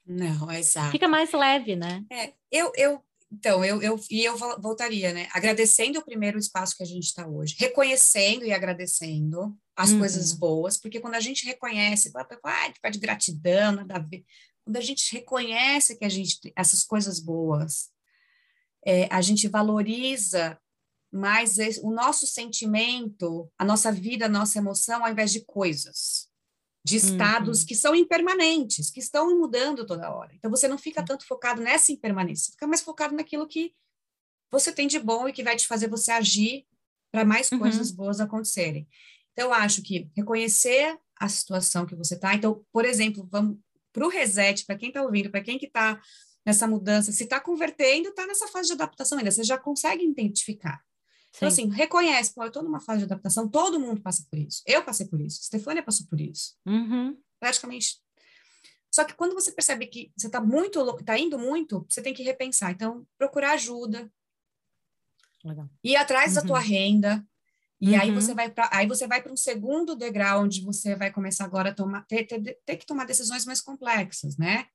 não, 0.06 0.52
exato. 0.52 0.92
Fica 0.92 1.08
mais 1.08 1.32
leve, 1.32 1.76
né? 1.76 2.04
É, 2.12 2.34
eu, 2.52 2.72
eu, 2.76 3.04
então, 3.32 3.66
eu, 3.66 3.82
eu, 3.82 4.00
e 4.12 4.24
eu 4.24 4.38
voltaria, 4.38 5.12
né? 5.12 5.28
Agradecendo 5.32 6.00
o 6.00 6.06
primeiro 6.06 6.38
espaço 6.38 6.78
que 6.78 6.84
a 6.84 6.86
gente 6.86 7.06
está 7.06 7.28
hoje, 7.28 7.56
reconhecendo 7.58 8.46
e 8.46 8.54
agradecendo 8.54 9.58
as 9.76 9.92
uhum. 9.92 10.00
coisas 10.00 10.34
boas, 10.34 10.78
porque 10.78 11.00
quando 11.00 11.16
a 11.16 11.20
gente 11.20 11.46
reconhece, 11.46 12.12
ah, 12.16 12.72
tipo, 12.72 12.92
de 12.92 13.00
gratidão, 13.00 13.72
nada 13.72 13.96
a 13.96 14.00
ver. 14.00 14.24
Quando 14.64 14.78
a 14.78 14.82
gente 14.82 15.12
reconhece 15.14 15.98
que 15.98 16.06
a 16.06 16.10
gente, 16.10 16.54
essas 16.56 16.84
coisas 16.84 17.20
boas, 17.20 17.90
é, 18.86 19.08
a 19.10 19.22
gente 19.22 19.48
valoriza 19.48 20.58
mais 21.12 21.58
esse, 21.58 21.80
o 21.82 21.92
nosso 21.92 22.28
sentimento, 22.28 23.52
a 23.58 23.66
nossa 23.66 23.92
vida, 23.92 24.26
a 24.26 24.30
nossa 24.30 24.58
emoção, 24.58 25.04
ao 25.04 25.12
invés 25.12 25.32
de 25.32 25.44
coisas. 25.46 26.28
De 26.86 26.98
estados 26.98 27.62
uhum. 27.62 27.66
que 27.68 27.76
são 27.76 27.96
impermanentes, 27.96 28.90
que 28.90 29.00
estão 29.00 29.40
mudando 29.40 29.86
toda 29.86 30.14
hora. 30.14 30.34
Então, 30.36 30.52
você 30.52 30.68
não 30.68 30.78
fica 30.78 31.04
tanto 31.04 31.26
focado 31.26 31.62
nessa 31.62 31.92
impermanência, 31.92 32.46
você 32.46 32.52
fica 32.52 32.68
mais 32.68 32.82
focado 32.82 33.16
naquilo 33.16 33.48
que 33.48 33.74
você 34.52 34.72
tem 34.72 34.88
de 34.88 35.00
bom 35.00 35.28
e 35.28 35.34
que 35.34 35.44
vai 35.44 35.56
te 35.56 35.66
fazer 35.66 35.88
você 35.88 36.12
agir 36.12 36.66
para 37.12 37.24
mais 37.24 37.52
uhum. 37.52 37.60
coisas 37.60 37.90
boas 37.92 38.20
acontecerem. 38.20 38.88
Então, 39.32 39.48
eu 39.48 39.54
acho 39.54 39.82
que 39.82 40.10
reconhecer 40.16 40.98
a 41.20 41.30
situação 41.30 41.86
que 41.86 41.96
você 41.96 42.16
está. 42.16 42.36
Então, 42.36 42.66
por 42.72 42.86
exemplo, 42.86 43.28
vamos 43.32 43.58
para 43.94 44.06
o 44.06 44.10
reset, 44.10 44.66
para 44.66 44.76
quem 44.76 44.90
está 44.90 45.02
ouvindo, 45.02 45.30
para 45.30 45.42
quem 45.42 45.58
que 45.58 45.68
está 45.68 46.02
nessa 46.46 46.68
mudança, 46.68 47.12
se 47.12 47.24
está 47.24 47.40
convertendo, 47.40 48.10
está 48.10 48.28
nessa 48.28 48.48
fase 48.48 48.68
de 48.68 48.74
adaptação 48.74 49.18
ainda, 49.18 49.32
você 49.32 49.44
já 49.44 49.58
consegue 49.58 50.04
identificar. 50.04 50.84
Então, 51.36 51.50
Sim. 51.50 51.64
Assim, 51.64 51.76
reconhece, 51.76 52.34
pô, 52.34 52.44
eu 52.44 52.48
estou 52.48 52.62
numa 52.64 52.80
fase 52.80 53.00
de 53.00 53.06
adaptação, 53.06 53.50
todo 53.50 53.80
mundo 53.80 54.02
passa 54.02 54.26
por 54.30 54.38
isso. 54.38 54.62
Eu 54.66 54.84
passei 54.84 55.08
por 55.08 55.20
isso, 55.20 55.44
Stefania 55.44 55.82
passou 55.82 56.06
por 56.08 56.22
isso. 56.22 56.56
Uhum. 56.66 57.18
Praticamente. 57.40 58.02
Só 58.92 59.04
que 59.04 59.16
quando 59.16 59.34
você 59.34 59.52
percebe 59.52 59.88
que 59.88 60.12
você 60.16 60.28
está 60.28 60.40
muito 60.40 60.80
está 61.00 61.18
indo 61.18 61.40
muito, 61.40 61.84
você 61.90 62.02
tem 62.02 62.14
que 62.14 62.22
repensar. 62.22 62.72
Então, 62.72 63.08
procurar 63.18 63.54
ajuda. 63.54 64.12
Legal. 65.44 65.68
Ir 65.84 65.96
atrás 65.96 66.36
uhum. 66.36 66.42
da 66.42 66.48
tua 66.48 66.60
uhum. 66.60 66.66
renda. 66.66 67.28
E 67.82 67.90
uhum. 67.90 68.00
aí 68.00 68.12
você 68.12 68.34
vai 68.36 68.50
para 68.52 68.70
aí 68.72 68.88
você 68.88 69.08
vai 69.08 69.22
para 69.22 69.34
um 69.34 69.36
segundo 69.36 69.96
degrau 69.96 70.44
onde 70.44 70.62
você 70.62 70.96
vai 70.96 71.12
começar 71.12 71.44
agora 71.44 71.72
a 71.72 71.74
tomar 71.74 72.06
ter, 72.06 72.26
ter, 72.26 72.60
ter 72.64 72.78
que 72.78 72.86
tomar 72.86 73.06
decisões 73.06 73.46
mais 73.46 73.60
complexas, 73.60 74.38
né? 74.38 74.68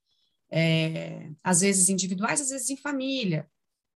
É, 0.50 1.30
às 1.42 1.60
vezes 1.60 1.88
individuais, 1.88 2.40
às 2.40 2.50
vezes 2.50 2.68
em 2.68 2.76
família. 2.76 3.48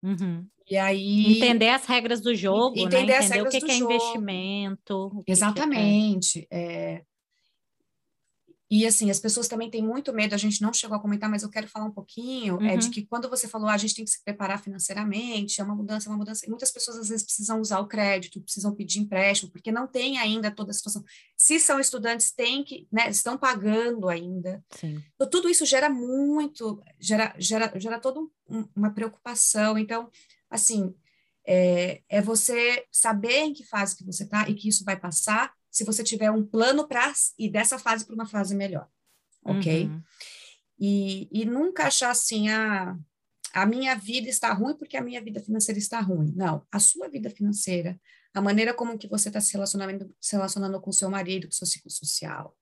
Uhum. 0.03 0.47
E 0.69 0.77
aí. 0.77 1.37
Entender 1.37 1.69
as 1.69 1.85
regras 1.85 2.21
do 2.21 2.35
jogo, 2.35 2.79
entender, 2.79 2.97
né? 2.97 3.03
entender 3.03 3.15
as 3.15 3.31
regras 3.31 3.55
o 3.55 3.57
que, 3.57 3.61
do 3.61 3.67
que 3.67 3.73
é 3.73 3.77
jogo. 3.77 3.93
investimento. 3.93 5.25
Exatamente. 5.27 6.41
Que 6.43 6.49
é... 6.51 7.03
E 8.71 8.87
assim, 8.87 9.11
as 9.11 9.19
pessoas 9.19 9.49
também 9.49 9.69
têm 9.69 9.83
muito 9.83 10.13
medo, 10.13 10.33
a 10.33 10.39
gente 10.39 10.63
não 10.63 10.73
chegou 10.73 10.97
a 10.97 11.01
comentar, 11.01 11.29
mas 11.29 11.43
eu 11.43 11.51
quero 11.51 11.67
falar 11.67 11.87
um 11.87 11.91
pouquinho, 11.91 12.55
uhum. 12.55 12.67
é 12.67 12.77
de 12.77 12.87
uhum. 12.87 12.93
que 12.93 13.05
quando 13.05 13.29
você 13.29 13.49
falou, 13.49 13.69
ah, 13.69 13.75
a 13.75 13.77
gente 13.77 13.97
tem 13.97 14.05
que 14.05 14.11
se 14.13 14.23
preparar 14.23 14.63
financeiramente, 14.63 15.61
é 15.61 15.65
uma 15.65 15.75
mudança, 15.75 16.09
é 16.09 16.11
uma 16.11 16.19
mudança, 16.19 16.47
e 16.47 16.49
muitas 16.49 16.71
pessoas 16.71 16.97
às 16.99 17.09
vezes 17.09 17.25
precisam 17.25 17.61
usar 17.61 17.81
o 17.81 17.89
crédito, 17.89 18.41
precisam 18.41 18.73
pedir 18.73 19.01
empréstimo, 19.01 19.51
porque 19.51 19.73
não 19.73 19.89
tem 19.89 20.19
ainda 20.19 20.53
toda 20.53 20.71
a 20.71 20.75
situação. 20.75 21.03
Se 21.37 21.59
são 21.59 21.81
estudantes, 21.81 22.31
tem 22.31 22.63
que, 22.63 22.87
né, 22.93 23.11
estão 23.11 23.37
pagando 23.37 24.09
ainda. 24.09 24.65
Sim. 24.71 25.03
Então, 25.17 25.29
tudo 25.29 25.49
isso 25.49 25.67
gera 25.67 25.91
muito, 25.91 26.81
gera, 27.01 27.35
gera, 27.39 27.73
gera 27.75 27.99
toda 27.99 28.21
um, 28.21 28.69
uma 28.77 28.93
preocupação. 28.93 29.77
Então, 29.77 30.09
assim, 30.49 30.95
é, 31.45 32.03
é 32.09 32.23
você 32.23 32.85
saber 32.93 33.41
em 33.41 33.53
que 33.53 33.65
fase 33.65 33.97
que 33.97 34.05
você 34.05 34.23
está 34.23 34.49
e 34.49 34.55
que 34.55 34.69
isso 34.69 34.85
vai 34.85 34.97
passar, 34.97 35.53
se 35.71 35.85
você 35.85 36.03
tiver 36.03 36.31
um 36.31 36.45
plano 36.45 36.87
para 36.87 37.13
ir 37.39 37.51
dessa 37.51 37.79
fase 37.79 38.05
para 38.05 38.15
uma 38.15 38.27
fase 38.27 38.55
melhor, 38.55 38.89
ok? 39.45 39.87
Uhum. 39.87 40.03
E, 40.79 41.29
e 41.31 41.45
nunca 41.45 41.87
achar 41.87 42.11
assim, 42.11 42.49
a, 42.49 42.99
a 43.53 43.67
minha 43.67 43.95
vida 43.95 44.29
está 44.29 44.53
ruim 44.53 44.75
porque 44.75 44.97
a 44.97 45.03
minha 45.03 45.23
vida 45.23 45.41
financeira 45.41 45.79
está 45.79 46.01
ruim. 46.01 46.33
Não, 46.35 46.67
a 46.73 46.79
sua 46.79 47.09
vida 47.09 47.31
financeira, 47.31 48.01
a 48.33 48.41
maneira 48.41 48.73
como 48.73 48.99
que 48.99 49.09
você 49.09 49.29
está 49.29 49.41
se 49.41 49.53
relacionando, 49.53 50.15
se 50.21 50.37
relacionando 50.37 50.81
com 50.81 50.91
seu 50.91 51.11
marido, 51.11 51.47
com 51.47 51.53
seu 51.53 51.67
ciclo 51.67 51.91
social, 51.91 52.57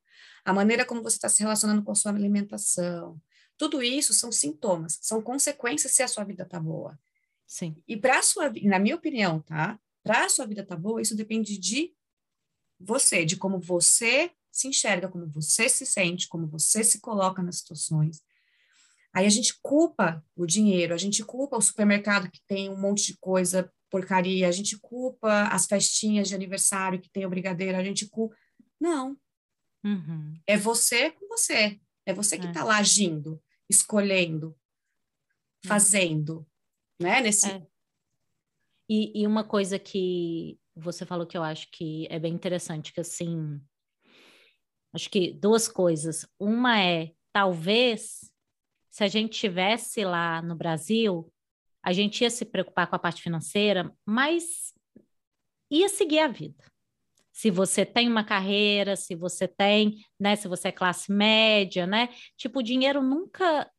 a 0.44 0.52
maneira 0.52 0.84
como 0.84 1.02
você 1.02 1.16
está 1.16 1.28
se 1.28 1.42
relacionando 1.42 1.82
com 1.82 1.92
a 1.92 1.94
sua 1.94 2.12
alimentação, 2.12 3.20
tudo 3.56 3.82
isso 3.82 4.14
são 4.14 4.30
sintomas, 4.32 4.98
são 5.02 5.20
consequências 5.20 5.92
se 5.92 6.02
a 6.02 6.08
sua 6.08 6.24
vida 6.24 6.44
está 6.44 6.60
boa. 6.60 6.98
Sim. 7.46 7.76
E 7.86 7.96
para 7.96 8.18
a 8.18 8.22
sua, 8.22 8.52
na 8.62 8.78
minha 8.78 8.94
opinião, 8.94 9.40
tá? 9.40 9.78
Para 10.02 10.24
a 10.24 10.28
sua 10.28 10.46
vida 10.46 10.62
estar 10.62 10.76
tá 10.76 10.80
boa, 10.80 11.02
isso 11.02 11.16
depende 11.16 11.58
de 11.58 11.92
você, 12.78 13.24
de 13.24 13.36
como 13.36 13.58
você 13.58 14.30
se 14.50 14.68
enxerga, 14.68 15.08
como 15.08 15.26
você 15.26 15.68
se 15.68 15.86
sente, 15.86 16.28
como 16.28 16.46
você 16.46 16.82
se 16.82 17.00
coloca 17.00 17.42
nas 17.42 17.58
situações. 17.58 18.22
Aí 19.12 19.26
a 19.26 19.30
gente 19.30 19.58
culpa 19.62 20.24
o 20.36 20.46
dinheiro, 20.46 20.94
a 20.94 20.96
gente 20.96 21.24
culpa 21.24 21.56
o 21.56 21.62
supermercado 21.62 22.30
que 22.30 22.40
tem 22.46 22.68
um 22.68 22.80
monte 22.80 23.12
de 23.12 23.18
coisa 23.18 23.72
porcaria, 23.90 24.46
a 24.46 24.52
gente 24.52 24.78
culpa 24.78 25.48
as 25.48 25.66
festinhas 25.66 26.28
de 26.28 26.34
aniversário 26.34 27.00
que 27.00 27.10
tem 27.10 27.24
o 27.24 27.30
brigadeiro, 27.30 27.78
a 27.78 27.84
gente 27.84 28.06
culpa. 28.06 28.36
Não. 28.80 29.16
Uhum. 29.84 30.34
É 30.46 30.56
você 30.56 31.10
com 31.10 31.26
você. 31.28 31.80
É 32.04 32.12
você 32.12 32.38
que 32.38 32.46
está 32.46 32.60
é. 32.60 32.64
lá 32.64 32.78
agindo, 32.78 33.42
escolhendo, 33.68 34.56
é. 35.64 35.68
fazendo, 35.68 36.46
né? 37.00 37.20
Nesse... 37.20 37.50
É. 37.50 37.66
E, 38.90 39.22
e 39.22 39.26
uma 39.26 39.44
coisa 39.44 39.78
que 39.78 40.58
você 40.78 41.04
falou 41.04 41.26
que 41.26 41.36
eu 41.36 41.42
acho 41.42 41.68
que 41.70 42.06
é 42.10 42.18
bem 42.18 42.32
interessante, 42.32 42.92
que 42.92 43.00
assim, 43.00 43.60
acho 44.92 45.10
que 45.10 45.32
duas 45.32 45.68
coisas. 45.68 46.26
Uma 46.38 46.80
é, 46.80 47.12
talvez, 47.32 48.32
se 48.90 49.04
a 49.04 49.08
gente 49.08 49.38
tivesse 49.38 50.04
lá 50.04 50.40
no 50.40 50.54
Brasil, 50.54 51.32
a 51.82 51.92
gente 51.92 52.22
ia 52.22 52.30
se 52.30 52.44
preocupar 52.44 52.86
com 52.86 52.96
a 52.96 52.98
parte 52.98 53.22
financeira, 53.22 53.94
mas 54.04 54.72
ia 55.70 55.88
seguir 55.88 56.20
a 56.20 56.28
vida. 56.28 56.64
Se 57.32 57.50
você 57.50 57.86
tem 57.86 58.08
uma 58.08 58.24
carreira, 58.24 58.96
se 58.96 59.14
você 59.14 59.46
tem, 59.46 60.04
né, 60.18 60.34
se 60.34 60.48
você 60.48 60.68
é 60.68 60.72
classe 60.72 61.12
média, 61.12 61.86
né? 61.86 62.08
Tipo, 62.36 62.58
o 62.58 62.62
dinheiro 62.62 63.00
nunca 63.00 63.70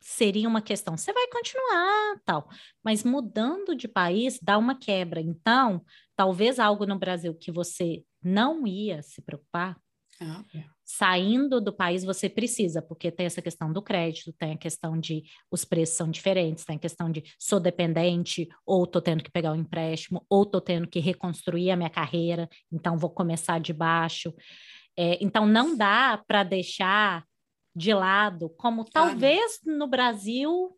seria 0.00 0.48
uma 0.48 0.62
questão. 0.62 0.96
Você 0.96 1.12
vai 1.12 1.26
continuar, 1.28 2.20
tal, 2.24 2.48
mas 2.82 3.02
mudando 3.02 3.74
de 3.74 3.88
país 3.88 4.38
dá 4.40 4.56
uma 4.56 4.78
quebra. 4.78 5.20
Então, 5.20 5.84
talvez 6.18 6.58
algo 6.58 6.84
no 6.84 6.98
Brasil 6.98 7.32
que 7.32 7.52
você 7.52 8.02
não 8.20 8.66
ia 8.66 9.00
se 9.02 9.22
preocupar, 9.22 9.80
ah, 10.20 10.44
é. 10.52 10.64
saindo 10.84 11.60
do 11.60 11.72
país 11.72 12.02
você 12.02 12.28
precisa, 12.28 12.82
porque 12.82 13.08
tem 13.12 13.26
essa 13.26 13.40
questão 13.40 13.72
do 13.72 13.80
crédito, 13.80 14.32
tem 14.32 14.54
a 14.54 14.58
questão 14.58 14.98
de 14.98 15.22
os 15.48 15.64
preços 15.64 15.96
são 15.96 16.10
diferentes, 16.10 16.64
tem 16.64 16.74
a 16.74 16.80
questão 16.80 17.08
de 17.08 17.22
sou 17.38 17.60
dependente, 17.60 18.48
ou 18.66 18.84
tô 18.84 19.00
tendo 19.00 19.22
que 19.22 19.30
pegar 19.30 19.52
um 19.52 19.60
empréstimo, 19.60 20.26
ou 20.28 20.44
tô 20.44 20.60
tendo 20.60 20.88
que 20.88 20.98
reconstruir 20.98 21.70
a 21.70 21.76
minha 21.76 21.88
carreira, 21.88 22.48
então 22.72 22.98
vou 22.98 23.10
começar 23.10 23.60
de 23.60 23.72
baixo. 23.72 24.34
É, 24.96 25.22
então 25.22 25.46
não 25.46 25.76
dá 25.76 26.20
para 26.26 26.42
deixar 26.42 27.24
de 27.76 27.94
lado, 27.94 28.50
como 28.58 28.84
talvez 28.84 29.60
no 29.64 29.86
Brasil 29.86 30.76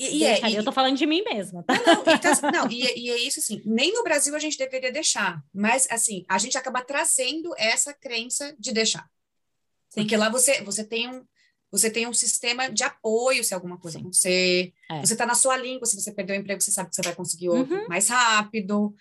e, 0.00 0.16
e 0.18 0.24
é, 0.24 0.50
e, 0.50 0.54
eu 0.54 0.64
tô 0.64 0.72
falando 0.72 0.96
de 0.96 1.04
mim 1.04 1.22
mesma, 1.22 1.62
tá? 1.62 1.74
Não, 1.74 2.04
não, 2.04 2.14
e, 2.14 2.18
tá, 2.18 2.52
não 2.52 2.70
e, 2.70 2.80
e, 2.98 3.10
é 3.10 3.18
isso 3.18 3.38
assim, 3.38 3.60
nem 3.66 3.92
no 3.92 4.02
Brasil 4.02 4.34
a 4.34 4.38
gente 4.38 4.56
deveria 4.56 4.90
deixar, 4.90 5.44
mas 5.52 5.86
assim, 5.90 6.24
a 6.26 6.38
gente 6.38 6.56
acaba 6.56 6.82
trazendo 6.82 7.54
essa 7.58 7.92
crença 7.92 8.54
de 8.58 8.72
deixar. 8.72 9.06
Sim. 9.90 10.00
Porque 10.00 10.16
lá 10.16 10.30
você, 10.30 10.62
você 10.62 10.84
tem 10.84 11.08
um 11.08 11.24
você 11.70 11.88
tem 11.88 12.06
um 12.06 12.12
sistema 12.12 12.68
de 12.68 12.82
apoio 12.82 13.44
se 13.44 13.54
alguma 13.54 13.78
coisa 13.78 13.96
Sim. 13.96 14.02
acontecer. 14.02 14.72
É. 14.90 15.00
Você 15.00 15.12
está 15.12 15.24
na 15.24 15.36
sua 15.36 15.56
língua, 15.56 15.86
se 15.86 15.94
você 15.94 16.10
perder 16.10 16.32
o 16.32 16.40
emprego, 16.40 16.60
você 16.60 16.72
sabe 16.72 16.90
que 16.90 16.96
você 16.96 17.02
vai 17.02 17.14
conseguir 17.14 17.48
outro 17.48 17.76
uhum. 17.76 17.86
mais 17.88 18.08
rápido. 18.08 18.92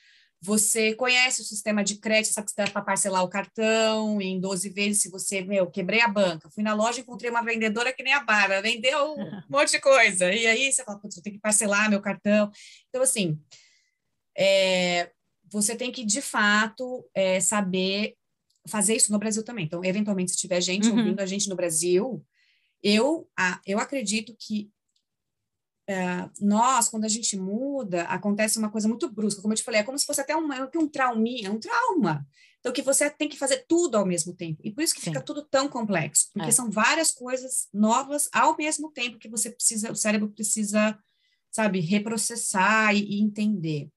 Você 0.41 0.93
conhece 0.93 1.41
o 1.41 1.45
sistema 1.45 1.83
de 1.83 1.95
crédito, 1.95 2.33
sabe 2.33 2.47
que 2.47 2.55
dá 2.55 2.65
para 2.65 2.81
parcelar 2.81 3.23
o 3.23 3.29
cartão 3.29 4.21
em 4.21 4.39
12 4.39 4.69
vezes. 4.69 5.01
Se 5.01 5.09
você, 5.09 5.41
meu, 5.41 5.67
quebrei 5.67 5.99
a 5.99 6.07
banca, 6.07 6.49
fui 6.49 6.63
na 6.63 6.73
loja 6.73 6.99
e 6.99 7.01
encontrei 7.01 7.29
uma 7.29 7.43
vendedora 7.43 7.91
que 7.91 8.01
nem 8.01 8.13
a 8.13 8.23
Bara, 8.23 8.61
vendeu 8.61 9.15
um 9.15 9.41
monte 9.49 9.71
de 9.71 9.81
coisa. 9.81 10.33
E 10.33 10.47
aí 10.47 10.71
você 10.71 10.83
fala, 10.83 10.97
putz, 10.97 11.17
eu 11.17 11.23
tenho 11.23 11.35
que 11.35 11.41
parcelar 11.41 11.89
meu 11.89 11.99
cartão. 11.99 12.49
Então, 12.87 13.01
assim, 13.01 13.37
é, 14.37 15.11
você 15.51 15.75
tem 15.75 15.91
que, 15.91 16.05
de 16.05 16.21
fato, 16.21 17.05
é, 17.13 17.41
saber 17.41 18.15
fazer 18.65 18.95
isso 18.95 19.11
no 19.11 19.19
Brasil 19.19 19.43
também. 19.43 19.65
Então, 19.65 19.83
eventualmente, 19.83 20.31
se 20.31 20.37
tiver 20.37 20.61
gente 20.61 20.87
uhum. 20.87 20.97
ouvindo 20.97 21.19
a 21.19 21.25
gente 21.25 21.49
no 21.49 21.55
Brasil, 21.55 22.25
eu, 22.81 23.29
eu 23.65 23.77
acredito 23.77 24.33
que 24.39 24.69
nós, 26.39 26.87
quando 26.87 27.05
a 27.05 27.09
gente 27.09 27.35
muda, 27.37 28.03
acontece 28.03 28.59
uma 28.59 28.69
coisa 28.69 28.87
muito 28.87 29.09
brusca. 29.11 29.41
Como 29.41 29.53
eu 29.53 29.57
te 29.57 29.63
falei, 29.63 29.81
é 29.81 29.83
como 29.83 29.97
se 29.97 30.05
fosse 30.05 30.21
até 30.21 30.35
um, 30.35 30.47
um 30.75 30.87
trauminha, 30.87 31.51
um 31.51 31.59
trauma. 31.59 32.27
Então, 32.59 32.73
que 32.73 32.81
você 32.81 33.09
tem 33.09 33.29
que 33.29 33.37
fazer 33.37 33.65
tudo 33.67 33.95
ao 33.95 34.05
mesmo 34.05 34.33
tempo. 34.33 34.61
E 34.63 34.71
por 34.71 34.83
isso 34.83 34.93
que 34.93 35.01
Sim. 35.01 35.11
fica 35.11 35.21
tudo 35.21 35.43
tão 35.43 35.67
complexo. 35.69 36.29
Porque 36.33 36.49
é. 36.49 36.51
são 36.51 36.69
várias 36.69 37.11
coisas 37.11 37.67
novas 37.73 38.29
ao 38.33 38.55
mesmo 38.57 38.91
tempo 38.91 39.17
que 39.17 39.29
você 39.29 39.49
precisa, 39.49 39.91
o 39.91 39.95
cérebro 39.95 40.29
precisa, 40.29 40.97
sabe, 41.49 41.79
reprocessar 41.79 42.93
e, 42.95 43.17
e 43.17 43.21
entender. 43.21 43.89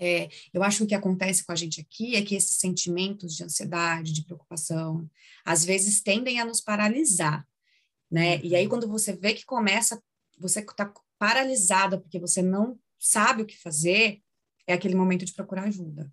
É, 0.00 0.28
eu 0.54 0.62
acho 0.62 0.78
que 0.78 0.84
o 0.84 0.86
que 0.86 0.94
acontece 0.94 1.44
com 1.44 1.50
a 1.50 1.56
gente 1.56 1.80
aqui 1.80 2.14
é 2.14 2.22
que 2.22 2.36
esses 2.36 2.56
sentimentos 2.56 3.34
de 3.34 3.42
ansiedade, 3.42 4.12
de 4.12 4.24
preocupação, 4.24 5.10
às 5.44 5.64
vezes 5.64 6.00
tendem 6.00 6.38
a 6.38 6.44
nos 6.44 6.60
paralisar, 6.60 7.44
né? 8.08 8.40
E 8.44 8.54
aí, 8.54 8.64
uhum. 8.64 8.68
quando 8.68 8.88
você 8.88 9.12
vê 9.12 9.34
que 9.34 9.44
começa, 9.44 10.00
você 10.38 10.60
está 10.60 10.92
paralisada 11.18 11.98
porque 11.98 12.18
você 12.18 12.42
não 12.42 12.78
sabe 12.98 13.42
o 13.42 13.46
que 13.46 13.56
fazer, 13.56 14.22
é 14.66 14.74
aquele 14.74 14.94
momento 14.94 15.24
de 15.24 15.32
procurar 15.32 15.64
ajuda. 15.64 16.12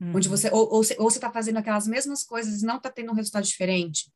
Uhum. 0.00 0.16
Onde 0.16 0.28
você, 0.28 0.50
ou, 0.50 0.62
ou, 0.62 0.82
ou 0.98 1.10
você 1.10 1.18
está 1.18 1.30
fazendo 1.30 1.58
aquelas 1.58 1.86
mesmas 1.86 2.24
coisas 2.24 2.62
e 2.62 2.66
não 2.66 2.76
está 2.76 2.90
tendo 2.90 3.12
um 3.12 3.14
resultado 3.14 3.44
diferente. 3.44 4.12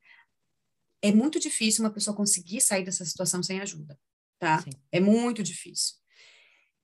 É 1.03 1.13
muito 1.13 1.39
difícil 1.39 1.85
uma 1.85 1.93
pessoa 1.93 2.17
conseguir 2.17 2.61
sair 2.61 2.85
dessa 2.85 3.05
situação 3.05 3.43
sem 3.43 3.61
ajuda, 3.61 3.99
tá? 4.39 4.63
Sim. 4.63 4.71
É 4.91 4.99
muito 4.99 5.43
difícil. 5.43 5.95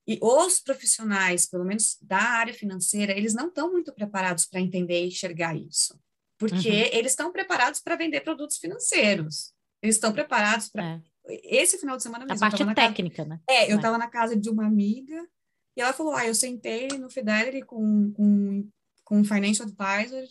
E 0.07 0.19
os 0.21 0.59
profissionais, 0.59 1.45
pelo 1.45 1.63
menos 1.63 1.97
da 2.01 2.19
área 2.19 2.53
financeira, 2.53 3.13
eles 3.17 3.33
não 3.33 3.47
estão 3.47 3.71
muito 3.71 3.93
preparados 3.93 4.45
para 4.45 4.59
entender 4.59 5.03
e 5.03 5.07
enxergar 5.07 5.55
isso. 5.55 5.99
porque 6.37 6.69
uhum. 6.69 6.89
eles 6.91 7.13
estão 7.13 7.31
preparados 7.31 7.79
para 7.79 7.95
vender 7.95 8.21
produtos 8.21 8.57
financeiros. 8.57 9.53
Eles 9.81 9.95
estão 9.95 10.11
preparados 10.11 10.69
para. 10.69 10.83
É. 10.83 11.01
Esse 11.27 11.77
final 11.77 11.97
de 11.97 12.03
semana 12.03 12.25
mesmo. 12.25 12.45
A 12.45 12.49
parte 12.49 12.75
técnica, 12.75 13.17
casa... 13.17 13.29
né? 13.29 13.39
É, 13.49 13.71
eu 13.71 13.77
estava 13.77 13.97
na 13.97 14.07
casa 14.07 14.35
de 14.35 14.49
uma 14.49 14.65
amiga 14.65 15.27
e 15.75 15.81
ela 15.81 15.93
falou: 15.93 16.15
Ah, 16.15 16.27
eu 16.27 16.35
sentei 16.35 16.87
no 16.89 17.09
Fidelity 17.09 17.61
com, 17.61 18.11
com, 18.13 18.69
com 19.03 19.19
um 19.19 19.23
financial 19.23 19.67
advisor 19.67 20.23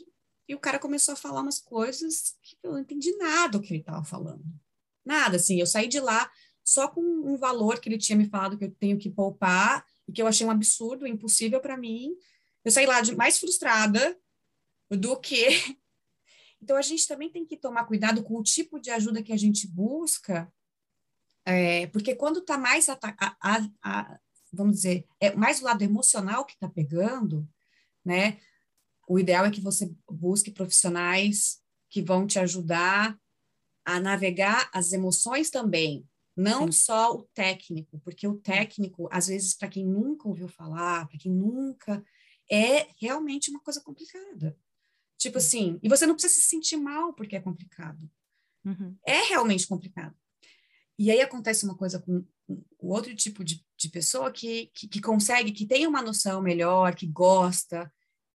e 0.49 0.55
o 0.55 0.59
cara 0.59 0.78
começou 0.78 1.14
a 1.14 1.16
falar 1.16 1.40
umas 1.40 1.61
coisas 1.61 2.36
que 2.43 2.57
eu 2.62 2.72
não 2.72 2.80
entendi 2.80 3.16
nada 3.16 3.59
do 3.59 3.61
que 3.61 3.72
ele 3.72 3.80
estava 3.80 4.05
falando. 4.05 4.45
Nada, 5.05 5.36
assim. 5.36 5.59
Eu 5.59 5.66
saí 5.66 5.88
de 5.88 6.01
lá 6.01 6.30
só 6.64 6.88
com 6.88 7.01
um 7.01 7.36
valor 7.36 7.80
que 7.80 7.88
ele 7.88 7.99
tinha 7.99 8.16
me 8.16 8.28
falado 8.28 8.59
que 8.59 8.64
eu 8.64 8.70
tenho 8.70 8.99
que 8.99 9.11
poupar 9.11 9.84
e 10.07 10.12
que 10.12 10.20
eu 10.20 10.26
achei 10.26 10.47
um 10.47 10.51
absurdo, 10.51 11.07
impossível 11.07 11.61
para 11.61 11.76
mim. 11.76 12.14
Eu 12.64 12.70
saí 12.70 12.86
lá 12.86 13.01
de 13.01 13.14
mais 13.14 13.38
frustrada 13.38 14.16
do 14.90 15.18
que. 15.18 15.47
Então, 16.64 16.76
a 16.76 16.82
gente 16.82 17.09
também 17.09 17.28
tem 17.28 17.45
que 17.45 17.57
tomar 17.57 17.86
cuidado 17.86 18.22
com 18.22 18.38
o 18.38 18.43
tipo 18.43 18.78
de 18.78 18.88
ajuda 18.88 19.20
que 19.20 19.32
a 19.32 19.36
gente 19.36 19.66
busca, 19.66 20.49
é, 21.45 21.86
porque 21.88 22.14
quando 22.14 22.38
está 22.38 22.57
mais, 22.57 22.88
a, 22.88 22.99
a, 23.03 23.68
a, 23.82 24.20
vamos 24.53 24.76
dizer, 24.76 25.07
é 25.20 25.34
mais 25.34 25.61
o 25.61 25.64
lado 25.64 25.82
emocional 25.82 26.45
que 26.45 26.55
está 26.55 26.68
pegando, 26.68 27.49
né? 28.05 28.38
O 29.09 29.18
ideal 29.18 29.45
é 29.45 29.51
que 29.51 29.61
você 29.61 29.93
busque 30.11 30.51
profissionais 30.51 31.61
que 31.90 32.01
vão 32.01 32.26
te 32.26 32.38
ajudar 32.38 33.18
a 33.84 33.99
navegar 33.99 34.70
as 34.72 34.93
emoções 34.93 35.51
também, 35.51 36.07
não 36.36 36.66
Sim. 36.66 36.72
só 36.72 37.12
o 37.12 37.24
técnico, 37.34 38.01
porque 38.01 38.26
o 38.26 38.38
técnico, 38.38 39.09
às 39.11 39.26
vezes, 39.26 39.55
para 39.55 39.68
quem 39.68 39.84
nunca 39.84 40.28
ouviu 40.28 40.49
falar, 40.49 41.09
para 41.09 41.18
quem 41.18 41.32
nunca, 41.32 42.03
é 42.51 42.86
realmente 42.99 43.51
uma 43.51 43.61
coisa 43.61 43.80
complicada. 43.80 44.57
Tipo 45.18 45.38
assim, 45.38 45.78
e 45.82 45.88
você 45.88 46.07
não 46.07 46.14
precisa 46.14 46.34
se 46.34 46.43
sentir 46.43 46.76
mal 46.76 47.12
porque 47.12 47.36
é 47.36 47.40
complicado. 47.40 48.11
Uhum. 48.64 48.97
É 49.07 49.22
realmente 49.24 49.66
complicado. 49.66 50.16
E 50.99 51.11
aí 51.11 51.20
acontece 51.20 51.64
uma 51.64 51.76
coisa 51.76 51.99
com 51.99 52.24
o 52.78 52.93
outro 52.95 53.14
tipo 53.14 53.43
de, 53.45 53.64
de 53.78 53.88
pessoa 53.88 54.30
que, 54.30 54.70
que, 54.74 54.88
que, 54.88 55.01
consegue, 55.01 55.53
que 55.53 55.66
tem 55.66 55.86
uma 55.86 56.03
noção 56.03 56.43
melhor, 56.43 56.95
que 56.95 57.07
gosta, 57.07 57.90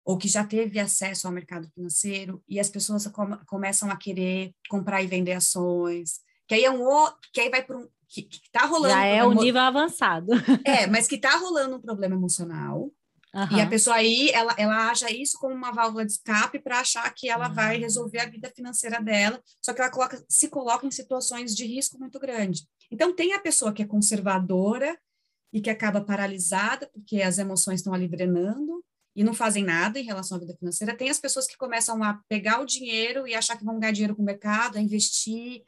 ou 0.05 0.17
que 0.17 0.27
já 0.27 0.45
teve 0.45 0.79
acesso 0.79 1.27
ao 1.27 1.33
mercado 1.33 1.69
financeiro, 1.73 2.43
e 2.47 2.59
as 2.59 2.69
pessoas 2.69 3.07
com, 3.07 3.37
começam 3.47 3.89
a 3.89 3.95
querer 3.95 4.53
comprar 4.69 5.01
e 5.01 5.07
vender 5.07 5.33
ações, 5.33 6.19
que 6.47 6.55
aí 6.55 6.63
é 6.63 6.71
um 6.71 6.85
que 7.31 7.39
aí 7.39 7.49
vai 7.49 7.63
para 7.63 7.77
um, 7.77 7.87
que, 8.07 8.23
que 8.23 8.51
tá 8.51 8.65
rolando... 8.65 8.93
Já 8.93 9.05
é 9.05 9.25
um 9.25 9.33
nível 9.33 9.61
avançado. 9.61 10.31
É, 10.65 10.85
mas 10.87 11.07
que 11.07 11.17
tá 11.17 11.37
rolando 11.37 11.77
um 11.77 11.81
problema 11.81 12.15
emocional, 12.15 12.91
Uhum. 13.33 13.57
E 13.57 13.61
a 13.61 13.67
pessoa 13.67 13.95
aí, 13.95 14.29
ela, 14.29 14.53
ela 14.57 14.91
acha 14.91 15.11
isso 15.11 15.39
como 15.39 15.55
uma 15.55 15.71
válvula 15.71 16.05
de 16.05 16.11
escape 16.11 16.59
para 16.59 16.79
achar 16.79 17.11
que 17.13 17.27
ela 17.27 17.49
uhum. 17.49 17.55
vai 17.55 17.77
resolver 17.77 18.19
a 18.19 18.29
vida 18.29 18.51
financeira 18.55 19.01
dela, 19.01 19.41
só 19.59 19.73
que 19.73 19.81
ela 19.81 19.89
coloca, 19.89 20.23
se 20.29 20.49
coloca 20.49 20.85
em 20.85 20.91
situações 20.91 21.55
de 21.55 21.65
risco 21.65 21.97
muito 21.97 22.19
grande. 22.19 22.67
Então, 22.91 23.15
tem 23.15 23.33
a 23.33 23.39
pessoa 23.39 23.73
que 23.73 23.81
é 23.81 23.87
conservadora 23.87 24.95
e 25.51 25.61
que 25.61 25.69
acaba 25.69 26.01
paralisada, 26.01 26.87
porque 26.93 27.21
as 27.21 27.39
emoções 27.39 27.79
estão 27.79 27.93
ali 27.93 28.07
drenando 28.07 28.83
e 29.15 29.23
não 29.23 29.33
fazem 29.33 29.63
nada 29.63 29.99
em 29.99 30.03
relação 30.03 30.37
à 30.37 30.39
vida 30.39 30.55
financeira. 30.55 30.95
Tem 30.95 31.09
as 31.09 31.19
pessoas 31.19 31.47
que 31.47 31.57
começam 31.57 32.03
a 32.03 32.19
pegar 32.27 32.59
o 32.61 32.65
dinheiro 32.65 33.27
e 33.27 33.33
achar 33.33 33.57
que 33.57 33.65
vão 33.65 33.79
ganhar 33.79 33.93
dinheiro 33.93 34.15
com 34.15 34.21
o 34.21 34.25
mercado, 34.25 34.77
a 34.77 34.81
investir. 34.81 35.63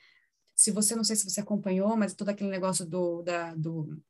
Se 0.55 0.71
você, 0.71 0.95
não 0.95 1.03
sei 1.03 1.15
se 1.15 1.29
você 1.29 1.41
acompanhou, 1.41 1.95
mas 1.97 2.13
todo 2.13 2.29
aquele 2.29 2.49
negócio 2.49 2.85
do, 2.85 3.21
da, 3.21 3.53
do, 3.55 4.01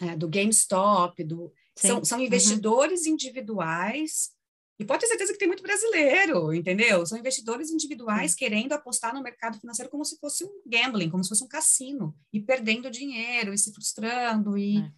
é, 0.00 0.16
do 0.16 0.28
GameStop, 0.28 1.22
do 1.24 1.52
são, 1.76 2.04
são 2.04 2.18
uhum. 2.18 2.24
investidores 2.24 3.06
uhum. 3.06 3.12
individuais, 3.12 4.30
e 4.82 4.84
pode 4.84 5.02
ter 5.02 5.06
certeza 5.06 5.32
que 5.32 5.38
tem 5.38 5.46
muito 5.46 5.62
brasileiro, 5.62 6.52
entendeu? 6.52 7.06
São 7.06 7.16
investidores 7.16 7.70
individuais 7.70 8.34
querendo 8.34 8.72
apostar 8.72 9.14
no 9.14 9.22
mercado 9.22 9.58
financeiro 9.58 9.90
como 9.90 10.04
se 10.04 10.18
fosse 10.18 10.44
um 10.44 10.62
gambling, 10.66 11.08
como 11.08 11.22
se 11.22 11.28
fosse 11.28 11.44
um 11.44 11.48
cassino, 11.48 12.16
e 12.32 12.40
perdendo 12.40 12.90
dinheiro, 12.90 13.54
e 13.54 13.58
se 13.58 13.72
frustrando. 13.72 14.58
E... 14.58 14.78
É. 14.78 14.92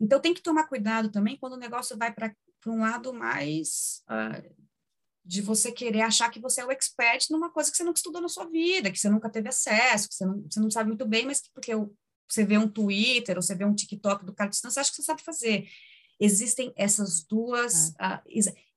Então, 0.00 0.20
tem 0.20 0.32
que 0.32 0.42
tomar 0.42 0.68
cuidado 0.68 1.10
também 1.10 1.36
quando 1.36 1.54
o 1.54 1.58
negócio 1.58 1.96
vai 1.98 2.12
para 2.12 2.32
um 2.66 2.80
lado 2.80 3.12
mais 3.12 4.02
uh, 4.08 4.54
de 5.24 5.42
você 5.42 5.72
querer 5.72 6.02
achar 6.02 6.30
que 6.30 6.38
você 6.38 6.60
é 6.60 6.64
o 6.64 6.70
expert 6.70 7.26
numa 7.30 7.50
coisa 7.50 7.70
que 7.70 7.76
você 7.76 7.84
nunca 7.84 7.98
estudou 7.98 8.20
na 8.22 8.28
sua 8.28 8.46
vida, 8.48 8.92
que 8.92 8.98
você 8.98 9.08
nunca 9.08 9.28
teve 9.28 9.48
acesso, 9.48 10.08
que 10.08 10.14
você 10.14 10.24
não, 10.24 10.42
você 10.48 10.60
não 10.60 10.70
sabe 10.70 10.88
muito 10.88 11.06
bem, 11.06 11.26
mas 11.26 11.40
que 11.40 11.50
porque 11.52 11.72
você 12.28 12.44
vê 12.44 12.56
um 12.56 12.68
Twitter 12.68 13.36
ou 13.36 13.42
você 13.42 13.54
vê 13.54 13.64
um 13.64 13.74
TikTok 13.74 14.24
do 14.24 14.32
cara 14.32 14.48
de 14.48 14.54
distância, 14.54 14.80
acha 14.80 14.90
que 14.90 14.96
você 14.96 15.02
sabe 15.02 15.22
fazer 15.22 15.66
existem 16.20 16.72
essas 16.76 17.24
duas. 17.24 17.88
Uh, 17.90 18.20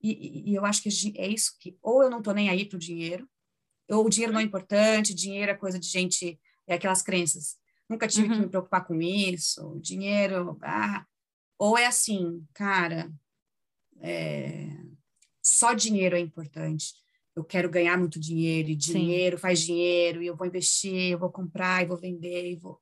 e, 0.02 0.52
e, 0.52 0.56
eu 0.56 0.66
acho 0.66 0.82
que 0.82 0.90
é 1.18 1.28
isso 1.28 1.56
que, 1.60 1.78
ou 1.82 2.02
eu 2.02 2.10
não 2.10 2.20
estou 2.20 2.34
nem 2.34 2.50
aí 2.50 2.66
para 2.66 2.78
o 2.78 2.80
dinheiro, 2.80 3.30
ou 3.90 4.06
o 4.06 4.10
dinheiro 4.10 4.34
não 4.34 4.40
é 4.40 4.44
importante, 4.44 5.14
dinheiro 5.14 5.52
é 5.52 5.56
coisa 5.56 5.78
de 5.78 5.88
gente, 5.88 6.40
é 6.66 6.76
aquelas 6.76 7.02
crenças. 7.02 7.58
Nunca 7.90 8.08
tive 8.08 8.28
uhum. 8.28 8.34
que 8.34 8.40
me 8.40 8.50
preocupar 8.50 8.86
com 8.86 9.02
isso, 9.02 9.78
dinheiro. 9.82 10.58
Ah, 10.64 11.06
ou 11.60 11.78
é 11.78 11.86
assim, 11.86 12.46
cara, 12.54 13.12
é, 14.00 14.70
só 15.42 15.74
dinheiro 15.74 16.16
é 16.16 16.20
importante. 16.20 16.94
Eu 17.36 17.44
quero 17.44 17.70
ganhar 17.70 17.98
muito 17.98 18.20
dinheiro, 18.20 18.70
e 18.70 18.76
dinheiro 18.76 19.38
Sim. 19.38 19.42
faz 19.42 19.60
dinheiro, 19.62 20.22
e 20.22 20.28
eu 20.28 20.36
vou 20.36 20.48
investir, 20.48 21.12
eu 21.12 21.20
vou 21.20 21.32
comprar, 21.32 21.84
e 21.84 21.88
vou 21.88 21.98
vender, 21.98 22.52
e 22.52 22.56
vou. 22.56 22.80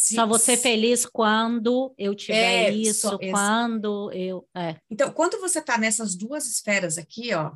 Se, 0.00 0.14
Só 0.14 0.26
você 0.26 0.56
feliz 0.56 1.04
quando 1.04 1.94
eu 1.98 2.14
tiver 2.14 2.68
é, 2.68 2.72
isso, 2.72 3.10
só, 3.10 3.18
quando 3.18 4.10
eu. 4.12 4.48
É. 4.56 4.80
Então, 4.88 5.12
quando 5.12 5.38
você 5.38 5.58
está 5.58 5.76
nessas 5.76 6.14
duas 6.14 6.46
esferas 6.46 6.96
aqui, 6.96 7.34
ó. 7.34 7.54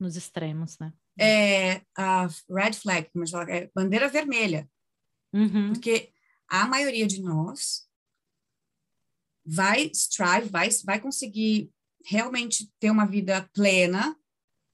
Nos 0.00 0.16
extremos, 0.16 0.76
né? 0.80 0.92
É 1.16 1.82
a 1.96 2.26
red 2.50 2.72
flag, 2.72 3.08
como 3.12 3.28
fala, 3.28 3.48
é 3.52 3.70
bandeira 3.72 4.08
vermelha. 4.08 4.68
Uhum. 5.32 5.74
Porque 5.74 6.10
a 6.48 6.66
maioria 6.66 7.06
de 7.06 7.22
nós 7.22 7.86
vai 9.46 9.92
strive, 9.94 10.48
vai, 10.48 10.68
vai 10.84 11.00
conseguir 11.00 11.70
realmente 12.04 12.68
ter 12.80 12.90
uma 12.90 13.06
vida 13.06 13.48
plena 13.52 14.18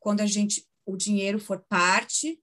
quando 0.00 0.22
a 0.22 0.26
gente 0.26 0.66
o 0.86 0.96
dinheiro 0.96 1.38
for 1.38 1.62
parte 1.68 2.42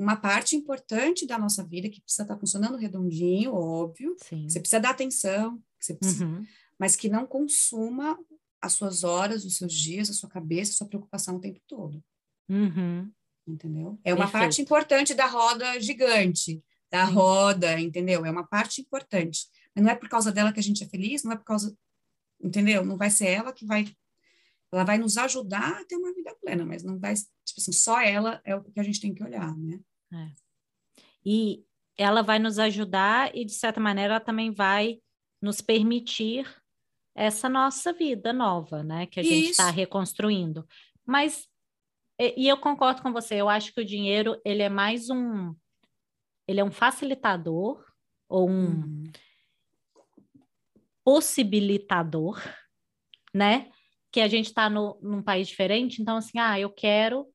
uma 0.00 0.16
parte 0.16 0.56
importante 0.56 1.26
da 1.26 1.38
nossa 1.38 1.62
vida 1.62 1.90
que 1.90 2.00
precisa 2.00 2.22
estar 2.22 2.38
funcionando 2.38 2.78
redondinho, 2.78 3.52
óbvio. 3.52 4.16
Sim. 4.18 4.48
Você 4.48 4.58
precisa 4.58 4.80
dar 4.80 4.90
atenção, 4.90 5.62
precisa, 5.76 6.24
uhum. 6.24 6.44
mas 6.78 6.96
que 6.96 7.06
não 7.08 7.26
consuma 7.26 8.18
as 8.62 8.72
suas 8.72 9.04
horas, 9.04 9.44
os 9.44 9.58
seus 9.58 9.72
dias, 9.72 10.08
a 10.08 10.14
sua 10.14 10.28
cabeça, 10.30 10.72
a 10.72 10.74
sua 10.74 10.86
preocupação 10.86 11.36
o 11.36 11.40
tempo 11.40 11.60
todo. 11.68 12.02
Uhum. 12.48 13.12
Entendeu? 13.46 14.00
É 14.02 14.14
uma 14.14 14.24
Perfeito. 14.24 14.42
parte 14.42 14.62
importante 14.62 15.12
da 15.14 15.26
roda 15.26 15.78
gigante, 15.78 16.64
da 16.90 17.06
Sim. 17.06 17.12
roda, 17.12 17.78
entendeu? 17.78 18.24
É 18.24 18.30
uma 18.30 18.46
parte 18.46 18.80
importante. 18.80 19.48
Mas 19.74 19.84
não 19.84 19.90
é 19.90 19.94
por 19.94 20.08
causa 20.08 20.32
dela 20.32 20.52
que 20.52 20.60
a 20.60 20.62
gente 20.62 20.82
é 20.82 20.88
feliz, 20.88 21.22
não 21.22 21.32
é 21.32 21.36
por 21.36 21.44
causa, 21.44 21.76
entendeu? 22.42 22.86
Não 22.86 22.96
vai 22.96 23.10
ser 23.10 23.28
ela 23.28 23.52
que 23.52 23.66
vai 23.66 23.84
ela 24.72 24.84
vai 24.84 24.98
nos 24.98 25.18
ajudar 25.18 25.80
a 25.80 25.84
ter 25.84 25.96
uma 25.96 26.14
vida 26.14 26.34
plena, 26.40 26.64
mas 26.64 26.84
não 26.84 26.96
vai, 26.96 27.12
tipo 27.14 27.58
assim, 27.58 27.72
só 27.72 28.00
ela 28.00 28.40
é 28.44 28.54
o 28.54 28.62
que 28.62 28.78
a 28.78 28.84
gente 28.84 29.00
tem 29.00 29.12
que 29.12 29.22
olhar, 29.22 29.56
né? 29.56 29.80
É. 30.12 30.32
E 31.24 31.64
ela 31.96 32.22
vai 32.22 32.38
nos 32.38 32.58
ajudar 32.58 33.34
e, 33.36 33.44
de 33.44 33.52
certa 33.52 33.80
maneira, 33.80 34.14
ela 34.14 34.20
também 34.20 34.50
vai 34.50 35.00
nos 35.40 35.60
permitir 35.60 36.46
essa 37.14 37.48
nossa 37.48 37.92
vida 37.92 38.32
nova, 38.32 38.82
né? 38.82 39.06
Que 39.06 39.20
a 39.20 39.22
gente 39.22 39.50
está 39.50 39.70
reconstruindo. 39.70 40.66
Mas, 41.04 41.46
e, 42.18 42.44
e 42.44 42.48
eu 42.48 42.56
concordo 42.56 43.02
com 43.02 43.12
você, 43.12 43.34
eu 43.34 43.48
acho 43.48 43.74
que 43.74 43.80
o 43.80 43.84
dinheiro, 43.84 44.40
ele 44.44 44.62
é 44.62 44.68
mais 44.68 45.10
um... 45.10 45.54
Ele 46.48 46.60
é 46.60 46.64
um 46.64 46.70
facilitador 46.70 47.84
ou 48.28 48.48
um 48.48 48.66
uhum. 48.66 49.12
possibilitador, 51.04 52.40
né? 53.32 53.70
Que 54.10 54.20
a 54.20 54.26
gente 54.26 54.46
está 54.46 54.68
num 54.68 55.22
país 55.22 55.46
diferente, 55.46 56.02
então, 56.02 56.16
assim, 56.16 56.38
ah, 56.38 56.58
eu 56.58 56.70
quero 56.70 57.28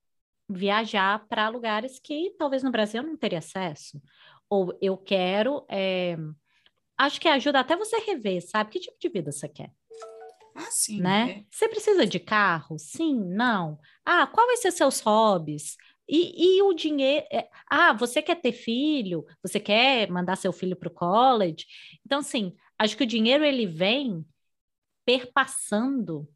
viajar 0.50 1.26
para 1.28 1.50
lugares 1.50 2.00
que 2.00 2.34
talvez 2.38 2.64
no 2.64 2.72
Brasil 2.72 3.02
eu 3.02 3.08
não 3.08 3.18
teria 3.18 3.39
acesso. 3.39 4.02
Ou 4.50 4.78
eu 4.82 4.98
quero. 4.98 5.66
É... 5.70 6.18
Acho 6.98 7.20
que 7.20 7.28
ajuda 7.28 7.60
até 7.60 7.76
você 7.76 7.98
rever, 7.98 8.41
sabe? 8.41 8.72
Que 8.72 8.80
tipo 8.80 8.98
de 9.00 9.10
vida 9.10 9.32
você 9.32 9.50
quer. 9.50 9.72
Ah, 10.56 10.72
sim. 10.72 11.02
Né? 11.02 11.32
É. 11.32 11.46
Você 11.50 11.68
precisa 11.68 12.06
de 12.06 12.20
carro? 12.20 12.80
Sim, 12.80 13.16
não. 13.16 13.78
Ah, 14.06 14.26
qual 14.26 14.48
vai 14.48 14.58
ser 14.58 14.72
seus 14.72 15.02
hobbies? 15.02 15.76
E, 16.08 16.58
e 16.58 16.62
o 16.62 16.74
dinheiro. 16.74 17.26
É... 17.32 17.50
Ah, 17.70 17.91
você 17.91 18.22
quer 18.22 18.36
ter 18.36 18.54
filho? 18.54 19.26
Você 19.41 19.60
quer 19.60 20.10
mandar 20.10 20.38
seu 20.38 20.54
filho 20.54 20.76
para 20.76 20.88
o 20.88 20.93
college? 20.93 21.66
Então, 22.06 22.22
sim, 22.22 22.56
acho 22.80 22.96
que 22.96 23.04
o 23.04 23.08
dinheiro 23.08 23.43
ele 23.43 23.66
vem 23.66 24.26
perpassando 25.06 26.28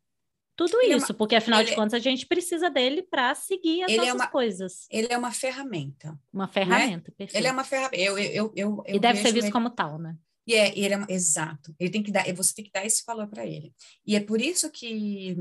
tudo 0.68 0.82
ele 0.82 0.96
isso, 0.96 1.06
é 1.06 1.10
uma, 1.12 1.18
porque 1.18 1.36
afinal 1.36 1.64
de 1.64 1.72
é 1.72 1.76
contas 1.76 1.94
a 1.94 2.00
gente 2.00 2.26
precisa 2.26 2.70
dele 2.70 3.02
para 3.02 3.34
seguir 3.34 3.84
as 3.84 3.96
nossas 3.96 4.10
é 4.10 4.14
uma, 4.14 4.28
coisas. 4.28 4.88
Ele 4.90 5.08
é 5.10 5.18
uma 5.18 5.32
ferramenta. 5.32 6.20
Uma 6.34 6.48
né? 6.48 6.52
ferramenta, 6.52 7.10
né? 7.12 7.16
perfeito. 7.18 7.36
Ele 7.38 7.48
é 7.48 7.52
uma 7.52 7.64
ferramenta. 7.64 7.96
Eu, 7.96 8.18
eu, 8.18 8.52
eu, 8.54 8.84
e 8.86 9.00
deve 9.00 9.22
ser 9.22 9.32
visto 9.32 9.46
ele... 9.46 9.54
como 9.54 9.70
tal, 9.70 9.98
né? 9.98 10.18
E 10.46 10.56
é, 10.56 10.78
ele 10.78 10.96
é 10.96 11.06
exato. 11.08 11.74
Ele 11.80 11.90
tem 11.90 12.04
que 12.04 12.12
dar, 12.12 12.26
você 12.34 12.54
tem 12.54 12.66
que 12.66 12.72
dar 12.72 12.86
esse 12.86 13.06
valor 13.06 13.28
para 13.30 13.46
ele. 13.46 13.74
E 14.06 14.18
é 14.18 14.20
por 14.20 14.42
isso 14.42 14.70
que 14.70 15.38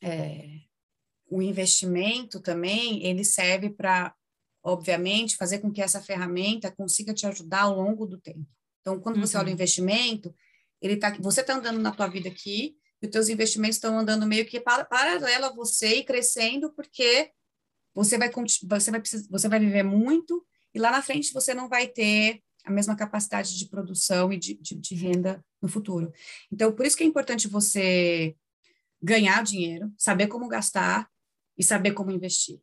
é, 0.00 0.60
o 1.28 1.42
investimento 1.42 2.38
também, 2.38 3.04
ele 3.04 3.24
serve 3.24 3.70
para, 3.70 4.14
obviamente, 4.62 5.36
fazer 5.36 5.58
com 5.58 5.72
que 5.72 5.82
essa 5.82 6.00
ferramenta 6.00 6.70
consiga 6.70 7.12
te 7.12 7.26
ajudar 7.26 7.62
ao 7.62 7.74
longo 7.74 8.06
do 8.06 8.20
tempo. 8.20 8.46
Então, 8.82 9.00
quando 9.00 9.18
você 9.18 9.36
olha 9.36 9.46
o 9.46 9.48
uhum. 9.48 9.54
investimento, 9.54 10.32
ele 10.80 10.96
tá, 10.96 11.10
você 11.18 11.40
está 11.40 11.54
andando 11.54 11.80
na 11.80 11.90
tua 11.90 12.06
vida 12.06 12.28
aqui, 12.28 12.76
e 13.02 13.06
os 13.06 13.10
teus 13.10 13.28
investimentos 13.28 13.76
estão 13.76 13.98
andando 13.98 14.26
meio 14.26 14.46
que 14.46 14.60
para, 14.60 14.84
paralelo 14.84 15.46
a 15.46 15.52
você 15.52 15.96
e 15.96 16.04
crescendo, 16.04 16.72
porque 16.72 17.30
você 17.94 18.18
vai, 18.18 18.30
você, 18.30 18.90
vai 18.90 19.00
precisar, 19.00 19.26
você 19.30 19.48
vai 19.48 19.58
viver 19.58 19.82
muito 19.82 20.44
e 20.74 20.78
lá 20.78 20.90
na 20.90 21.02
frente 21.02 21.32
você 21.32 21.54
não 21.54 21.68
vai 21.68 21.88
ter 21.88 22.42
a 22.64 22.70
mesma 22.70 22.94
capacidade 22.94 23.56
de 23.58 23.68
produção 23.68 24.32
e 24.32 24.38
de, 24.38 24.54
de, 24.54 24.74
de 24.74 24.94
renda 24.94 25.44
no 25.60 25.68
futuro. 25.68 26.12
Então, 26.52 26.72
por 26.72 26.84
isso 26.84 26.96
que 26.96 27.02
é 27.02 27.06
importante 27.06 27.48
você 27.48 28.36
ganhar 29.02 29.42
dinheiro, 29.42 29.92
saber 29.96 30.26
como 30.26 30.46
gastar 30.46 31.10
e 31.56 31.64
saber 31.64 31.92
como 31.92 32.10
investir. 32.10 32.60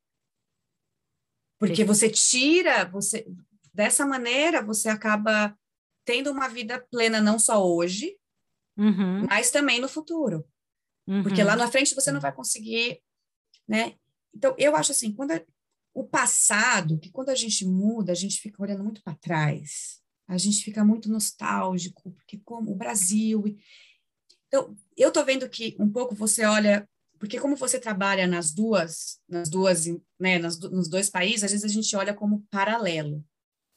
Porque 1.59 1.83
você 1.83 2.09
tira, 2.09 2.85
você 2.85 3.25
dessa 3.73 4.05
maneira 4.05 4.61
você 4.61 4.89
acaba 4.89 5.57
tendo 6.05 6.31
uma 6.31 6.47
vida 6.47 6.79
plena 6.91 7.19
não 7.19 7.37
só 7.37 7.65
hoje, 7.65 8.15
uhum. 8.77 9.25
mas 9.29 9.51
também 9.51 9.79
no 9.79 9.87
futuro. 9.87 10.45
Uhum. 11.07 11.23
Porque 11.23 11.43
lá 11.43 11.55
na 11.55 11.69
frente 11.69 11.95
você 11.95 12.11
não 12.11 12.19
vai 12.19 12.33
conseguir, 12.33 13.01
né? 13.67 13.95
Então, 14.33 14.53
eu 14.57 14.75
acho 14.75 14.91
assim, 14.91 15.13
quando 15.13 15.31
a, 15.31 15.41
o 15.93 16.03
passado, 16.03 16.99
que 16.99 17.09
quando 17.09 17.29
a 17.29 17.35
gente 17.35 17.65
muda, 17.65 18.11
a 18.11 18.15
gente 18.15 18.39
fica 18.39 18.61
olhando 18.61 18.83
muito 18.83 19.01
para 19.01 19.15
trás, 19.15 20.01
a 20.27 20.37
gente 20.37 20.63
fica 20.63 20.83
muito 20.83 21.09
nostálgico, 21.09 22.11
porque 22.11 22.37
como 22.43 22.71
o 22.71 22.75
Brasil. 22.75 23.43
Então, 24.47 24.75
eu 24.95 25.11
tô 25.11 25.23
vendo 25.23 25.49
que 25.49 25.75
um 25.79 25.89
pouco 25.89 26.13
você 26.13 26.45
olha, 26.45 26.87
porque 27.17 27.39
como 27.39 27.55
você 27.55 27.79
trabalha 27.79 28.27
nas 28.27 28.51
duas, 28.51 29.19
nas 29.27 29.49
duas, 29.49 29.85
né, 30.19 30.37
nas, 30.37 30.59
nos 30.59 30.89
dois 30.89 31.09
países, 31.09 31.45
às 31.45 31.51
vezes 31.51 31.65
a 31.65 31.73
gente 31.73 31.95
olha 31.95 32.13
como 32.13 32.45
paralelo. 32.51 33.25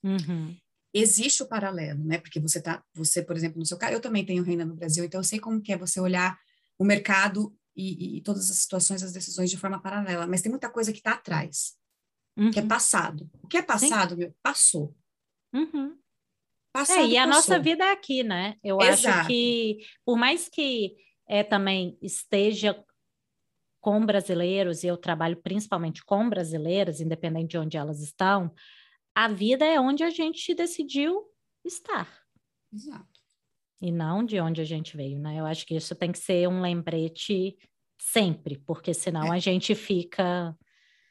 Uhum 0.03 0.57
existe 0.93 1.43
o 1.43 1.49
paralelo, 1.49 2.03
né? 2.05 2.19
Porque 2.19 2.41
você 2.41 2.61
tá, 2.61 2.83
você, 2.95 3.23
por 3.23 3.37
exemplo, 3.37 3.59
no 3.59 3.67
seu 3.67 3.79
caso, 3.79 3.93
eu 3.93 4.01
também 4.01 4.25
tenho 4.25 4.43
renda 4.43 4.65
no 4.65 4.75
Brasil, 4.75 5.05
então 5.05 5.21
eu 5.21 5.25
sei 5.25 5.39
como 5.39 5.61
que 5.61 5.73
é 5.73 5.79
você 5.79 6.01
olhar 6.01 6.39
o 6.79 6.85
mercado 6.85 7.55
e, 7.77 8.19
e 8.19 8.21
todas 8.23 8.51
as 8.51 8.57
situações, 8.57 9.03
as 9.03 9.13
decisões 9.13 9.51
de 9.51 9.57
forma 9.57 9.81
paralela, 9.81 10.27
mas 10.27 10.43
tem 10.43 10.51
muita 10.51 10.69
coisa 10.69 10.93
que 10.93 10.99
está 10.99 11.13
atrás, 11.13 11.77
uhum. 12.37 12.51
que 12.51 12.59
é 12.59 12.63
uhum. 12.63 12.69
passado. 12.69 13.31
O 13.43 13.47
que 13.47 13.57
é 13.57 13.63
passado, 13.63 14.17
meu, 14.17 14.35
passou. 14.43 14.95
Uhum. 15.53 15.97
Passado, 16.73 17.01
é, 17.01 17.07
e 17.07 17.17
a 17.17 17.27
nossa 17.27 17.59
vida 17.59 17.85
é 17.85 17.93
aqui, 17.93 18.23
né? 18.23 18.57
Eu 18.63 18.81
Exato. 18.81 19.19
acho 19.19 19.29
que, 19.29 19.79
por 20.05 20.17
mais 20.17 20.49
que 20.49 20.97
é, 21.29 21.43
também 21.43 21.99
esteja 22.01 22.85
com 23.81 24.05
brasileiros, 24.05 24.85
e 24.85 24.87
eu 24.87 24.97
trabalho 24.97 25.37
principalmente 25.37 26.05
com 26.05 26.29
brasileiras, 26.29 27.01
independente 27.01 27.51
de 27.51 27.59
onde 27.59 27.77
elas 27.77 28.01
estão, 28.01 28.55
a 29.15 29.29
vida 29.29 29.65
é 29.65 29.81
onde 29.81 30.03
a 30.03 30.11
gente 30.11 30.55
decidiu 30.55 31.25
estar. 31.65 32.09
Exato. 32.73 33.09
E 33.83 33.91
não 33.91 34.25
de 34.25 34.39
onde 34.41 34.61
a 34.61 34.65
gente 34.65 34.97
veio, 34.97 35.19
né? 35.19 35.41
Eu 35.41 35.47
acho 35.47 35.67
que 35.67 35.75
isso 35.75 35.95
tem 35.95 36.13
que 36.13 36.19
ser 36.19 36.47
um 36.49 36.61
lembrete 36.61 37.57
sempre, 37.99 38.59
porque 38.67 38.93
senão 38.93 39.33
é. 39.33 39.37
a 39.37 39.39
gente 39.39 39.75
fica. 39.75 40.57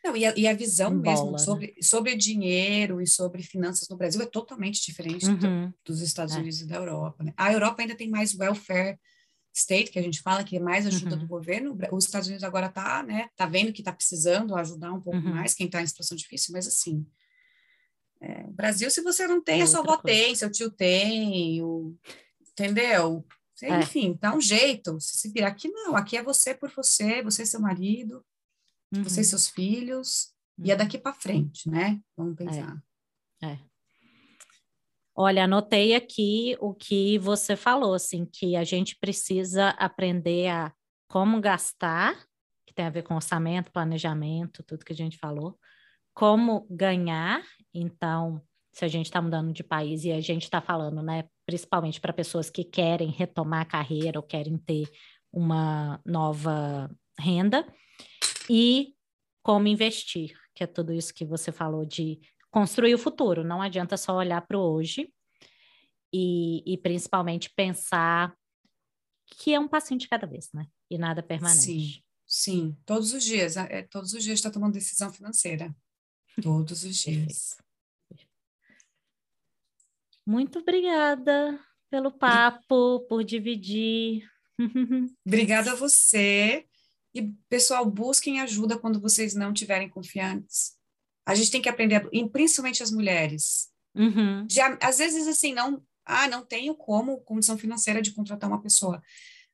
Não, 0.04 0.16
e 0.16 0.26
a, 0.26 0.34
e 0.38 0.48
a 0.48 0.54
visão 0.54 0.92
bola, 0.92 1.16
mesmo 1.16 1.32
né? 1.32 1.38
sobre, 1.40 1.68
né? 1.68 1.74
sobre 1.82 2.16
dinheiro 2.16 3.02
e 3.02 3.08
sobre 3.08 3.44
finanças 3.44 3.90
no 3.90 3.98
Brasil 3.98 4.22
é 4.22 4.26
totalmente 4.26 4.86
diferente 4.86 5.28
uhum. 5.28 5.68
do, 5.68 5.74
dos 5.84 6.02
Estados 6.02 6.36
é. 6.36 6.40
Unidos 6.40 6.62
e 6.62 6.68
da 6.68 6.76
Europa. 6.76 7.24
Né? 7.24 7.34
A 7.36 7.52
Europa 7.52 7.82
ainda 7.82 7.96
tem 7.96 8.08
mais 8.08 8.38
welfare 8.38 8.98
state, 9.54 9.92
que 9.92 10.00
a 10.00 10.02
gente 10.02 10.22
fala 10.22 10.44
que 10.44 10.56
é 10.56 10.60
mais 10.60 10.86
ajuda 10.88 11.16
uhum. 11.16 11.22
do 11.22 11.28
governo. 11.28 11.78
Os 11.92 12.06
Estados 12.06 12.28
Unidos 12.28 12.44
agora 12.44 12.68
está 12.68 13.04
né, 13.04 13.28
tá 13.36 13.46
vendo 13.46 13.74
que 13.74 13.82
está 13.82 13.92
precisando 13.92 14.56
ajudar 14.56 14.94
um 14.94 15.02
pouco 15.02 15.20
uhum. 15.20 15.34
mais 15.34 15.54
quem 15.54 15.66
está 15.66 15.82
em 15.82 15.88
situação 15.88 16.16
difícil, 16.16 16.54
mas 16.54 16.68
assim, 16.68 17.06
é, 18.22 18.44
Brasil, 18.52 18.90
se 18.92 19.02
você 19.02 19.26
não 19.28 19.42
tem, 19.42 19.62
a 19.62 19.68
sua 19.68 19.80
avó 19.80 19.96
tem, 19.98 20.36
seu 20.36 20.52
tio 20.52 20.70
tem, 20.70 21.62
o, 21.64 21.96
entendeu? 22.52 23.26
É. 23.62 23.80
Enfim, 23.80 24.18
dá 24.20 24.36
um 24.36 24.42
jeito. 24.42 25.00
Se, 25.00 25.18
se 25.18 25.30
virar 25.30 25.50
aqui, 25.50 25.70
não. 25.70 25.96
Aqui 25.96 26.18
é 26.18 26.24
você 26.24 26.54
por 26.54 26.70
você, 26.72 27.22
você 27.22 27.44
e 27.44 27.46
seu 27.46 27.60
marido, 27.60 28.24
uhum. 28.94 29.04
você 29.04 29.22
e 29.22 29.26
seus 29.26 29.50
filhos, 29.50 30.34
uhum. 30.58 30.66
e 30.66 30.72
é 30.72 30.74
uhum. 30.74 30.80
daqui 30.80 30.98
para 30.98 31.14
frente, 31.14 31.70
né? 31.70 32.00
Vamos 32.16 32.34
é. 32.40 32.46
pensar. 32.46 32.84
É. 33.42 33.48
é. 33.48 33.60
Olha, 35.16 35.44
anotei 35.44 35.96
aqui 35.96 36.56
o 36.62 36.74
que 36.74 37.18
você 37.20 37.56
falou, 37.58 37.94
assim, 37.94 38.26
que 38.26 38.56
a 38.56 38.64
gente 38.64 38.96
precisa 38.98 39.72
aprender 39.72 40.48
a 40.48 40.74
como 41.10 41.42
gastar, 41.42 42.26
que 42.66 42.74
tem 42.74 42.86
a 42.86 42.90
ver 42.90 43.04
com 43.04 43.16
orçamento, 43.16 43.72
planejamento, 43.72 44.64
tudo 44.64 44.86
que 44.86 44.94
a 44.94 44.96
gente 44.96 45.18
falou, 45.18 45.59
como 46.20 46.68
ganhar. 46.70 47.42
Então, 47.74 48.42
se 48.74 48.84
a 48.84 48.90
gente 48.90 49.06
está 49.06 49.22
mudando 49.22 49.54
de 49.54 49.64
país 49.64 50.04
e 50.04 50.12
a 50.12 50.20
gente 50.20 50.44
está 50.44 50.60
falando, 50.60 51.02
né, 51.02 51.30
principalmente 51.46 52.02
para 52.02 52.12
pessoas 52.12 52.50
que 52.50 52.66
querem 52.66 53.10
retomar 53.10 53.62
a 53.62 53.66
carreira 53.66 54.20
ou 54.20 54.24
querem 54.24 54.58
ter 54.58 54.92
uma 55.32 56.02
nova 56.06 56.94
renda, 57.18 57.66
e 58.50 58.96
como 59.42 59.70
investir, 59.70 60.38
que 60.54 60.62
é 60.62 60.68
tudo 60.68 60.92
isso 60.92 61.14
que 61.14 61.24
você 61.24 61.54
falou 61.54 61.86
de 61.86 62.20
construir 62.52 62.94
o 62.94 63.00
futuro. 63.00 63.42
Não 63.42 63.62
adianta 63.62 63.96
só 63.96 64.18
olhar 64.18 64.46
para 64.46 64.58
o 64.58 64.74
hoje 64.74 65.10
e, 66.14 66.74
e 66.74 66.78
principalmente 66.80 67.50
pensar 67.56 68.36
que 69.26 69.54
é 69.54 69.60
um 69.60 69.70
passinho 69.70 70.02
de 70.02 70.10
cada 70.10 70.28
vez, 70.28 70.50
né? 70.54 70.66
E 70.92 70.98
nada 70.98 71.24
permanente. 71.24 71.62
Sim, 71.62 72.04
sim. 72.28 72.78
Todos 72.86 73.14
os 73.14 73.24
dias, 73.24 73.56
é, 73.56 73.84
todos 73.84 74.12
os 74.14 74.22
dias 74.22 74.38
está 74.38 74.52
tomando 74.52 74.74
decisão 74.74 75.14
financeira. 75.14 75.74
Todos 76.42 76.84
os 76.84 76.98
dias. 76.98 77.58
Muito 80.26 80.60
obrigada 80.60 81.60
pelo 81.90 82.12
papo, 82.12 83.00
por 83.10 83.24
dividir. 83.24 84.30
Obrigada 85.26 85.72
a 85.72 85.76
você. 85.76 86.66
E, 87.16 87.34
pessoal, 87.50 87.90
busquem 87.90 88.40
ajuda 88.40 88.78
quando 88.78 89.02
vocês 89.02 89.34
não 89.34 89.52
tiverem 89.52 89.90
confiantes. 89.90 90.78
A 91.26 91.34
gente 91.34 91.50
tem 91.50 91.62
que 91.62 91.70
aprender, 91.70 92.08
principalmente 92.32 92.84
as 92.84 92.92
mulheres. 92.92 93.70
Uhum. 93.96 94.46
Já, 94.50 94.78
às 94.82 95.00
vezes, 95.00 95.28
assim, 95.28 95.54
não, 95.54 95.84
ah, 96.06 96.28
não 96.28 96.46
tenho 96.46 96.76
como 96.76 97.22
condição 97.22 97.58
financeira 97.58 98.02
de 98.02 98.12
contratar 98.12 98.50
uma 98.50 98.62
pessoa. 98.62 99.02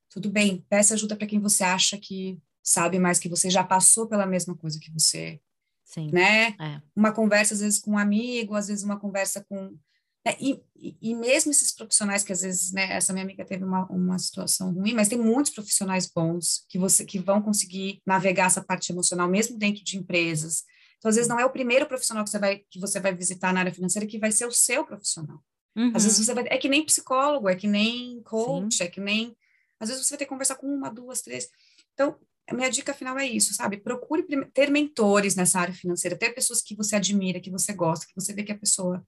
Tudo 0.09 0.29
bem, 0.29 0.65
peça 0.69 0.93
ajuda 0.93 1.15
para 1.15 1.27
quem 1.27 1.39
você 1.39 1.63
acha 1.63 1.97
que 1.97 2.37
sabe 2.63 2.99
mais 2.99 3.19
que 3.19 3.29
você, 3.29 3.49
já 3.49 3.63
passou 3.63 4.07
pela 4.07 4.25
mesma 4.25 4.55
coisa 4.55 4.79
que 4.79 4.91
você. 4.91 5.39
Sim. 5.85 6.09
Né? 6.11 6.47
É. 6.59 6.81
Uma 6.95 7.11
conversa, 7.11 7.53
às 7.53 7.61
vezes, 7.61 7.79
com 7.79 7.91
um 7.91 7.97
amigo, 7.97 8.55
às 8.55 8.67
vezes, 8.67 8.83
uma 8.83 8.99
conversa 8.99 9.45
com. 9.47 9.77
Né? 10.25 10.35
E, 10.41 10.59
e, 10.75 10.97
e, 10.99 11.15
mesmo 11.15 11.51
esses 11.51 11.71
profissionais 11.73 12.23
que, 12.23 12.33
às 12.33 12.41
vezes, 12.41 12.73
né, 12.73 12.91
essa 12.91 13.13
minha 13.13 13.23
amiga 13.23 13.45
teve 13.45 13.63
uma, 13.63 13.85
uma 13.85 14.17
situação 14.17 14.73
ruim, 14.73 14.95
mas 14.95 15.07
tem 15.07 15.19
muitos 15.19 15.53
profissionais 15.53 16.09
bons 16.13 16.65
que, 16.67 16.79
você, 16.79 17.05
que 17.05 17.19
vão 17.19 17.41
conseguir 17.41 18.01
navegar 18.05 18.47
essa 18.47 18.63
parte 18.63 18.91
emocional, 18.91 19.29
mesmo 19.29 19.57
dentro 19.57 19.83
de 19.83 19.97
empresas. 19.97 20.63
Então, 20.97 21.09
às 21.09 21.15
vezes, 21.15 21.29
não 21.29 21.39
é 21.39 21.45
o 21.45 21.51
primeiro 21.51 21.85
profissional 21.85 22.23
que 22.23 22.31
você 22.31 22.39
vai, 22.39 22.63
que 22.69 22.79
você 22.79 22.99
vai 22.99 23.13
visitar 23.13 23.53
na 23.53 23.59
área 23.59 23.73
financeira 23.73 24.07
que 24.07 24.17
vai 24.17 24.31
ser 24.31 24.47
o 24.47 24.51
seu 24.51 24.83
profissional. 24.83 25.39
Uhum. 25.75 25.91
Às 25.93 26.03
vezes, 26.03 26.17
uhum. 26.17 26.25
você 26.25 26.33
vai. 26.33 26.45
É 26.47 26.57
que 26.57 26.67
nem 26.67 26.83
psicólogo, 26.83 27.47
é 27.47 27.55
que 27.55 27.67
nem 27.67 28.21
coach, 28.23 28.77
Sim. 28.77 28.83
é 28.83 28.87
que 28.87 28.99
nem. 28.99 29.37
Às 29.79 29.89
vezes, 29.89 30.03
você 30.03 30.11
vai 30.11 30.19
ter 30.19 30.25
que 30.25 30.29
conversar 30.29 30.55
com 30.55 30.67
uma, 30.67 30.89
duas, 30.89 31.21
três. 31.21 31.47
Então, 31.93 32.17
a 32.47 32.53
minha 32.53 32.69
dica 32.69 32.93
final 32.93 33.17
é 33.17 33.25
isso, 33.25 33.53
sabe? 33.53 33.77
Procure 33.77 34.23
ter 34.53 34.69
mentores 34.69 35.35
nessa 35.35 35.59
área 35.59 35.73
financeira, 35.73 36.17
ter 36.17 36.31
pessoas 36.31 36.61
que 36.61 36.75
você 36.75 36.95
admira, 36.95 37.39
que 37.39 37.49
você 37.49 37.73
gosta, 37.73 38.05
que 38.05 38.15
você 38.15 38.33
vê 38.33 38.43
que 38.43 38.51
a 38.51 38.57
pessoa 38.57 39.05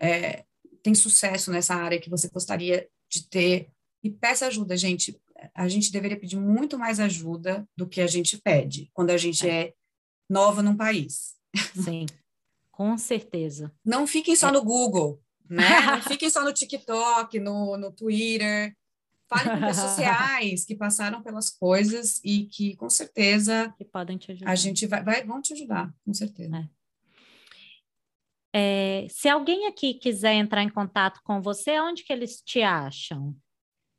é, 0.00 0.44
tem 0.82 0.94
sucesso 0.94 1.50
nessa 1.50 1.74
área 1.74 2.00
que 2.00 2.10
você 2.10 2.28
gostaria 2.28 2.88
de 3.08 3.28
ter. 3.28 3.68
E 4.02 4.10
peça 4.10 4.46
ajuda, 4.46 4.76
gente. 4.76 5.20
A 5.54 5.68
gente 5.68 5.92
deveria 5.92 6.18
pedir 6.18 6.36
muito 6.36 6.78
mais 6.78 6.98
ajuda 6.98 7.68
do 7.76 7.86
que 7.86 8.00
a 8.00 8.06
gente 8.06 8.38
pede 8.38 8.90
quando 8.92 9.10
a 9.10 9.16
gente 9.16 9.48
é, 9.48 9.68
é 9.68 9.74
nova 10.28 10.62
num 10.62 10.76
país. 10.76 11.34
Sim, 11.74 12.06
com 12.72 12.98
certeza. 12.98 13.72
Não 13.84 14.06
fiquem 14.06 14.34
só 14.34 14.48
é. 14.48 14.52
no 14.52 14.64
Google, 14.64 15.22
né? 15.48 15.62
Não 15.86 16.02
fiquem 16.02 16.30
só 16.30 16.44
no 16.44 16.52
TikTok, 16.52 17.38
no, 17.38 17.76
no 17.76 17.92
Twitter. 17.92 18.76
Fale 19.32 19.50
com 19.50 19.66
pessoas 19.66 19.96
reais 19.98 20.64
que 20.64 20.74
passaram 20.74 21.22
pelas 21.22 21.50
coisas 21.50 22.20
e 22.24 22.44
que, 22.44 22.76
com 22.76 22.90
certeza, 22.90 23.72
que 23.78 23.84
podem 23.84 24.18
te 24.18 24.32
ajudar. 24.32 24.50
A 24.50 24.54
gente 24.54 24.86
vai, 24.86 25.02
vai 25.02 25.24
vão 25.24 25.40
te 25.40 25.52
ajudar, 25.52 25.92
com 26.04 26.12
certeza. 26.12 26.56
É. 26.56 26.82
É, 28.54 29.06
se 29.08 29.28
alguém 29.28 29.66
aqui 29.66 29.94
quiser 29.94 30.34
entrar 30.34 30.62
em 30.62 30.68
contato 30.68 31.20
com 31.24 31.40
você, 31.40 31.80
onde 31.80 32.04
que 32.04 32.12
eles 32.12 32.42
te 32.42 32.60
acham? 32.60 33.34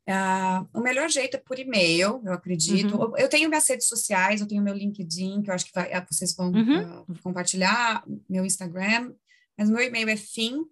Ah, 0.08 0.68
o 0.74 0.82
melhor 0.82 1.10
jeito 1.10 1.38
é 1.38 1.40
por 1.40 1.58
e-mail, 1.58 2.22
eu 2.26 2.34
acredito. 2.34 2.96
Uhum. 2.96 3.18
Eu 3.18 3.30
tenho 3.30 3.50
minhas 3.50 3.68
redes 3.68 3.88
sociais, 3.88 4.42
eu 4.42 4.48
tenho 4.48 4.62
meu 4.62 4.76
LinkedIn, 4.76 5.42
que 5.42 5.50
eu 5.50 5.54
acho 5.56 5.66
que 5.66 5.74
vai, 5.74 5.92
ah, 5.94 6.06
vocês 6.10 6.36
vão 6.36 6.52
uhum. 6.52 7.02
uh, 7.02 7.20
compartilhar, 7.24 8.04
meu 8.30 8.46
Instagram, 8.46 9.14
mas 9.58 9.70
meu 9.70 9.82
e-mail 9.82 10.10
é 10.10 10.18
fim, 10.18 10.66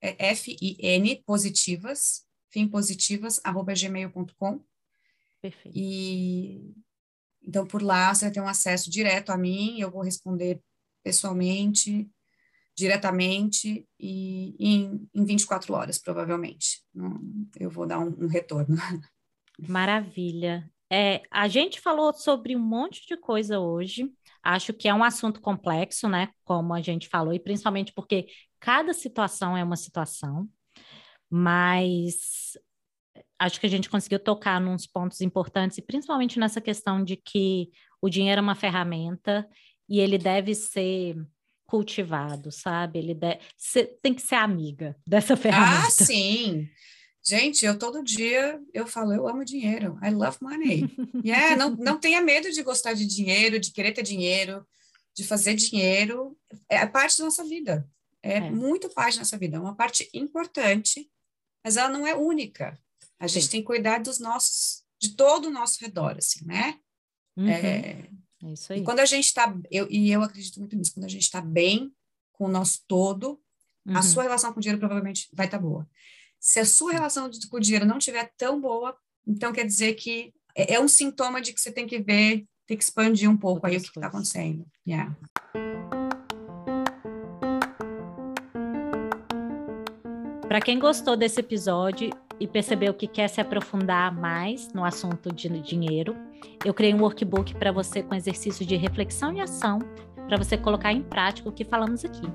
é 0.00 0.30
F-I-N, 0.30 1.22
positivas, 1.26 2.25
fimpositivas.gmail.com. 2.50 4.60
Perfeito. 5.40 5.76
E, 5.76 6.74
Então, 7.42 7.66
por 7.66 7.82
lá, 7.82 8.14
você 8.14 8.26
vai 8.26 8.32
ter 8.32 8.40
um 8.40 8.48
acesso 8.48 8.90
direto 8.90 9.30
a 9.30 9.36
mim, 9.36 9.80
eu 9.80 9.90
vou 9.90 10.02
responder 10.02 10.60
pessoalmente, 11.02 12.08
diretamente 12.76 13.88
e 13.98 14.54
em, 14.58 15.08
em 15.14 15.24
24 15.24 15.72
horas, 15.72 15.98
provavelmente. 15.98 16.82
Eu 17.58 17.70
vou 17.70 17.86
dar 17.86 18.00
um, 18.00 18.24
um 18.24 18.26
retorno. 18.26 18.76
Maravilha. 19.58 20.70
É, 20.92 21.22
a 21.30 21.48
gente 21.48 21.80
falou 21.80 22.12
sobre 22.12 22.54
um 22.54 22.60
monte 22.60 23.06
de 23.06 23.16
coisa 23.16 23.58
hoje. 23.58 24.12
Acho 24.42 24.72
que 24.72 24.88
é 24.88 24.94
um 24.94 25.02
assunto 25.02 25.40
complexo, 25.40 26.08
né? 26.08 26.28
Como 26.44 26.74
a 26.74 26.80
gente 26.80 27.08
falou, 27.08 27.32
e 27.32 27.40
principalmente 27.40 27.92
porque 27.92 28.28
cada 28.60 28.92
situação 28.92 29.56
é 29.56 29.64
uma 29.64 29.76
situação, 29.76 30.48
mas 31.30 32.56
acho 33.38 33.60
que 33.60 33.66
a 33.66 33.70
gente 33.70 33.90
conseguiu 33.90 34.18
tocar 34.18 34.60
nos 34.60 34.86
pontos 34.86 35.20
importantes, 35.20 35.78
e 35.78 35.82
principalmente 35.82 36.38
nessa 36.38 36.60
questão 36.60 37.02
de 37.04 37.16
que 37.16 37.70
o 38.00 38.08
dinheiro 38.08 38.38
é 38.38 38.42
uma 38.42 38.54
ferramenta 38.54 39.48
e 39.88 40.00
ele 40.00 40.18
deve 40.18 40.54
ser 40.54 41.16
cultivado, 41.66 42.50
sabe? 42.52 42.98
Ele 42.98 43.14
deve, 43.14 43.40
ser, 43.56 43.98
tem 44.02 44.14
que 44.14 44.22
ser 44.22 44.36
amiga 44.36 44.96
dessa 45.06 45.34
ah, 45.34 45.36
ferramenta. 45.36 45.86
Ah, 45.86 45.90
sim. 45.90 46.68
Gente, 47.28 47.66
eu 47.66 47.76
todo 47.76 48.04
dia 48.04 48.60
eu 48.72 48.86
falo, 48.86 49.12
eu 49.12 49.26
amo 49.26 49.44
dinheiro. 49.44 49.98
I 50.02 50.10
love 50.10 50.38
money. 50.40 50.84
Yeah, 51.24 51.56
não, 51.56 51.70
não 51.70 51.98
tenha 51.98 52.20
medo 52.20 52.52
de 52.52 52.62
gostar 52.62 52.92
de 52.92 53.04
dinheiro, 53.04 53.58
de 53.58 53.72
querer 53.72 53.90
ter 53.92 54.02
dinheiro, 54.02 54.64
de 55.12 55.24
fazer 55.24 55.54
dinheiro. 55.54 56.38
É 56.68 56.86
parte 56.86 57.18
da 57.18 57.24
nossa 57.24 57.42
vida. 57.42 57.88
É, 58.22 58.36
é. 58.36 58.50
muito 58.50 58.88
parte 58.90 59.14
da 59.14 59.20
nossa 59.20 59.36
vida. 59.36 59.56
É 59.56 59.60
uma 59.60 59.74
parte 59.74 60.08
importante, 60.14 61.10
mas 61.66 61.76
ela 61.76 61.88
não 61.88 62.06
é 62.06 62.14
única. 62.14 62.78
A 63.18 63.26
gente 63.26 63.46
Sim. 63.46 63.50
tem 63.50 63.60
que 63.60 63.66
cuidar 63.66 63.98
dos 63.98 64.20
nossos, 64.20 64.84
de 65.00 65.16
todo 65.16 65.46
o 65.46 65.50
nosso 65.50 65.80
redor, 65.80 66.14
assim, 66.16 66.44
né? 66.44 66.78
Uhum. 67.36 67.48
É, 67.48 68.08
é 68.44 68.52
isso 68.52 68.72
aí. 68.72 68.78
E 68.78 68.84
quando 68.84 69.00
a 69.00 69.04
gente 69.04 69.24
está, 69.24 69.52
e 69.90 70.12
eu 70.12 70.22
acredito 70.22 70.60
muito 70.60 70.76
nisso, 70.76 70.94
quando 70.94 71.06
a 71.06 71.08
gente 71.08 71.24
está 71.24 71.40
bem 71.40 71.92
com 72.30 72.44
o 72.44 72.48
nosso 72.48 72.84
todo, 72.86 73.40
uhum. 73.84 73.96
a 73.96 74.02
sua 74.02 74.22
relação 74.22 74.52
com 74.52 74.60
o 74.60 74.62
dinheiro 74.62 74.78
provavelmente 74.78 75.28
vai 75.32 75.46
estar 75.46 75.58
tá 75.58 75.62
boa. 75.64 75.90
Se 76.38 76.60
a 76.60 76.64
sua 76.64 76.92
relação 76.92 77.28
com 77.50 77.56
o 77.56 77.60
dinheiro 77.60 77.84
não 77.84 77.98
estiver 77.98 78.32
tão 78.36 78.60
boa, 78.60 78.96
então 79.26 79.52
quer 79.52 79.66
dizer 79.66 79.94
que 79.94 80.32
é, 80.54 80.74
é 80.74 80.80
um 80.80 80.86
sintoma 80.86 81.40
de 81.40 81.52
que 81.52 81.60
você 81.60 81.72
tem 81.72 81.84
que 81.84 81.98
ver, 81.98 82.46
tem 82.64 82.76
que 82.76 82.84
expandir 82.84 83.28
um 83.28 83.36
pouco 83.36 83.66
Outras 83.66 83.72
aí 83.72 83.78
o 83.78 83.82
que 83.82 83.98
está 83.98 84.06
acontecendo. 84.06 84.64
Yeah. 84.86 85.16
Para 90.56 90.64
quem 90.64 90.78
gostou 90.78 91.18
desse 91.18 91.40
episódio 91.40 92.08
e 92.40 92.48
percebeu 92.48 92.94
que 92.94 93.06
quer 93.06 93.28
se 93.28 93.42
aprofundar 93.42 94.10
mais 94.10 94.72
no 94.72 94.86
assunto 94.86 95.30
de 95.30 95.50
dinheiro, 95.60 96.16
eu 96.64 96.72
criei 96.72 96.94
um 96.94 97.02
workbook 97.02 97.54
para 97.56 97.70
você 97.70 98.02
com 98.02 98.14
exercícios 98.14 98.66
de 98.66 98.74
reflexão 98.74 99.34
e 99.34 99.40
ação 99.42 99.80
para 100.26 100.38
você 100.38 100.56
colocar 100.56 100.94
em 100.94 101.02
prática 101.02 101.46
o 101.46 101.52
que 101.52 101.62
falamos 101.62 102.06
aqui 102.06 102.26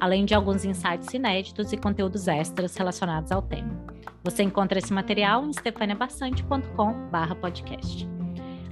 além 0.00 0.24
de 0.24 0.34
alguns 0.34 0.64
insights 0.64 1.12
inéditos 1.12 1.74
e 1.74 1.76
conteúdos 1.76 2.26
extras 2.26 2.74
relacionados 2.74 3.30
ao 3.30 3.42
tema. 3.42 3.84
Você 4.24 4.42
encontra 4.42 4.78
esse 4.78 4.90
material 4.90 5.44
em 5.44 5.52
stefaniabastante.com/podcast. 5.52 8.21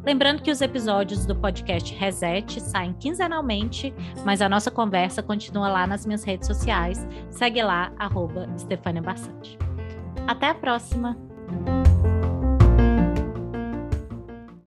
Lembrando 0.05 0.43
que 0.43 0.51
os 0.51 0.61
episódios 0.61 1.27
do 1.27 1.37
podcast 1.37 1.95
Reset 1.95 2.61
saem 2.61 2.95
quinzenalmente, 2.95 3.95
mas 4.25 4.41
a 4.41 4.49
nossa 4.49 4.71
conversa 4.71 5.23
continua 5.23 5.69
lá 5.69 5.87
nas 5.87 6.07
minhas 6.07 6.25
redes 6.25 6.47
sociais. 6.47 7.07
Segue 7.31 7.63
lá, 7.63 7.93
arroba 7.99 8.49
Até 10.27 10.49
a 10.49 10.55
próxima! 10.55 11.17